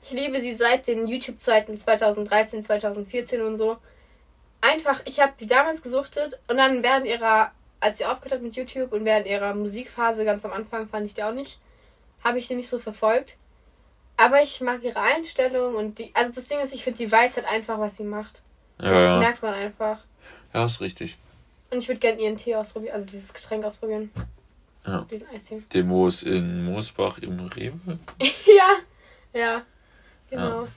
Ich 0.04 0.12
liebe 0.12 0.42
sie 0.42 0.54
seit 0.54 0.88
den 0.88 1.08
YouTube-Zeiten 1.08 1.78
2013, 1.78 2.62
2014 2.62 3.42
und 3.42 3.56
so. 3.56 3.78
Einfach, 4.60 5.02
ich 5.06 5.22
habe 5.22 5.32
die 5.40 5.48
damals 5.48 5.82
gesuchtet 5.82 6.38
und 6.50 6.58
dann 6.58 6.84
während 6.84 7.06
ihrer, 7.06 7.52
als 7.80 7.98
sie 7.98 8.06
aufgehört 8.06 8.34
hat 8.34 8.42
mit 8.42 8.58
YouTube 8.58 8.92
und 8.92 9.06
während 9.06 9.26
ihrer 9.26 9.54
Musikphase 9.54 10.26
ganz 10.26 10.44
am 10.44 10.52
Anfang 10.52 10.90
fand 10.90 11.06
ich 11.06 11.14
die 11.14 11.24
auch 11.24 11.32
nicht, 11.32 11.58
habe 12.22 12.38
ich 12.38 12.50
sie 12.50 12.56
nicht 12.56 12.68
so 12.68 12.78
verfolgt. 12.78 13.38
Aber 14.18 14.42
ich 14.42 14.60
mag 14.60 14.84
ihre 14.84 15.00
Einstellung 15.00 15.76
und 15.76 15.98
die, 15.98 16.12
also 16.14 16.34
das 16.34 16.50
Ding 16.50 16.60
ist, 16.60 16.74
ich 16.74 16.84
finde, 16.84 16.98
die 16.98 17.10
weiß 17.10 17.38
halt 17.38 17.48
einfach, 17.48 17.80
was 17.80 17.96
sie 17.96 18.04
macht. 18.04 18.42
Ja, 18.82 18.90
Das 18.90 19.12
ja. 19.12 19.20
merkt 19.20 19.42
man 19.42 19.54
einfach. 19.54 20.00
Ja, 20.54 20.66
ist 20.66 20.82
richtig. 20.82 21.18
Und 21.72 21.80
ich 21.80 21.88
würde 21.88 22.00
gerne 22.00 22.22
ihren 22.22 22.38
Tee 22.38 22.56
ausprobieren, 22.56 22.94
also 22.94 23.06
dieses 23.06 23.34
Getränk 23.34 23.66
ausprobieren. 23.66 24.12
Ja. 24.86 25.02
Diesen 25.10 25.28
Eistee. 25.30 25.64
Dem, 25.74 25.90
wo 25.90 26.08
es 26.08 26.24
in 26.24 26.64
Moosbach 26.66 27.18
im 27.20 27.40
Rewe. 27.40 27.98
ja, 28.20 28.76
ja. 29.34 29.62
Genau. 30.30 30.64
Ja. 30.64 30.68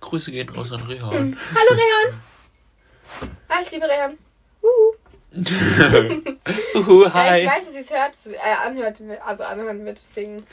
Grüße 0.00 0.30
gehen 0.30 0.48
raus 0.50 0.72
an 0.72 0.82
Rehan. 0.82 1.36
Hallo 1.54 1.70
Rehan. 1.72 2.20
Ah, 3.48 3.60
ich 3.62 3.70
liebe 3.70 3.86
Rehan. 3.88 4.18
Uhu. 4.62 4.94
Uhu, 6.74 7.04
Ja, 7.04 7.08
ich 7.08 7.14
hi. 7.14 7.46
weiß, 7.46 7.64
dass 7.64 7.72
sie 7.72 7.78
es 7.80 7.90
hört, 7.90 8.12
äh, 8.26 8.36
anhört, 8.66 9.00
also 9.24 9.44
anhören 9.44 9.82
wird, 9.86 9.98
deswegen. 10.02 10.44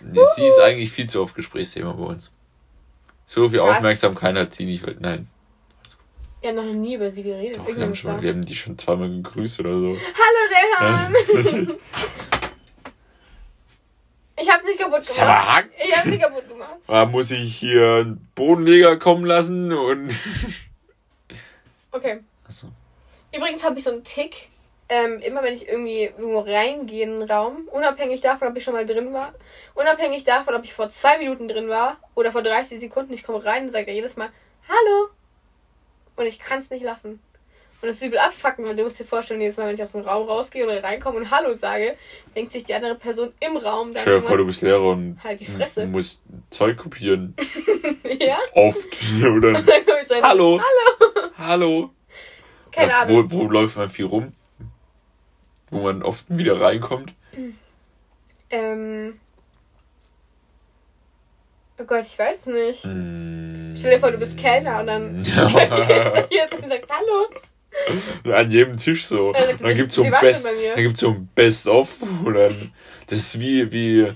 Nee, 0.00 0.20
sie 0.34 0.44
ist 0.46 0.58
eigentlich 0.58 0.90
viel 0.90 1.08
zu 1.08 1.22
oft 1.22 1.36
Gesprächsthema 1.36 1.92
bei 1.92 2.02
uns. 2.02 2.32
So 3.26 3.48
viel 3.48 3.60
Was? 3.60 3.76
Aufmerksamkeit 3.76 4.36
hat 4.36 4.52
sie 4.54 4.64
nicht. 4.66 4.84
weil- 4.84 4.96
Nein, 4.98 5.28
Wir 6.44 6.50
haben 6.50 6.56
noch 6.56 6.74
nie 6.74 6.96
über 6.96 7.10
sie 7.10 7.22
geredet. 7.22 7.56
doch, 7.56 7.74
wir 7.74 7.82
haben, 7.82 7.94
schon 7.94 8.20
wir 8.20 8.28
haben 8.28 8.44
die 8.44 8.54
schon 8.54 8.76
zweimal 8.76 9.08
gegrüßt 9.08 9.60
oder 9.60 9.80
so. 9.80 9.96
Hallo 9.96 11.14
Rehan. 11.40 11.70
ich 14.38 14.50
hab's 14.50 14.64
nicht 14.64 14.78
kaputt 14.78 15.06
Sag 15.06 15.24
gemacht. 15.24 15.48
hackt. 15.48 15.70
Ich 15.82 15.96
hab's 15.96 16.04
nicht 16.04 16.20
kaputt 16.20 16.46
gemacht. 16.46 16.74
Da 16.86 17.06
muss 17.06 17.30
ich 17.30 17.56
hier 17.56 17.94
einen 18.04 18.28
Bodenleger 18.34 18.98
kommen 18.98 19.24
lassen 19.24 19.72
und. 19.72 20.14
Okay. 21.92 22.20
Achso. 22.46 22.66
Übrigens 23.34 23.64
habe 23.64 23.78
ich 23.78 23.84
so 23.84 23.92
einen 23.92 24.04
Tick. 24.04 24.50
Ähm, 24.90 25.20
immer 25.20 25.42
wenn 25.42 25.54
ich 25.54 25.66
irgendwie 25.66 26.02
irgendwo 26.02 26.40
reingehe 26.40 27.04
in 27.04 27.22
einen 27.22 27.30
Raum, 27.30 27.68
unabhängig 27.72 28.20
davon, 28.20 28.48
ob 28.48 28.56
ich 28.58 28.64
schon 28.64 28.74
mal 28.74 28.84
drin 28.84 29.14
war, 29.14 29.32
unabhängig 29.74 30.24
davon, 30.24 30.54
ob 30.54 30.64
ich 30.64 30.74
vor 30.74 30.90
zwei 30.90 31.16
Minuten 31.16 31.48
drin 31.48 31.70
war 31.70 31.96
oder 32.14 32.32
vor 32.32 32.42
30 32.42 32.80
Sekunden, 32.80 33.14
ich 33.14 33.22
komme 33.22 33.42
rein 33.42 33.64
und 33.64 33.70
sage 33.70 33.92
jedes 33.92 34.18
Mal 34.18 34.28
Hallo. 34.68 35.08
Und 36.16 36.26
ich 36.26 36.38
kann 36.38 36.58
es 36.60 36.70
nicht 36.70 36.84
lassen. 36.84 37.20
Und 37.82 37.88
das 37.88 37.96
ist 37.96 38.06
übel 38.06 38.18
abfucken, 38.18 38.64
weil 38.64 38.76
du 38.76 38.84
musst 38.84 38.98
dir 38.98 39.04
vorstellen, 39.04 39.42
jedes 39.42 39.58
Mal, 39.58 39.68
wenn 39.68 39.74
ich 39.74 39.82
aus 39.82 39.92
dem 39.92 40.02
Raum 40.02 40.26
rausgehe 40.26 40.64
oder 40.64 40.82
reinkomme 40.82 41.18
und 41.18 41.30
Hallo 41.30 41.52
sage, 41.54 41.96
denkt 42.34 42.52
sich 42.52 42.64
die 42.64 42.72
andere 42.72 42.94
Person 42.94 43.32
im 43.40 43.58
Raum 43.58 43.92
dann 43.92 44.00
Stell 44.02 44.20
dir 44.20 44.26
vor, 44.26 44.38
du 44.38 44.46
bist 44.46 44.62
Lehrer 44.62 44.88
und 44.90 45.18
Halt 45.22 45.40
die 45.40 45.44
Fresse. 45.44 45.86
musst 45.86 46.22
Zeug 46.48 46.78
kopieren. 46.78 47.34
ja? 48.18 48.38
Oft. 48.54 48.88
Oder. 49.22 49.62
So 50.06 50.14
rein, 50.14 50.22
Hallo. 50.22 50.60
Hallo. 51.38 51.90
Keine 52.70 52.90
Ja, 52.90 53.00
Ahnung. 53.02 53.30
Wo, 53.30 53.38
wo 53.40 53.48
läuft 53.48 53.76
man 53.76 53.88
viel 53.88 54.04
rum? 54.04 54.34
Wo 55.70 55.80
man 55.80 56.02
oft 56.02 56.26
wieder 56.28 56.60
reinkommt? 56.60 57.12
Ähm. 58.50 59.18
Oh 61.78 61.84
Gott, 61.84 62.04
ich 62.06 62.18
weiß 62.18 62.46
nicht. 62.46 62.84
Mm. 62.84 63.74
Stell 63.76 63.92
dir 63.94 63.98
vor, 64.00 64.10
du 64.12 64.18
bist 64.18 64.38
Kellner 64.38 64.80
und 64.80 64.86
dann 64.86 65.24
Ja. 65.24 66.24
jetzt 66.30 66.54
und 66.54 66.68
sagst 66.68 66.88
Hallo. 66.90 68.32
An 68.36 68.50
jedem 68.50 68.76
Tisch 68.76 69.06
so. 69.06 69.32
Ja, 69.34 69.40
Und 69.50 69.60
dann 69.60 69.68
sie- 69.70 69.74
gibt's 69.74 69.94
so 69.96 70.04
Best, 70.04 70.46
dann 70.46 70.82
gibt's 70.84 71.00
so 71.00 71.08
ein 71.08 71.28
Best-of. 71.34 71.96
Dann, 72.24 72.72
das 73.08 73.18
ist 73.18 73.40
wie, 73.40 73.72
wie 73.72 74.12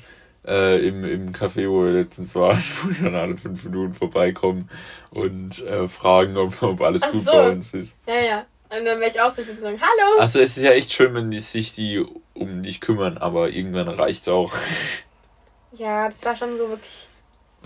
äh, 0.46 0.86
im, 0.86 1.04
im 1.04 1.32
Café, 1.32 1.68
wo 1.68 1.84
wir 1.84 1.90
letztens 1.92 2.36
waren, 2.36 2.62
wo 2.84 3.02
dann 3.04 3.16
alle 3.16 3.36
fünf 3.36 3.64
Minuten 3.64 3.92
vorbeikommen 3.94 4.70
und 5.10 5.58
äh, 5.66 5.88
fragen, 5.88 6.36
ob, 6.36 6.62
ob 6.62 6.80
alles 6.80 7.02
Ach 7.02 7.10
gut 7.10 7.24
so. 7.24 7.32
bei 7.32 7.48
uns 7.50 7.74
ist. 7.74 7.96
Ja, 8.06 8.20
ja. 8.20 8.46
Und 8.70 8.84
dann 8.84 9.00
wäre 9.00 9.10
ich 9.10 9.20
auch 9.20 9.30
so, 9.32 9.42
ich 9.42 9.48
würde 9.48 9.60
sagen 9.60 9.80
Hallo. 9.80 10.20
Also 10.20 10.38
es 10.38 10.56
ist 10.56 10.62
ja 10.62 10.70
echt 10.70 10.92
schön, 10.92 11.12
wenn 11.14 11.30
die 11.32 11.40
sich 11.40 11.74
die 11.74 12.04
um 12.34 12.62
dich 12.62 12.80
kümmern, 12.80 13.18
aber 13.18 13.48
irgendwann 13.50 13.88
reicht's 13.88 14.28
auch. 14.28 14.52
Ja, 15.72 16.08
das 16.08 16.24
war 16.24 16.36
schon 16.36 16.56
so 16.56 16.68
wirklich. 16.68 17.07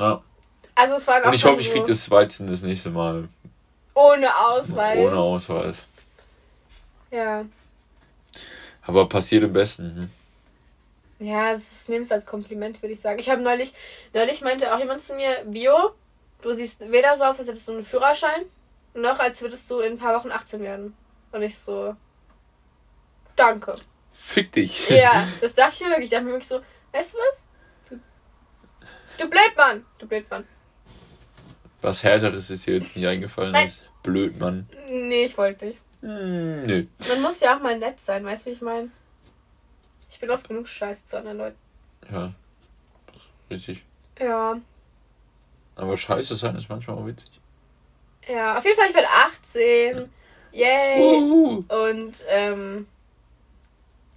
Ja. 0.03 0.23
Also 0.75 0.95
es 0.95 1.07
war 1.07 1.23
auch 1.23 1.27
Und 1.27 1.35
ich 1.35 1.45
hoffe, 1.45 1.61
ich 1.61 1.69
so 1.69 1.75
krieg 1.75 1.87
das 1.87 2.11
Weizen 2.11 2.47
das 2.47 2.63
nächste 2.63 2.91
Mal 2.91 3.29
ohne 3.95 4.37
Ausweis. 4.37 4.99
ohne 4.99 5.17
Ausweis. 5.17 5.87
Ja. 7.11 7.45
Aber 8.83 9.09
passiert 9.09 9.45
im 9.45 9.53
Besten. 9.53 10.11
Hm. 11.19 11.27
Ja, 11.27 11.53
es 11.53 11.89
nimm 11.89 12.03
es 12.03 12.11
als 12.11 12.27
Kompliment, 12.27 12.83
würde 12.83 12.95
ich 12.95 13.01
sagen. 13.01 13.21
Ich 13.21 13.31
habe 13.31 13.43
neulich, 13.43 13.75
neulich 14.13 14.41
meinte 14.41 14.75
auch 14.75 14.79
jemand 14.81 15.03
zu 15.03 15.15
mir, 15.15 15.45
Bio, 15.45 15.93
du 16.41 16.53
siehst 16.53 16.81
weder 16.91 17.17
so 17.17 17.25
aus, 17.25 17.39
als 17.39 17.49
hättest 17.49 17.69
du 17.69 17.73
einen 17.73 17.85
Führerschein, 17.85 18.43
noch 18.95 19.21
als 19.21 19.41
würdest 19.41 19.71
du 19.71 19.81
in 19.81 19.93
ein 19.93 19.99
paar 19.99 20.19
Wochen 20.19 20.33
18 20.33 20.61
werden. 20.63 20.97
Und 21.31 21.43
ich 21.43 21.57
so, 21.57 21.95
danke. 23.37 23.73
Fick 24.13 24.51
dich. 24.51 24.89
Ja, 24.89 25.29
das 25.41 25.55
dachte 25.55 25.75
ich 25.75 25.81
mir 25.83 25.91
wirklich. 25.91 26.07
Ich 26.07 26.11
dachte 26.11 26.25
mir 26.25 26.33
wirklich 26.33 26.49
so, 26.49 26.61
weißt 26.93 27.15
du 27.15 27.19
was? 27.19 27.45
Du, 29.19 29.29
Blödmann. 29.29 29.85
Du 29.99 30.07
Blödmann. 30.07 30.45
Was 31.81 32.03
Härteres 32.05 32.51
ist 32.51 32.67
dir 32.67 32.79
jetzt 32.79 32.95
nicht 32.97 33.07
eingefallen 33.07 33.53
Nein. 33.53 33.67
ist. 33.67 33.89
Blöd, 34.03 34.39
Mann. 34.39 34.69
Nee, 34.89 35.25
ich 35.25 35.37
wollte 35.37 35.67
nicht. 35.67 35.79
Hm, 36.01 36.65
nö. 36.67 36.87
Man 37.09 37.23
muss 37.23 37.41
ja 37.41 37.57
auch 37.57 37.63
mal 37.63 37.79
nett 37.79 38.01
sein, 38.01 38.25
weißt 38.25 38.47
du, 38.47 38.51
wie 38.51 38.55
ich 38.55 38.61
meine? 38.61 38.91
Ich 40.11 40.19
bin 40.19 40.31
oft 40.31 40.47
genug 40.47 40.69
scheiße 40.69 41.07
zu 41.07 41.19
anderen 41.19 41.39
Leuten. 41.39 41.59
Ja. 42.13 42.33
Richtig. 43.51 43.85
Ja. 44.19 44.61
Aber 45.77 45.97
scheiße 45.97 46.35
sein 46.35 46.57
ist 46.57 46.69
manchmal 46.69 46.97
auch 46.99 47.07
witzig. 47.07 47.31
Ja, 48.29 48.59
auf 48.59 48.65
jeden 48.65 48.77
Fall, 48.77 48.89
ich 48.89 48.95
werde 48.95 49.09
18. 49.09 50.13
Yay. 50.53 51.01
Uhu. 51.01 51.65
Und, 51.69 52.15
ähm, 52.29 52.87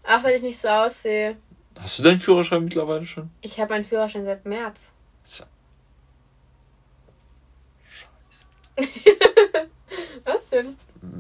auch 0.03 0.23
wenn 0.23 0.35
ich 0.35 0.41
nicht 0.41 0.59
so 0.59 0.67
aussehe, 0.67 1.37
Hast 1.79 1.99
du 1.99 2.03
deinen 2.03 2.19
Führerschein 2.19 2.63
mittlerweile 2.63 3.05
schon? 3.05 3.29
ich 3.41 3.59
habe 3.59 3.73
meinen 3.73 3.85
Führerschein 3.85 4.25
seit 4.25 4.45
März. 4.45 4.93
Scheiße. 5.27 5.47
Was 10.23 10.49
denn? 10.49 10.77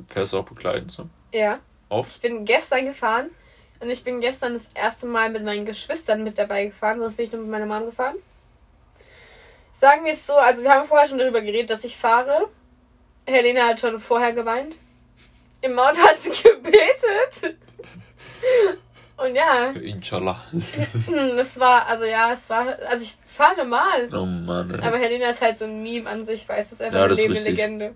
Fährst 0.07 0.33
du 0.33 0.39
auch 0.39 0.45
begleitend 0.45 0.91
so? 0.91 1.09
Ja. 1.31 1.59
Auf? 1.89 2.07
Ich 2.09 2.21
bin 2.21 2.45
gestern 2.45 2.85
gefahren 2.85 3.29
und 3.79 3.89
ich 3.89 4.03
bin 4.03 4.21
gestern 4.21 4.53
das 4.53 4.69
erste 4.73 5.05
Mal 5.07 5.29
mit 5.29 5.43
meinen 5.43 5.65
Geschwistern 5.65 6.23
mit 6.23 6.37
dabei 6.37 6.65
gefahren, 6.67 6.99
sonst 6.99 7.15
bin 7.17 7.25
ich 7.25 7.31
nur 7.31 7.41
mit 7.41 7.51
meiner 7.51 7.65
Mom 7.65 7.85
gefahren. 7.85 8.15
Sagen 9.73 10.05
wir 10.05 10.13
es 10.13 10.25
so, 10.25 10.33
also 10.33 10.63
wir 10.63 10.71
haben 10.71 10.87
vorher 10.87 11.07
schon 11.07 11.17
darüber 11.17 11.41
geredet, 11.41 11.69
dass 11.69 11.83
ich 11.83 11.97
fahre. 11.97 12.49
Helena 13.27 13.67
hat 13.67 13.79
schon 13.81 13.99
vorher 13.99 14.33
geweint. 14.33 14.73
Im 15.61 15.77
Auto 15.77 15.99
hat 15.99 16.19
sie 16.19 16.29
gebetet. 16.43 17.57
Und 19.17 19.33
ja, 19.35 19.71
Inshallah. 19.71 20.43
das 21.37 21.59
war, 21.59 21.85
also 21.87 22.03
ja, 22.03 22.33
es 22.33 22.49
war, 22.49 22.67
also 22.89 23.03
ich 23.03 23.15
fahre 23.23 23.57
normal. 23.57 24.09
Oh 24.13 24.25
Mann. 24.25 24.71
ey. 24.71 24.81
Aber 24.85 24.97
Helena 24.97 25.29
ist 25.29 25.41
halt 25.41 25.57
so 25.57 25.65
ein 25.65 25.81
Meme 25.83 26.09
an 26.09 26.25
sich, 26.25 26.47
weißt 26.47 26.71
du, 26.71 26.75
ist 26.75 26.81
einfach 26.81 26.99
Ja, 26.99 27.05
eine 27.05 27.13
lebende. 27.13 27.41
Legende. 27.41 27.95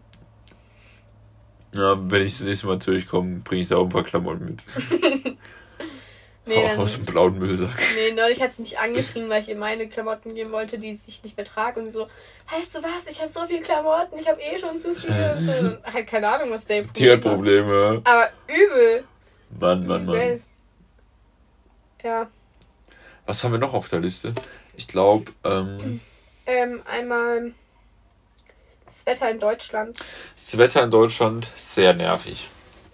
Ja, 1.75 1.97
wenn 2.09 2.25
ich 2.25 2.37
das 2.37 2.43
nächste 2.47 2.67
Mal 2.67 2.79
zu 2.79 2.91
euch 2.91 3.07
komme, 3.07 3.41
bringe 3.43 3.61
ich 3.61 3.67
da 3.67 3.75
auch 3.75 3.83
ein 3.83 3.89
paar 3.89 4.03
Klamotten 4.03 4.45
mit. 4.45 4.63
Nee, 6.45 6.63
dann, 6.67 6.79
aus 6.79 6.95
dem 6.95 7.05
blauen 7.05 7.37
Müllsack. 7.37 7.69
nee, 7.95 8.11
neulich 8.11 8.41
hat 8.41 8.55
sie 8.55 8.63
mich 8.63 8.79
angeschrien, 8.79 9.29
weil 9.29 9.39
ich 9.43 9.49
ihr 9.49 9.55
meine 9.55 9.87
Klamotten 9.87 10.33
geben 10.33 10.51
wollte, 10.51 10.79
die 10.79 10.89
ich 11.07 11.23
nicht 11.23 11.37
mehr 11.37 11.45
trage. 11.45 11.79
Und 11.79 11.91
so, 11.91 12.07
weißt 12.51 12.73
du 12.75 12.79
was, 12.81 13.05
ich 13.07 13.19
habe 13.19 13.29
so 13.29 13.41
viele 13.45 13.59
Klamotten, 13.59 14.17
ich 14.17 14.27
habe 14.27 14.39
eh 14.41 14.57
schon 14.57 14.75
zu 14.79 14.95
viele. 14.95 15.35
Und 15.37 15.43
so, 15.43 15.53
halt 15.93 16.07
keine 16.07 16.27
Ahnung, 16.27 16.49
was 16.49 16.65
der 16.65 16.81
Die 16.81 17.11
hat. 17.11 17.21
Probleme. 17.21 18.01
Aber 18.03 18.29
übel. 18.47 19.03
Mann, 19.59 19.85
Mann, 19.85 20.03
übel. 20.05 20.29
Mann. 20.29 20.43
Ja. 22.03 22.29
Was 23.25 23.43
haben 23.43 23.51
wir 23.51 23.59
noch 23.59 23.73
auf 23.73 23.89
der 23.89 23.99
Liste? 23.99 24.33
Ich 24.75 24.87
glaube, 24.87 25.31
ähm, 25.43 25.99
Ähm, 26.45 26.81
einmal 26.89 27.53
das 28.85 29.05
Wetter 29.05 29.29
in 29.29 29.39
Deutschland. 29.39 29.97
das 30.35 30.57
Wetter 30.57 30.83
in 30.83 30.91
Deutschland 30.91 31.47
sehr 31.55 31.93
nervig. 31.93 32.47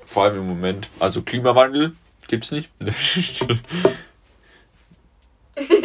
Vor 0.06 0.24
allem 0.24 0.38
im 0.38 0.48
Moment. 0.48 0.90
Also 1.00 1.22
Klimawandel 1.22 1.96
gibt's 2.28 2.52
nicht. 2.52 2.70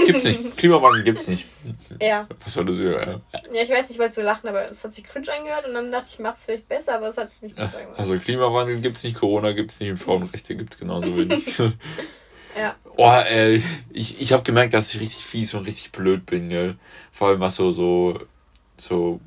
gibt's 0.04 0.24
nicht. 0.24 0.56
Klimawandel 0.56 1.04
gibt's 1.04 1.28
nicht. 1.28 1.46
Ja. 2.00 2.26
Was 2.42 2.56
war 2.56 2.64
das? 2.64 2.76
Ja. 2.78 3.20
Ja, 3.52 3.62
ich 3.62 3.70
weiß 3.70 3.82
nicht, 3.82 3.92
ich 3.92 3.98
wollte 3.98 4.14
so 4.14 4.22
lachen, 4.22 4.48
aber 4.48 4.68
es 4.68 4.82
hat 4.82 4.92
sich 4.92 5.04
cringe 5.04 5.32
angehört 5.32 5.66
und 5.66 5.74
dann 5.74 5.92
dachte 5.92 6.06
ich, 6.08 6.14
ich 6.14 6.20
mach's 6.20 6.44
vielleicht 6.44 6.68
besser, 6.68 6.96
aber 6.96 7.08
es 7.08 7.16
hat 7.16 7.28
es 7.28 7.40
nicht 7.40 7.54
besser 7.54 7.82
gemacht. 7.82 7.98
Also 7.98 8.18
Klimawandel 8.18 8.80
gibt's 8.80 9.04
nicht, 9.04 9.16
Corona 9.18 9.52
gibt's 9.52 9.78
nicht 9.78 9.90
und 9.90 9.96
Frauenrechte 9.98 10.56
gibt's 10.56 10.76
genauso 10.78 11.16
wenig. 11.16 11.56
Ja. 12.56 12.76
Oh, 12.96 13.10
ey, 13.10 13.62
ich, 13.92 14.20
ich 14.20 14.32
habe 14.32 14.42
gemerkt, 14.42 14.74
dass 14.74 14.94
ich 14.94 15.00
richtig 15.00 15.24
fies 15.24 15.54
und 15.54 15.66
richtig 15.66 15.92
blöd 15.92 16.26
bin, 16.26 16.48
gell. 16.48 16.76
Vor 17.12 17.28
allem 17.28 17.40
was 17.40 17.56
so, 17.56 17.72
so, 17.72 18.20
so 18.76 19.20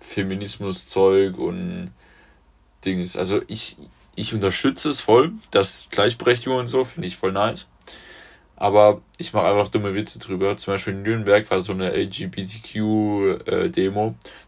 Feminismus-Zeug 0.00 1.38
und 1.38 1.90
Dings. 2.84 3.16
Also 3.16 3.40
ich, 3.48 3.76
ich 4.14 4.34
unterstütze 4.34 4.90
es 4.90 5.00
voll, 5.00 5.32
das 5.50 5.88
Gleichberechtigung 5.90 6.58
und 6.58 6.68
so, 6.68 6.84
finde 6.84 7.08
ich 7.08 7.16
voll 7.16 7.32
nice. 7.32 7.66
Aber 8.56 9.00
ich 9.18 9.32
mache 9.32 9.46
einfach 9.46 9.68
dumme 9.68 9.94
Witze 9.94 10.18
drüber. 10.18 10.56
Zum 10.56 10.74
Beispiel 10.74 10.94
in 10.94 11.02
Nürnberg 11.02 11.48
war 11.50 11.60
so 11.60 11.72
eine 11.72 11.92
LGBTQ-Demo 11.92 13.36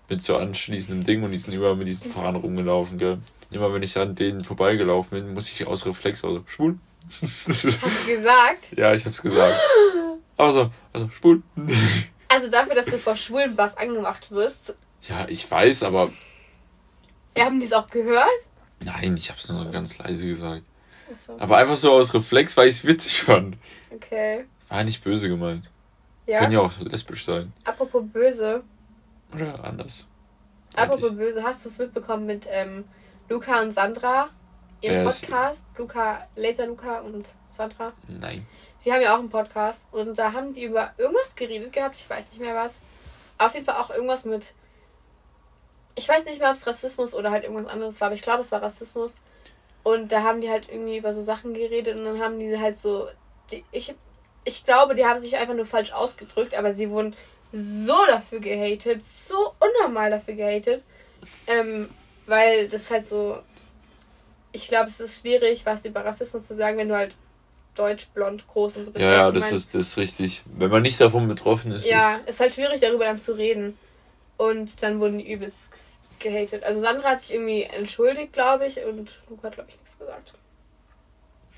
mit 0.09 0.23
so 0.23 0.37
anschließendem 0.37 1.05
Ding 1.05 1.23
und 1.23 1.31
die 1.31 1.39
sind 1.39 1.55
immer 1.55 1.77
mit 1.77 1.87
diesen 1.87 2.11
Fahrern 2.11 2.35
rumgelaufen, 2.35 2.99
gell. 2.99 3.19
Immer 3.51 3.73
wenn 3.75 3.83
ich 3.83 3.97
an 3.99 4.15
denen 4.15 4.45
vorbeigelaufen 4.45 5.19
bin, 5.19 5.35
muss 5.35 5.51
ich 5.51 5.67
aus 5.67 5.85
Reflex, 5.87 6.25
also 6.25 6.45
schwul. 6.47 6.79
Hast 7.21 7.47
du 7.47 8.07
gesagt? 8.07 8.67
Ja, 8.77 8.95
ich 8.95 9.05
hab's 9.05 9.21
gesagt. 9.21 9.59
Aber 10.37 10.53
so, 10.53 10.71
also 10.93 11.09
schwul. 11.09 11.43
Also 12.29 12.49
dafür, 12.51 12.75
dass 12.77 12.87
du 12.87 12.99
vor 12.99 13.17
schwulen 13.17 13.57
was 13.57 13.77
angemacht 13.77 14.31
wirst. 14.31 14.77
Ja, 15.03 15.27
ich 15.29 15.51
weiß, 15.51 15.83
aber 15.83 16.11
Wir 17.35 17.45
haben 17.45 17.59
die 17.59 17.67
es 17.67 17.73
auch 17.73 17.91
gehört? 17.91 18.29
Nein, 18.85 19.17
ich 19.17 19.31
hab's 19.31 19.49
nur 19.49 19.63
so 19.63 19.71
ganz 19.71 19.99
leise 19.99 20.27
gesagt. 20.27 20.63
Achso. 21.13 21.37
Aber 21.39 21.57
einfach 21.57 21.77
so 21.77 21.93
aus 21.93 22.15
Reflex, 22.15 22.57
weil 22.57 22.69
ich 22.69 22.77
es 22.77 22.85
witzig 22.85 23.23
fand. 23.23 23.57
Okay. 23.91 24.45
War 24.69 24.85
nicht 24.85 25.03
böse 25.03 25.29
gemeint. 25.29 25.69
Ja. 26.27 26.39
Kann 26.39 26.53
ja 26.53 26.61
auch 26.61 26.79
lesbisch 26.79 27.25
sein. 27.25 27.53
Apropos 27.65 28.05
böse. 28.07 28.63
Oder 29.35 29.65
anders. 29.65 30.07
Apropos 30.77 31.15
böse, 31.17 31.43
hast 31.43 31.65
du 31.65 31.69
es 31.69 31.79
mitbekommen 31.79 32.27
mit 32.27 32.47
ähm, 32.49 32.85
Luca 33.31 33.63
und 33.63 33.73
Sandra? 33.73 34.29
Ihrem 34.83 34.97
Wer 34.97 35.07
ist- 35.07 35.23
Podcast. 35.23 35.65
Luca, 35.79 36.27
Laser 36.37 36.67
Luca 36.67 36.99
und 37.01 37.27
Sandra. 37.49 37.93
Nein. 38.09 38.47
Die 38.85 38.93
haben 38.93 39.03
ja 39.03 39.15
auch 39.15 39.19
einen 39.21 39.31
Podcast 39.31 39.87
und 39.93 40.19
da 40.19 40.33
haben 40.33 40.53
die 40.53 40.65
über 40.65 40.93
irgendwas 40.99 41.37
geredet 41.37 41.73
gehabt, 41.73 41.97
ich 41.97 42.09
weiß 42.11 42.31
nicht 42.31 42.41
mehr 42.41 42.55
was. 42.55 42.81
Auf 43.39 43.55
jeden 43.55 43.65
Fall 43.67 43.77
auch 43.77 43.91
irgendwas 43.91 44.25
mit. 44.25 44.53
Ich 45.95 46.09
weiß 46.09 46.25
nicht 46.25 46.41
mehr, 46.41 46.49
ob 46.51 46.57
es 46.57 46.67
Rassismus 46.67 47.15
oder 47.15 47.31
halt 47.31 47.45
irgendwas 47.45 47.67
anderes 47.71 48.01
war, 48.01 48.07
aber 48.07 48.15
ich 48.15 48.23
glaube, 48.23 48.43
es 48.43 48.53
war 48.53 48.63
Rassismus. 48.63 49.17
Und 49.83 50.13
da 50.13 50.23
haben 50.23 50.41
die 50.41 50.51
halt 50.51 50.69
irgendwie 50.71 50.97
über 50.99 51.13
so 51.13 51.23
Sachen 51.23 51.55
geredet 51.55 51.97
und 51.97 52.05
dann 52.05 52.21
haben 52.21 52.39
die 52.39 52.59
halt 52.59 52.79
so. 52.79 53.09
Die, 53.51 53.65
ich, 53.71 53.95
ich 54.45 54.65
glaube, 54.65 54.95
die 54.95 55.05
haben 55.05 55.21
sich 55.21 55.37
einfach 55.37 55.55
nur 55.55 55.67
falsch 55.67 55.93
ausgedrückt, 55.93 56.55
aber 56.55 56.73
sie 56.73 56.91
wurden 56.91 57.15
so 57.53 57.97
dafür 58.07 58.41
gehatet, 58.41 59.05
so 59.05 59.55
unnormal 59.61 60.11
dafür 60.11 60.35
gehatet. 60.35 60.85
Ähm, 61.47 61.91
weil 62.31 62.69
das 62.69 62.91
halt 62.91 63.07
so. 63.07 63.41
Ich 64.53 64.67
glaube, 64.69 64.89
es 64.89 64.99
ist 64.99 65.21
schwierig, 65.21 65.65
was 65.67 65.85
über 65.85 66.05
Rassismus 66.05 66.45
zu 66.45 66.55
sagen, 66.57 66.79
wenn 66.79 66.89
du 66.89 66.97
halt 66.97 67.17
deutsch, 67.77 68.09
blond, 68.09 68.47
groß 68.49 68.77
und 68.77 68.85
so 68.87 68.91
bist. 68.91 69.05
Ja, 69.05 69.13
ja, 69.13 69.29
ich 69.29 69.35
das 69.35 69.45
mein? 69.51 69.57
ist, 69.57 69.75
das 69.75 69.83
ist 69.83 69.97
richtig. 69.97 70.43
Wenn 70.47 70.71
man 70.71 70.83
nicht 70.83 71.01
davon 71.01 71.29
betroffen 71.29 71.71
ist, 71.73 71.87
Ja, 71.89 72.17
ist 72.27 72.41
halt 72.41 72.55
schwierig, 72.55 72.81
darüber 72.81 73.05
dann 73.05 73.19
zu 73.19 73.37
reden. 73.37 73.79
Und 74.37 74.83
dann 74.83 74.99
wurden 75.01 75.19
die 75.19 75.31
übelst 75.31 75.73
gehatet. 76.19 76.65
Also 76.65 76.81
Sandra 76.81 77.11
hat 77.11 77.21
sich 77.23 77.35
irgendwie 77.35 77.63
entschuldigt, 77.63 78.33
glaube 78.33 78.67
ich, 78.67 78.83
und 78.85 79.11
Luca 79.29 79.45
hat, 79.49 79.55
glaube 79.55 79.69
ich, 79.71 79.77
nichts 79.77 79.99
gesagt. 79.99 80.33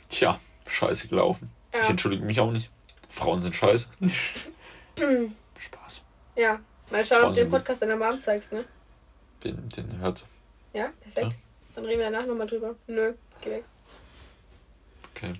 ist, 0.02 0.10
tja, 0.10 0.38
scheiße 0.68 1.08
gelaufen. 1.08 1.50
Ich 1.72 1.80
Ja, 1.80 1.88
entschuldige 1.88 2.24
mich 2.24 2.40
auch 2.40 2.50
nicht. 2.50 2.70
Frauen 3.08 3.40
sind 3.40 3.54
scheiße. 3.54 3.86
Spaß. 5.58 6.02
ja. 6.36 6.60
mal 6.90 7.04
schauen, 7.04 7.24
ob 7.24 7.30
du 7.30 7.40
den 7.40 7.50
Podcast 7.50 7.82
deiner 7.82 7.96
Mom 7.96 8.20
zeigst, 8.20 8.52
ne? 8.52 8.64
Den, 9.42 9.68
den 9.70 9.98
hört. 10.00 10.26
Ja, 10.72 10.92
perfekt. 11.00 11.36
Dann 11.74 11.84
reden 11.84 12.00
wir 12.00 12.10
danach 12.10 12.26
nochmal 12.26 12.46
drüber. 12.46 12.74
Nö, 12.86 13.12
geh 13.40 13.50
weg. 13.50 13.64
Okay. 15.14 15.34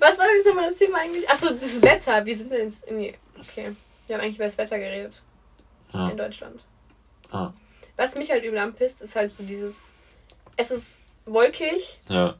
Was 0.00 0.18
war 0.18 0.26
denn 0.26 0.36
jetzt 0.36 0.46
nochmal 0.46 0.68
das 0.68 0.76
Thema 0.78 0.98
eigentlich? 0.98 1.28
Achso, 1.28 1.50
das 1.50 1.80
Wetter. 1.82 2.24
Wie 2.26 2.34
sind 2.34 2.50
wir 2.50 2.58
jetzt 2.64 2.84
irgendwie... 2.86 3.14
Okay, 3.38 3.74
wir 4.06 4.16
haben 4.16 4.22
eigentlich 4.22 4.36
über 4.36 4.44
das 4.46 4.58
Wetter 4.58 4.78
geredet 4.78 5.20
Ja. 5.92 6.08
in 6.10 6.16
Deutschland. 6.16 6.60
Ah. 7.30 7.52
Was 7.96 8.16
mich 8.16 8.30
halt 8.30 8.44
übel 8.44 8.58
anpisst, 8.58 9.02
ist 9.02 9.14
halt 9.16 9.32
so 9.32 9.42
dieses... 9.42 9.92
Es 10.56 10.70
ist 10.70 10.98
wolkig. 11.26 11.98
Ja. 12.08 12.34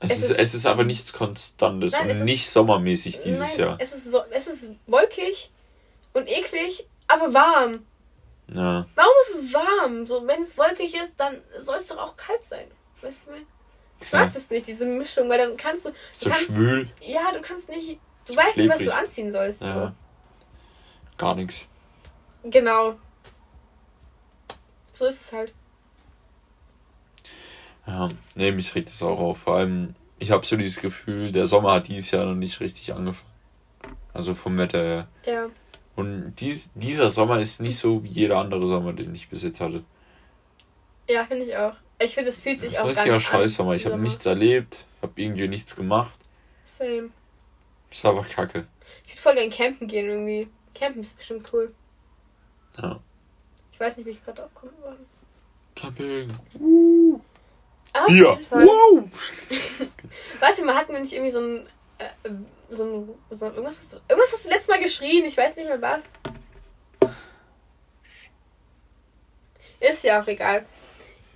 Es, 0.00 0.10
Es 0.12 0.18
ist, 0.18 0.30
ist- 0.30 0.38
es 0.40 0.54
ist 0.54 0.66
aber 0.66 0.84
nichts 0.84 1.12
Konstantes 1.12 1.92
Nein, 1.92 2.02
und 2.04 2.10
ist- 2.10 2.20
nicht 2.22 2.48
sommermäßig 2.50 3.20
dieses 3.20 3.56
Nein, 3.56 3.60
Jahr. 3.60 3.76
Es 3.80 3.92
ist, 3.92 4.10
so, 4.10 4.22
es 4.30 4.46
ist 4.46 4.70
wolkig 4.86 5.50
und 6.12 6.28
eklig, 6.28 6.86
aber 7.08 7.32
warm. 7.34 7.84
Ja. 8.52 8.86
Warum 8.94 9.12
ist 9.22 9.44
es 9.44 9.54
warm? 9.54 10.06
So, 10.06 10.26
wenn 10.26 10.42
es 10.42 10.56
wolkig 10.56 10.94
ist, 10.94 11.14
dann 11.18 11.36
soll 11.56 11.76
es 11.76 11.86
doch 11.88 11.98
auch 11.98 12.16
kalt 12.16 12.44
sein. 12.46 12.66
Weißt 13.02 13.02
du, 13.02 13.06
was 13.06 13.14
ich 13.14 13.26
meine? 13.30 13.46
Ich 14.00 14.12
mag 14.12 14.26
ja. 14.26 14.30
das 14.34 14.50
nicht, 14.50 14.66
diese 14.66 14.86
Mischung, 14.86 15.28
weil 15.28 15.38
dann 15.38 15.56
kannst 15.56 15.84
du. 15.84 15.90
du 15.90 15.96
So 16.12 16.30
kannst, 16.30 16.46
schwül. 16.46 16.88
Ja, 17.00 17.32
du 17.32 17.40
kannst 17.40 17.68
nicht. 17.68 17.98
Du 18.26 18.32
So 18.32 18.38
weißt 18.38 18.56
nicht, 18.56 18.68
was 18.68 18.76
klebrig. 18.76 18.94
du 18.96 19.00
anziehen 19.00 19.32
sollst. 19.32 19.62
Ja. 19.62 19.94
Gar 21.16 21.34
nichts. 21.34 21.68
So. 22.42 22.50
Genau. 22.50 22.94
So 24.94 25.06
ist 25.06 25.20
es 25.20 25.32
halt. 25.32 25.52
Ja. 27.86 28.08
Nee, 28.34 28.52
mich 28.52 28.74
regt 28.74 28.88
es 28.88 29.02
auch 29.02 29.18
auf. 29.18 29.38
Vor 29.38 29.56
allem, 29.56 29.94
ich 30.18 30.30
habe 30.30 30.44
so 30.46 30.56
dieses 30.56 30.80
Gefühl, 30.80 31.32
der 31.32 31.46
Sommer 31.46 31.72
hat 31.72 31.88
dieses 31.88 32.10
Jahr 32.10 32.24
noch 32.24 32.34
nicht 32.34 32.60
richtig 32.60 32.92
angefangen. 32.94 33.32
Also 34.12 34.34
vom 34.34 34.58
Wetter 34.58 34.78
her. 34.82 35.08
Ja. 35.26 35.46
Und 35.98 36.36
dies, 36.36 36.70
dieser 36.76 37.10
Sommer 37.10 37.40
ist 37.40 37.60
nicht 37.60 37.76
so 37.76 38.04
wie 38.04 38.08
jeder 38.08 38.38
andere 38.38 38.68
Sommer, 38.68 38.92
den 38.92 39.12
ich 39.16 39.28
bis 39.28 39.42
jetzt 39.42 39.58
hatte. 39.60 39.82
Ja, 41.08 41.26
finde 41.26 41.46
ich 41.46 41.56
auch. 41.56 41.74
Ich 41.98 42.14
finde, 42.14 42.30
es 42.30 42.40
fühlt 42.40 42.58
Das 42.58 42.62
sich 42.62 42.70
ist 42.70 42.78
auch 42.78 42.84
ein 42.84 42.90
richtiger 42.90 43.16
nicht 43.16 43.26
an. 43.34 43.40
Scheißsommer. 43.40 43.74
Ich 43.74 43.84
habe 43.84 43.98
nichts 43.98 44.24
erlebt, 44.24 44.86
habe 45.02 45.12
irgendwie 45.16 45.48
nichts 45.48 45.74
gemacht. 45.74 46.16
Same. 46.64 47.10
Ist 47.90 48.06
aber 48.06 48.22
kacke. 48.22 48.68
Ich 49.06 49.14
würde 49.14 49.22
voll 49.22 49.34
gern 49.34 49.50
campen 49.50 49.88
gehen 49.88 50.06
irgendwie. 50.06 50.46
Campen 50.72 51.00
ist 51.00 51.16
bestimmt 51.16 51.52
cool. 51.52 51.74
Ja. 52.80 53.00
Ich 53.72 53.80
weiß 53.80 53.96
nicht, 53.96 54.06
wie 54.06 54.10
ich 54.10 54.24
gerade 54.24 54.44
aufkomme. 54.44 54.70
Camping. 55.74 56.30
Auf 57.92 58.06
Bier. 58.06 58.34
jeden 58.34 58.44
Fall. 58.44 58.64
Wow. 58.64 59.04
Warte 60.38 60.64
mal, 60.64 60.76
hatten 60.76 60.92
wir 60.92 61.00
nicht 61.00 61.12
irgendwie 61.12 61.32
so 61.32 61.40
ein. 61.40 61.66
Äh, 61.98 62.30
so 62.70 62.84
ein. 62.84 63.08
So 63.30 63.46
irgendwas, 63.46 63.78
hast 63.78 63.92
du, 63.92 63.96
irgendwas 64.08 64.32
hast 64.32 64.44
du 64.44 64.48
letztes 64.48 64.68
Mal 64.68 64.82
geschrien, 64.82 65.24
ich 65.24 65.36
weiß 65.36 65.56
nicht 65.56 65.68
mehr 65.68 65.80
was. 65.80 66.12
Ist 69.80 70.04
ja 70.04 70.20
auch 70.20 70.26
egal. 70.26 70.66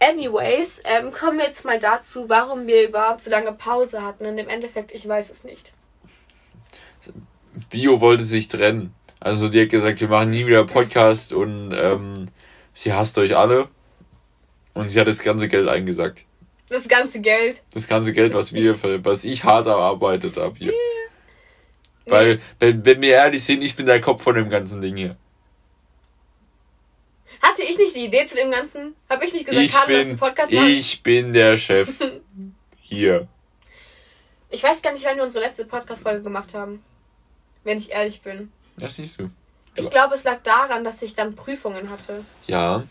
Anyways, 0.01 0.83
ähm, 0.85 1.13
kommen 1.13 1.39
wir 1.39 1.47
jetzt 1.47 1.65
mal 1.65 1.79
dazu, 1.79 2.29
warum 2.29 2.67
wir 2.67 2.89
überhaupt 2.89 3.23
so 3.23 3.31
lange 3.31 3.53
Pause 3.53 4.03
hatten. 4.03 4.27
Und 4.27 4.37
im 4.37 4.49
Endeffekt, 4.49 4.93
ich 4.93 5.07
weiß 5.07 5.31
es 5.31 5.45
nicht. 5.45 5.73
Bio 7.71 8.01
wollte 8.01 8.25
sich 8.25 8.49
trennen. 8.49 8.95
Also 9.21 9.49
die 9.49 9.63
hat 9.63 9.69
gesagt, 9.69 10.01
wir 10.01 10.09
machen 10.09 10.31
nie 10.31 10.47
wieder 10.47 10.65
Podcast 10.65 11.33
und 11.33 11.73
ähm, 11.73 12.27
sie 12.75 12.93
hasst 12.93 13.17
euch 13.19 13.37
alle. 13.37 13.69
Und 14.75 14.89
sie 14.89 14.99
hat 14.99 15.07
das 15.07 15.23
ganze 15.23 15.47
Geld 15.49 15.69
eingesackt. 15.69 16.25
Das 16.69 16.89
ganze 16.89 17.21
Geld. 17.21 17.63
Das 17.73 17.87
ganze 17.87 18.13
Geld, 18.13 18.35
was 18.35 18.53
wir, 18.53 18.77
was 19.05 19.25
ich 19.25 19.45
hart 19.45 19.67
erarbeitet 19.67 20.37
habe 20.37 20.57
hier. 20.59 20.73
Weil, 22.07 22.41
wenn, 22.59 22.85
wenn 22.85 23.01
wir 23.01 23.13
ehrlich 23.15 23.45
sind, 23.45 23.63
ich 23.63 23.77
bin 23.77 23.87
der 23.87 24.01
Kopf 24.01 24.23
von 24.23 24.35
dem 24.35 24.51
ganzen 24.51 24.81
Ding 24.81 24.97
hier. 24.97 25.17
Hatte 27.41 27.63
ich 27.63 27.77
nicht 27.77 27.95
die 27.97 28.05
Idee 28.05 28.27
zu 28.27 28.37
dem 28.37 28.51
Ganzen? 28.51 28.95
Habe 29.09 29.25
ich 29.27 29.33
nicht 29.33 29.47
gesagt, 29.47 29.65
Ich 29.65 29.73
Carlo, 29.73 29.93
lass 29.93 30.01
einen 30.01 30.09
bin, 30.11 30.19
Podcast 30.19 30.53
machen? 30.53 30.67
ich 30.69 31.03
bin 31.03 31.33
der 31.33 31.57
Chef 31.57 31.89
hier. 32.81 33.27
Ich 34.51 34.63
weiß 34.63 34.83
gar 34.83 34.93
nicht, 34.93 35.05
wann 35.05 35.17
wir 35.17 35.25
unsere 35.25 35.45
letzte 35.45 35.65
Podcast-Folge 35.65 36.23
gemacht 36.23 36.55
haben. 36.55 36.83
Wenn 37.65 37.79
ich 37.79 37.91
ehrlich 37.91 38.21
bin. 38.23 38.53
Das 38.77 38.95
siehst 38.97 39.19
du. 39.21 39.31
Ich 39.75 39.89
glaube, 39.91 40.15
es 40.15 40.25
lag 40.25 40.43
daran, 40.43 40.85
dass 40.85 41.01
ich 41.03 41.15
dann 41.15 41.35
Prüfungen 41.35 41.89
hatte. 41.91 42.25
Ja, 42.47 42.83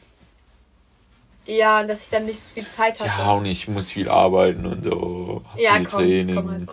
Ja, 1.45 1.83
dass 1.83 2.03
ich 2.03 2.09
dann 2.09 2.25
nicht 2.25 2.39
so 2.39 2.49
viel 2.53 2.67
Zeit 2.67 2.99
hatte. 2.99 3.09
ja, 3.09 3.31
und 3.33 3.45
ich 3.45 3.67
muss 3.67 3.91
viel 3.91 4.09
arbeiten 4.09 4.65
und 4.65 4.83
so. 4.83 5.43
Hab 5.51 5.59
Ja, 5.59 5.75
viel 5.75 5.85
komm, 5.85 5.99
Training. 5.99 6.35
komm 6.35 6.49
also. 6.49 6.71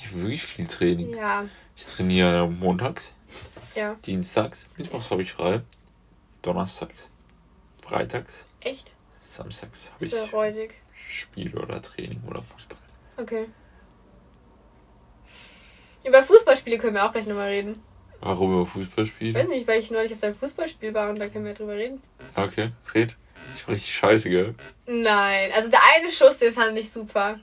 Ich 0.00 0.06
habe 0.08 0.22
wirklich 0.22 0.42
viel 0.42 0.66
Training. 0.66 1.14
Ja, 1.14 1.44
Ich 1.76 1.84
trainiere 1.86 2.48
montags, 2.48 3.12
ja. 3.74 3.94
dienstags, 4.06 4.66
mittwochs 4.76 5.10
habe 5.10 5.22
ich 5.22 5.32
frei, 5.32 5.60
donnerstags, 6.42 7.08
freitags, 7.84 8.46
Echt? 8.60 8.92
samstags 9.20 9.92
habe 9.94 10.06
ich 10.06 10.32
räudig. 10.32 10.74
Spiel 11.06 11.54
oder 11.56 11.82
Training 11.82 12.22
oder 12.26 12.42
Fußball. 12.42 12.78
Okay. 13.16 13.46
Über 16.04 16.22
Fußballspiele 16.22 16.78
können 16.78 16.94
wir 16.94 17.04
auch 17.04 17.12
gleich 17.12 17.26
nochmal 17.26 17.48
reden. 17.48 17.78
Warum 18.20 18.52
über 18.52 18.62
Ich 18.62 18.68
Fußballspiele? 18.70 19.38
weiß 19.38 19.48
nicht, 19.48 19.66
weil 19.68 19.80
ich 19.80 19.90
neulich 19.90 20.12
auf 20.12 20.20
deinem 20.20 20.36
Fußballspiel 20.36 20.94
war 20.94 21.10
und 21.10 21.18
da 21.18 21.28
können 21.28 21.44
wir 21.44 21.54
drüber 21.54 21.74
reden. 21.74 22.02
Okay, 22.34 22.70
red. 22.94 23.16
Ich 23.54 23.66
war 23.66 23.74
richtig 23.74 23.94
scheiße, 23.94 24.28
gell? 24.30 24.54
Nein, 24.86 25.50
also 25.52 25.70
der 25.70 25.80
eine 25.94 26.10
Schuss, 26.10 26.38
den 26.38 26.52
fand 26.52 26.78
ich 26.78 26.90
super. 26.90 27.38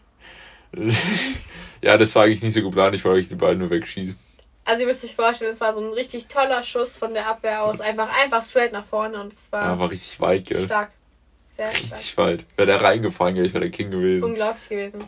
Ja, 1.82 1.98
das 1.98 2.16
war 2.16 2.24
eigentlich 2.24 2.44
nicht 2.44 2.54
so 2.54 2.62
geplant, 2.62 2.96
ich 2.96 3.04
wollte 3.06 3.20
euch 3.20 3.30
den 3.30 3.38
Ball 3.38 3.56
nur 3.56 3.70
wegschießen. 3.70 4.20
Also 4.66 4.82
ihr 4.82 4.88
müsst 4.88 5.04
euch 5.06 5.16
vorstellen, 5.16 5.52
es 5.52 5.62
war 5.62 5.74
so 5.74 5.80
ein 5.80 5.94
richtig 5.94 6.28
toller 6.28 6.62
Schuss 6.62 6.98
von 6.98 7.14
der 7.14 7.28
Abwehr 7.28 7.64
aus. 7.64 7.80
Einfach, 7.80 8.10
einfach 8.10 8.44
straight 8.44 8.74
nach 8.74 8.86
vorne 8.86 9.22
und 9.22 9.32
es 9.32 9.50
war 9.52 9.64
Ja, 9.64 9.80
war 9.80 9.90
richtig 9.90 10.20
weit, 10.20 10.46
gell? 10.46 10.66
stark. 10.66 10.92
Sehr 11.50 11.70
stark. 11.70 11.82
Richtig 11.84 12.18
weit. 12.18 12.46
Wäre 12.58 12.68
der 12.68 12.82
reingefallen, 12.82 13.36
gell, 13.36 13.46
ich 13.46 13.54
wäre 13.54 13.64
der 13.64 13.72
King 13.72 13.92
gewesen. 13.92 14.24
Unglaublich 14.26 14.68
gewesen. 14.68 15.00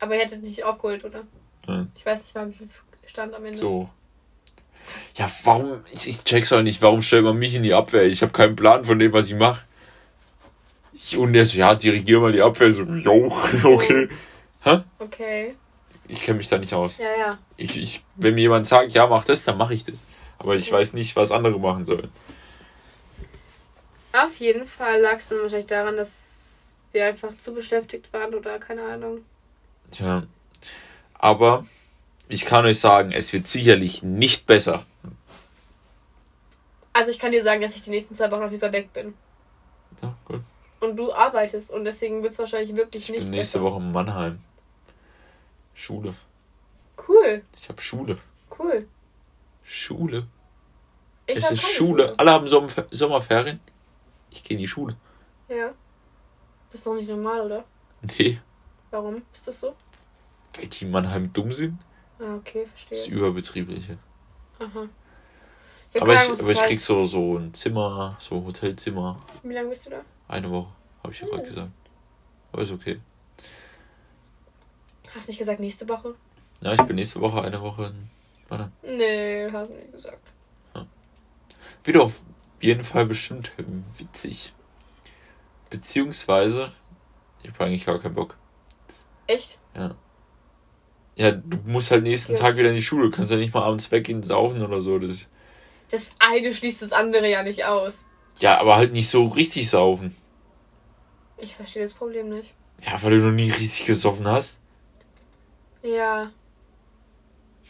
Aber 0.00 0.14
ihr 0.14 0.22
hättet 0.22 0.42
nicht 0.42 0.64
aufgeholt, 0.64 1.04
oder? 1.04 1.22
Ja. 1.68 1.86
Ich 1.94 2.06
weiß 2.06 2.22
nicht 2.22 2.34
mal, 2.34 2.48
wie 2.48 2.54
viel 2.54 2.68
stand 3.06 3.34
am 3.34 3.44
Ende. 3.44 3.58
So. 3.58 3.90
Ja, 5.16 5.30
warum? 5.44 5.80
Ich, 5.92 6.08
ich 6.08 6.24
check's 6.24 6.52
auch 6.52 6.62
nicht. 6.62 6.80
Warum 6.80 7.02
stellt 7.02 7.24
man 7.24 7.36
mich 7.38 7.54
in 7.54 7.62
die 7.62 7.74
Abwehr? 7.74 8.04
Ich 8.04 8.22
habe 8.22 8.32
keinen 8.32 8.56
Plan 8.56 8.84
von 8.84 8.98
dem, 8.98 9.12
was 9.12 9.28
ich 9.28 9.34
mache. 9.34 9.64
Ich, 10.92 11.16
und 11.16 11.32
der 11.32 11.44
so, 11.44 11.58
ja, 11.58 11.74
dirigier 11.74 12.20
mal 12.20 12.32
die 12.32 12.40
Abwehr. 12.40 12.72
So, 12.72 12.84
jo, 12.84 13.26
okay. 13.64 14.08
Hä? 14.66 14.82
Okay. 14.98 15.54
Ich 16.08 16.22
kenne 16.22 16.38
mich 16.38 16.48
da 16.48 16.58
nicht 16.58 16.74
aus. 16.74 16.98
Ja, 16.98 17.16
ja. 17.16 17.38
Ich, 17.56 17.76
ich, 17.80 18.02
wenn 18.16 18.34
mir 18.34 18.42
jemand 18.42 18.66
sagt, 18.66 18.92
ja, 18.92 19.06
mach 19.06 19.24
das, 19.24 19.44
dann 19.44 19.56
mache 19.56 19.74
ich 19.74 19.84
das. 19.84 20.04
Aber 20.38 20.56
ich 20.56 20.70
weiß 20.70 20.92
nicht, 20.92 21.14
was 21.14 21.30
andere 21.30 21.58
machen 21.58 21.86
sollen. 21.86 22.10
Auf 24.12 24.34
jeden 24.36 24.66
Fall 24.66 25.00
lag 25.00 25.18
es 25.18 25.28
dann 25.28 25.40
wahrscheinlich 25.40 25.66
daran, 25.66 25.96
dass 25.96 26.74
wir 26.92 27.06
einfach 27.06 27.30
zu 27.44 27.54
beschäftigt 27.54 28.12
waren 28.12 28.34
oder 28.34 28.58
keine 28.58 28.82
Ahnung. 28.82 29.24
Tja. 29.92 30.24
Aber 31.14 31.64
ich 32.28 32.44
kann 32.44 32.64
euch 32.64 32.80
sagen, 32.80 33.12
es 33.12 33.32
wird 33.32 33.46
sicherlich 33.46 34.02
nicht 34.02 34.46
besser. 34.46 34.84
Also 36.92 37.10
ich 37.10 37.18
kann 37.18 37.30
dir 37.30 37.42
sagen, 37.42 37.60
dass 37.60 37.76
ich 37.76 37.82
die 37.82 37.90
nächsten 37.90 38.14
zwei 38.16 38.30
Wochen 38.30 38.42
auf 38.42 38.50
jeden 38.50 38.60
Fall 38.60 38.72
weg 38.72 38.92
bin. 38.92 39.14
Ja, 40.02 40.14
gut. 40.24 40.40
Und 40.80 40.96
du 40.96 41.12
arbeitest 41.12 41.70
und 41.70 41.84
deswegen 41.84 42.22
wird 42.22 42.32
es 42.32 42.38
wahrscheinlich 42.38 42.74
wirklich 42.74 43.04
Ich 43.04 43.10
nicht 43.10 43.20
bin 43.20 43.30
nächste 43.30 43.58
besser. 43.58 43.70
Woche 43.70 43.80
in 43.80 43.92
Mannheim. 43.92 44.40
Schule. 45.76 46.14
Cool, 47.06 47.42
Ich 47.60 47.68
habe 47.68 47.80
Schule. 47.80 48.18
cool. 48.58 48.88
Schule. 49.62 50.26
Ich 51.26 51.36
es 51.36 51.50
ist 51.50 51.60
keine 51.62 51.72
Schule. 51.74 52.14
Alle 52.18 52.30
haben 52.32 52.48
Sommer 52.48 52.70
Sommerferien. 52.90 53.60
Ich 54.30 54.42
gehe 54.42 54.56
in 54.56 54.60
die 54.62 54.68
Schule. 54.68 54.96
Ja. 55.48 55.72
Das 56.70 56.80
ist 56.80 56.86
doch 56.86 56.94
nicht 56.94 57.08
normal, 57.08 57.42
oder? 57.42 57.64
Nee, 58.18 58.40
Warum 58.90 59.22
ist 59.32 59.46
das 59.46 59.60
so? 59.60 59.74
weil 60.56 60.66
die 60.68 60.84
in 60.84 60.90
Mannheim 60.90 61.32
dumm 61.32 61.52
sind. 61.52 61.78
Ah, 62.18 62.34
okay, 62.36 62.66
Das 62.72 62.88
verstehe. 62.88 63.18
überbetriebliche. 63.18 63.98
Aha. 64.58 64.88
Ich 65.92 66.00
hab 66.00 66.02
Aber 66.02 66.14
ich, 66.14 66.30
aber 66.30 66.50
ich 66.52 66.58
krieg 66.62 66.80
so, 66.80 67.04
so 67.04 67.36
ein 67.36 67.52
Zimmer, 67.52 68.16
so 68.20 68.42
Hotelzimmer. 68.44 69.20
Wie 69.42 69.52
lange 69.52 69.68
bist 69.68 69.86
du 69.86 69.90
da? 69.90 70.02
Eine 70.28 70.50
Woche, 70.50 70.72
habe 71.02 71.12
ich 71.12 71.20
ja 71.20 71.26
gerade 71.26 71.42
Hm. 71.42 71.48
gesagt. 71.48 71.70
Aber 72.52 72.62
ist 72.62 72.70
okay. 72.72 73.00
Hast 75.16 75.28
nicht 75.28 75.38
gesagt 75.38 75.60
nächste 75.60 75.88
Woche? 75.88 76.14
Ja, 76.60 76.72
ich 76.74 76.82
bin 76.82 76.96
nächste 76.96 77.20
Woche 77.20 77.40
eine 77.42 77.60
Woche 77.60 77.86
in 77.86 78.10
Mannheim. 78.50 78.72
Nee, 78.82 79.48
hast 79.50 79.70
du 79.70 79.74
nicht 79.74 79.92
gesagt. 79.92 80.20
Wieder 81.84 82.02
auf 82.02 82.20
jeden 82.60 82.84
Fall 82.84 83.06
bestimmt 83.06 83.52
witzig. 83.96 84.52
Beziehungsweise, 85.70 86.72
ich 87.42 87.50
habe 87.50 87.64
eigentlich 87.64 87.86
gar 87.86 87.98
keinen 88.00 88.14
Bock. 88.14 88.36
Echt? 89.26 89.58
Ja, 91.16 91.32
du 91.32 91.58
musst 91.64 91.90
halt 91.90 92.02
nächsten 92.02 92.32
Okay. 92.32 92.40
Tag 92.42 92.56
wieder 92.56 92.68
in 92.68 92.74
die 92.74 92.82
Schule. 92.82 93.08
Du 93.10 93.16
kannst 93.16 93.30
ja 93.32 93.38
nicht 93.38 93.54
mal 93.54 93.62
abends 93.62 93.90
weggehen, 93.90 94.22
saufen 94.22 94.62
oder 94.62 94.82
so. 94.82 94.98
Das, 94.98 95.28
Das 95.90 96.10
eine 96.18 96.54
schließt 96.54 96.82
das 96.82 96.92
andere 96.92 97.28
ja 97.30 97.42
nicht 97.42 97.64
aus. 97.64 98.06
ja, 98.38 98.60
aber 98.60 98.76
halt 98.76 98.92
nicht 98.92 99.08
so 99.08 99.26
richtig 99.28 99.70
saufen. 99.70 100.14
Ich 101.38 101.54
verstehe 101.54 101.82
das 101.82 101.92
Problem 101.94 102.28
nicht. 102.30 102.52
Ja, 102.80 103.02
weil 103.02 103.18
du 103.18 103.26
noch 103.26 103.32
nie 103.32 103.50
richtig 103.50 103.86
gesoffen 103.86 104.26
hast. 104.26 104.58
Ja, 105.82 106.30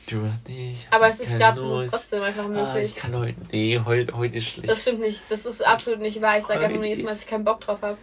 Du, 0.08 0.24
ich 0.46 0.86
hab 0.86 0.94
aber 0.94 1.08
es 1.08 1.18
ist, 1.18 1.30
ich 1.32 1.36
glaube, 1.36 1.60
das 1.60 1.84
ist 1.86 1.90
trotzdem 1.90 2.22
einfach 2.22 2.44
Ah, 2.44 2.48
möglich. 2.48 2.86
ich 2.90 2.94
kann 2.94 3.16
heute. 3.18 3.34
Nee, 3.50 3.80
heute, 3.84 4.16
heute 4.16 4.36
ist 4.38 4.44
schlecht. 4.46 4.68
Das 4.70 4.82
stimmt 4.82 5.00
nicht. 5.00 5.22
Das 5.28 5.44
ist 5.46 5.66
absolut 5.66 5.98
nicht 6.00 6.22
wahr. 6.22 6.38
Ich 6.38 6.44
sage 6.44 6.60
einfach 6.60 6.76
nur 6.76 6.84
jedes 6.86 7.02
Mal, 7.02 7.10
dass 7.10 7.22
ich 7.22 7.26
keinen 7.26 7.44
Bock 7.44 7.60
drauf 7.62 7.82
habe. 7.82 7.98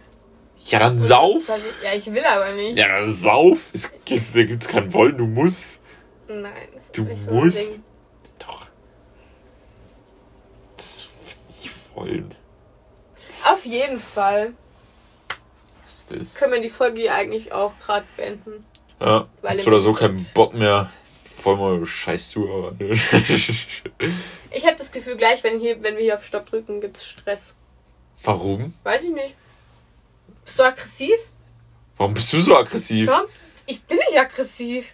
ja, 0.66 0.80
dann 0.80 0.98
sauf. 0.98 1.48
Ja, 1.82 1.94
ich 1.94 2.04
will 2.12 2.22
aber 2.24 2.52
nicht. 2.52 2.76
Ja, 2.78 2.88
dann 3.00 3.10
sauf. 3.10 3.70
Es, 3.72 3.90
gibt- 4.04 4.36
da 4.36 4.44
gibt's 4.44 4.68
kein 4.68 4.92
Wollen, 4.92 5.16
du 5.16 5.26
musst. 5.26 5.80
Nein, 6.28 6.52
das 6.74 6.84
ist 6.86 6.98
Du 6.98 7.04
nicht 7.04 7.22
so 7.22 7.30
musst. 7.32 7.68
ein 7.68 7.72
Ding. 7.72 7.82
Doch. 8.40 8.66
Das 10.76 11.08
wird 11.26 11.62
nicht 11.62 11.96
wollen. 11.96 12.34
Auf 13.46 13.64
jeden 13.64 13.96
Fall 13.96 14.52
Was 15.84 15.94
ist 15.94 16.10
das? 16.10 16.34
können 16.34 16.52
wir 16.52 16.60
die 16.60 16.68
Folge 16.70 17.00
hier 17.00 17.14
eigentlich 17.14 17.52
auch 17.52 17.72
gerade 17.78 18.04
beenden. 18.18 18.66
Ja, 19.00 19.28
Weil 19.42 19.60
so 19.60 19.68
oder 19.68 19.80
so 19.80 19.92
keinen 19.92 20.24
Bock 20.34 20.54
mehr. 20.54 20.90
Voll 21.24 21.56
mal 21.56 21.84
Scheiß 21.84 22.30
Zuhörer. 22.30 22.74
Ich 24.56 24.64
habe 24.64 24.76
das 24.76 24.92
Gefühl, 24.92 25.16
gleich, 25.16 25.42
wenn, 25.42 25.58
hier, 25.58 25.82
wenn 25.82 25.96
wir 25.96 26.04
hier 26.04 26.14
auf 26.14 26.24
Stopp 26.24 26.48
drücken, 26.48 26.80
gibt's 26.80 27.04
Stress. 27.04 27.56
Warum? 28.22 28.72
Weiß 28.84 29.02
ich 29.02 29.10
nicht. 29.10 29.34
Bist 30.44 30.58
du 30.60 30.62
aggressiv? 30.62 31.16
Warum 31.96 32.14
bist 32.14 32.32
du 32.32 32.40
so 32.40 32.56
aggressiv? 32.56 33.08
Ja? 33.08 33.24
Ich 33.66 33.82
bin 33.82 33.98
nicht 33.98 34.16
aggressiv. 34.18 34.86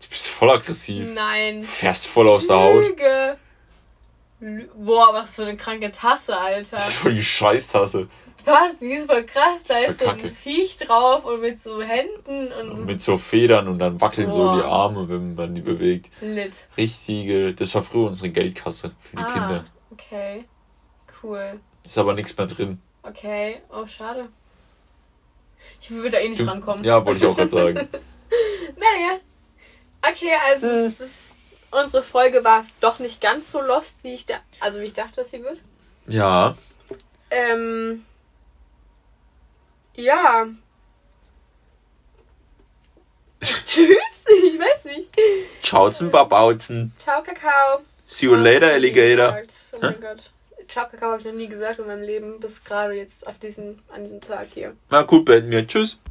Du 0.00 0.08
bist 0.08 0.28
voll 0.28 0.50
aggressiv. 0.50 1.12
Nein. 1.12 1.62
Fährst 1.62 2.06
voll 2.06 2.28
aus 2.28 2.46
der 2.46 2.56
Haut. 2.60 2.86
Lüge. 2.86 3.36
Lü 4.40 4.68
Boah, 4.76 5.12
was 5.12 5.34
für 5.34 5.42
eine 5.42 5.56
kranke 5.56 5.90
Tasse, 5.90 6.36
Alter. 6.38 6.76
Das 6.76 6.88
ist 6.88 6.94
voll 6.94 7.14
die 7.14 7.24
Scheißtasse. 7.24 8.08
Was? 8.44 8.78
Die 8.80 8.92
ist 8.92 9.10
voll 9.10 9.24
krass. 9.24 9.62
Da 9.66 9.74
Das 9.74 9.82
ist 9.82 9.88
ist 9.90 9.98
so 10.00 10.06
ein 10.08 10.16
kacke. 10.22 10.34
Viech 10.34 10.76
drauf 10.78 11.24
und 11.24 11.40
mit 11.40 11.62
so 11.62 11.82
Händen 11.82 12.52
und 12.52 12.86
Mit 12.86 13.02
so 13.02 13.18
Federn 13.18 13.68
und 13.68 13.78
dann 13.78 14.00
wackeln 14.00 14.32
so 14.32 14.38
Boah. 14.42 14.56
die 14.56 14.62
Arme, 14.64 15.08
wenn 15.08 15.34
man 15.34 15.54
die 15.54 15.60
bewegt. 15.60 16.10
lit. 16.22 16.52
Richtige, 16.76 17.52
das 17.54 17.74
war 17.74 17.82
früher 17.82 18.06
unsere 18.06 18.30
Geldkasse 18.30 18.92
für 19.00 19.16
die 19.16 19.22
ah, 19.22 19.26
Kinder. 19.32 19.64
okay. 19.90 20.44
Cool. 21.22 21.60
Ist 21.84 21.98
aber 21.98 22.14
nichts 22.14 22.36
mehr 22.36 22.46
drin. 22.46 22.80
Okay. 23.02 23.60
Oh, 23.70 23.86
schade. 23.86 24.28
Ich 25.80 25.90
würde 25.90 26.10
da 26.10 26.18
eh 26.18 26.28
nicht 26.28 26.40
Du, 26.40 26.46
rankommen. 26.46 26.84
ja, 26.84 27.04
wollte 27.04 27.18
ich 27.24 27.26
auch 27.26 27.36
gerade 27.36 27.50
sagen. 27.50 27.88
Naja. 28.76 29.18
Okay, 30.02 30.30
also 30.46 30.66
es 30.66 31.00
ist, 31.00 31.34
unsere 31.70 32.02
Folge 32.02 32.44
war 32.44 32.64
doch 32.80 32.98
nicht 33.00 33.20
ganz 33.20 33.50
so 33.50 33.60
lost, 33.60 34.04
wie 34.04 34.14
ich 34.14 34.26
da, 34.26 34.34
also 34.60 34.78
wie 34.80 34.84
ich 34.84 34.92
dachte, 34.94 35.16
dass 35.16 35.30
sie 35.32 35.42
wird. 35.42 35.58
Ja. 36.06 36.56
Ähm. 37.30 38.04
Ja. 39.98 40.46
Tschüss. 43.40 43.96
Ich 44.28 44.58
weiß 44.58 44.84
nicht. 44.84 45.08
Tschauzen, 45.60 46.12
Babauzen. 46.12 46.92
Ciao, 47.00 47.20
Kakao. 47.20 47.80
See 48.06 48.26
you 48.26 48.36
later, 48.36 48.68
Alligator. 48.68 49.40
Oh 49.72 49.78
mein 49.82 50.00
Gott. 50.00 50.30
Ciao, 50.68 50.86
Kakao 50.88 51.10
habe 51.10 51.20
ich 51.20 51.26
noch 51.26 51.32
nie 51.32 51.48
gesagt 51.48 51.80
in 51.80 51.88
meinem 51.88 52.04
Leben, 52.04 52.38
bis 52.38 52.62
gerade 52.62 52.94
jetzt 52.94 53.26
auf 53.26 53.40
diesen, 53.40 53.82
an 53.88 54.04
diesem 54.04 54.20
Tag 54.20 54.46
hier. 54.54 54.76
Na 54.88 55.02
gut, 55.02 55.24
beenden 55.24 55.50
wir. 55.50 55.66
Tschüss. 55.66 56.00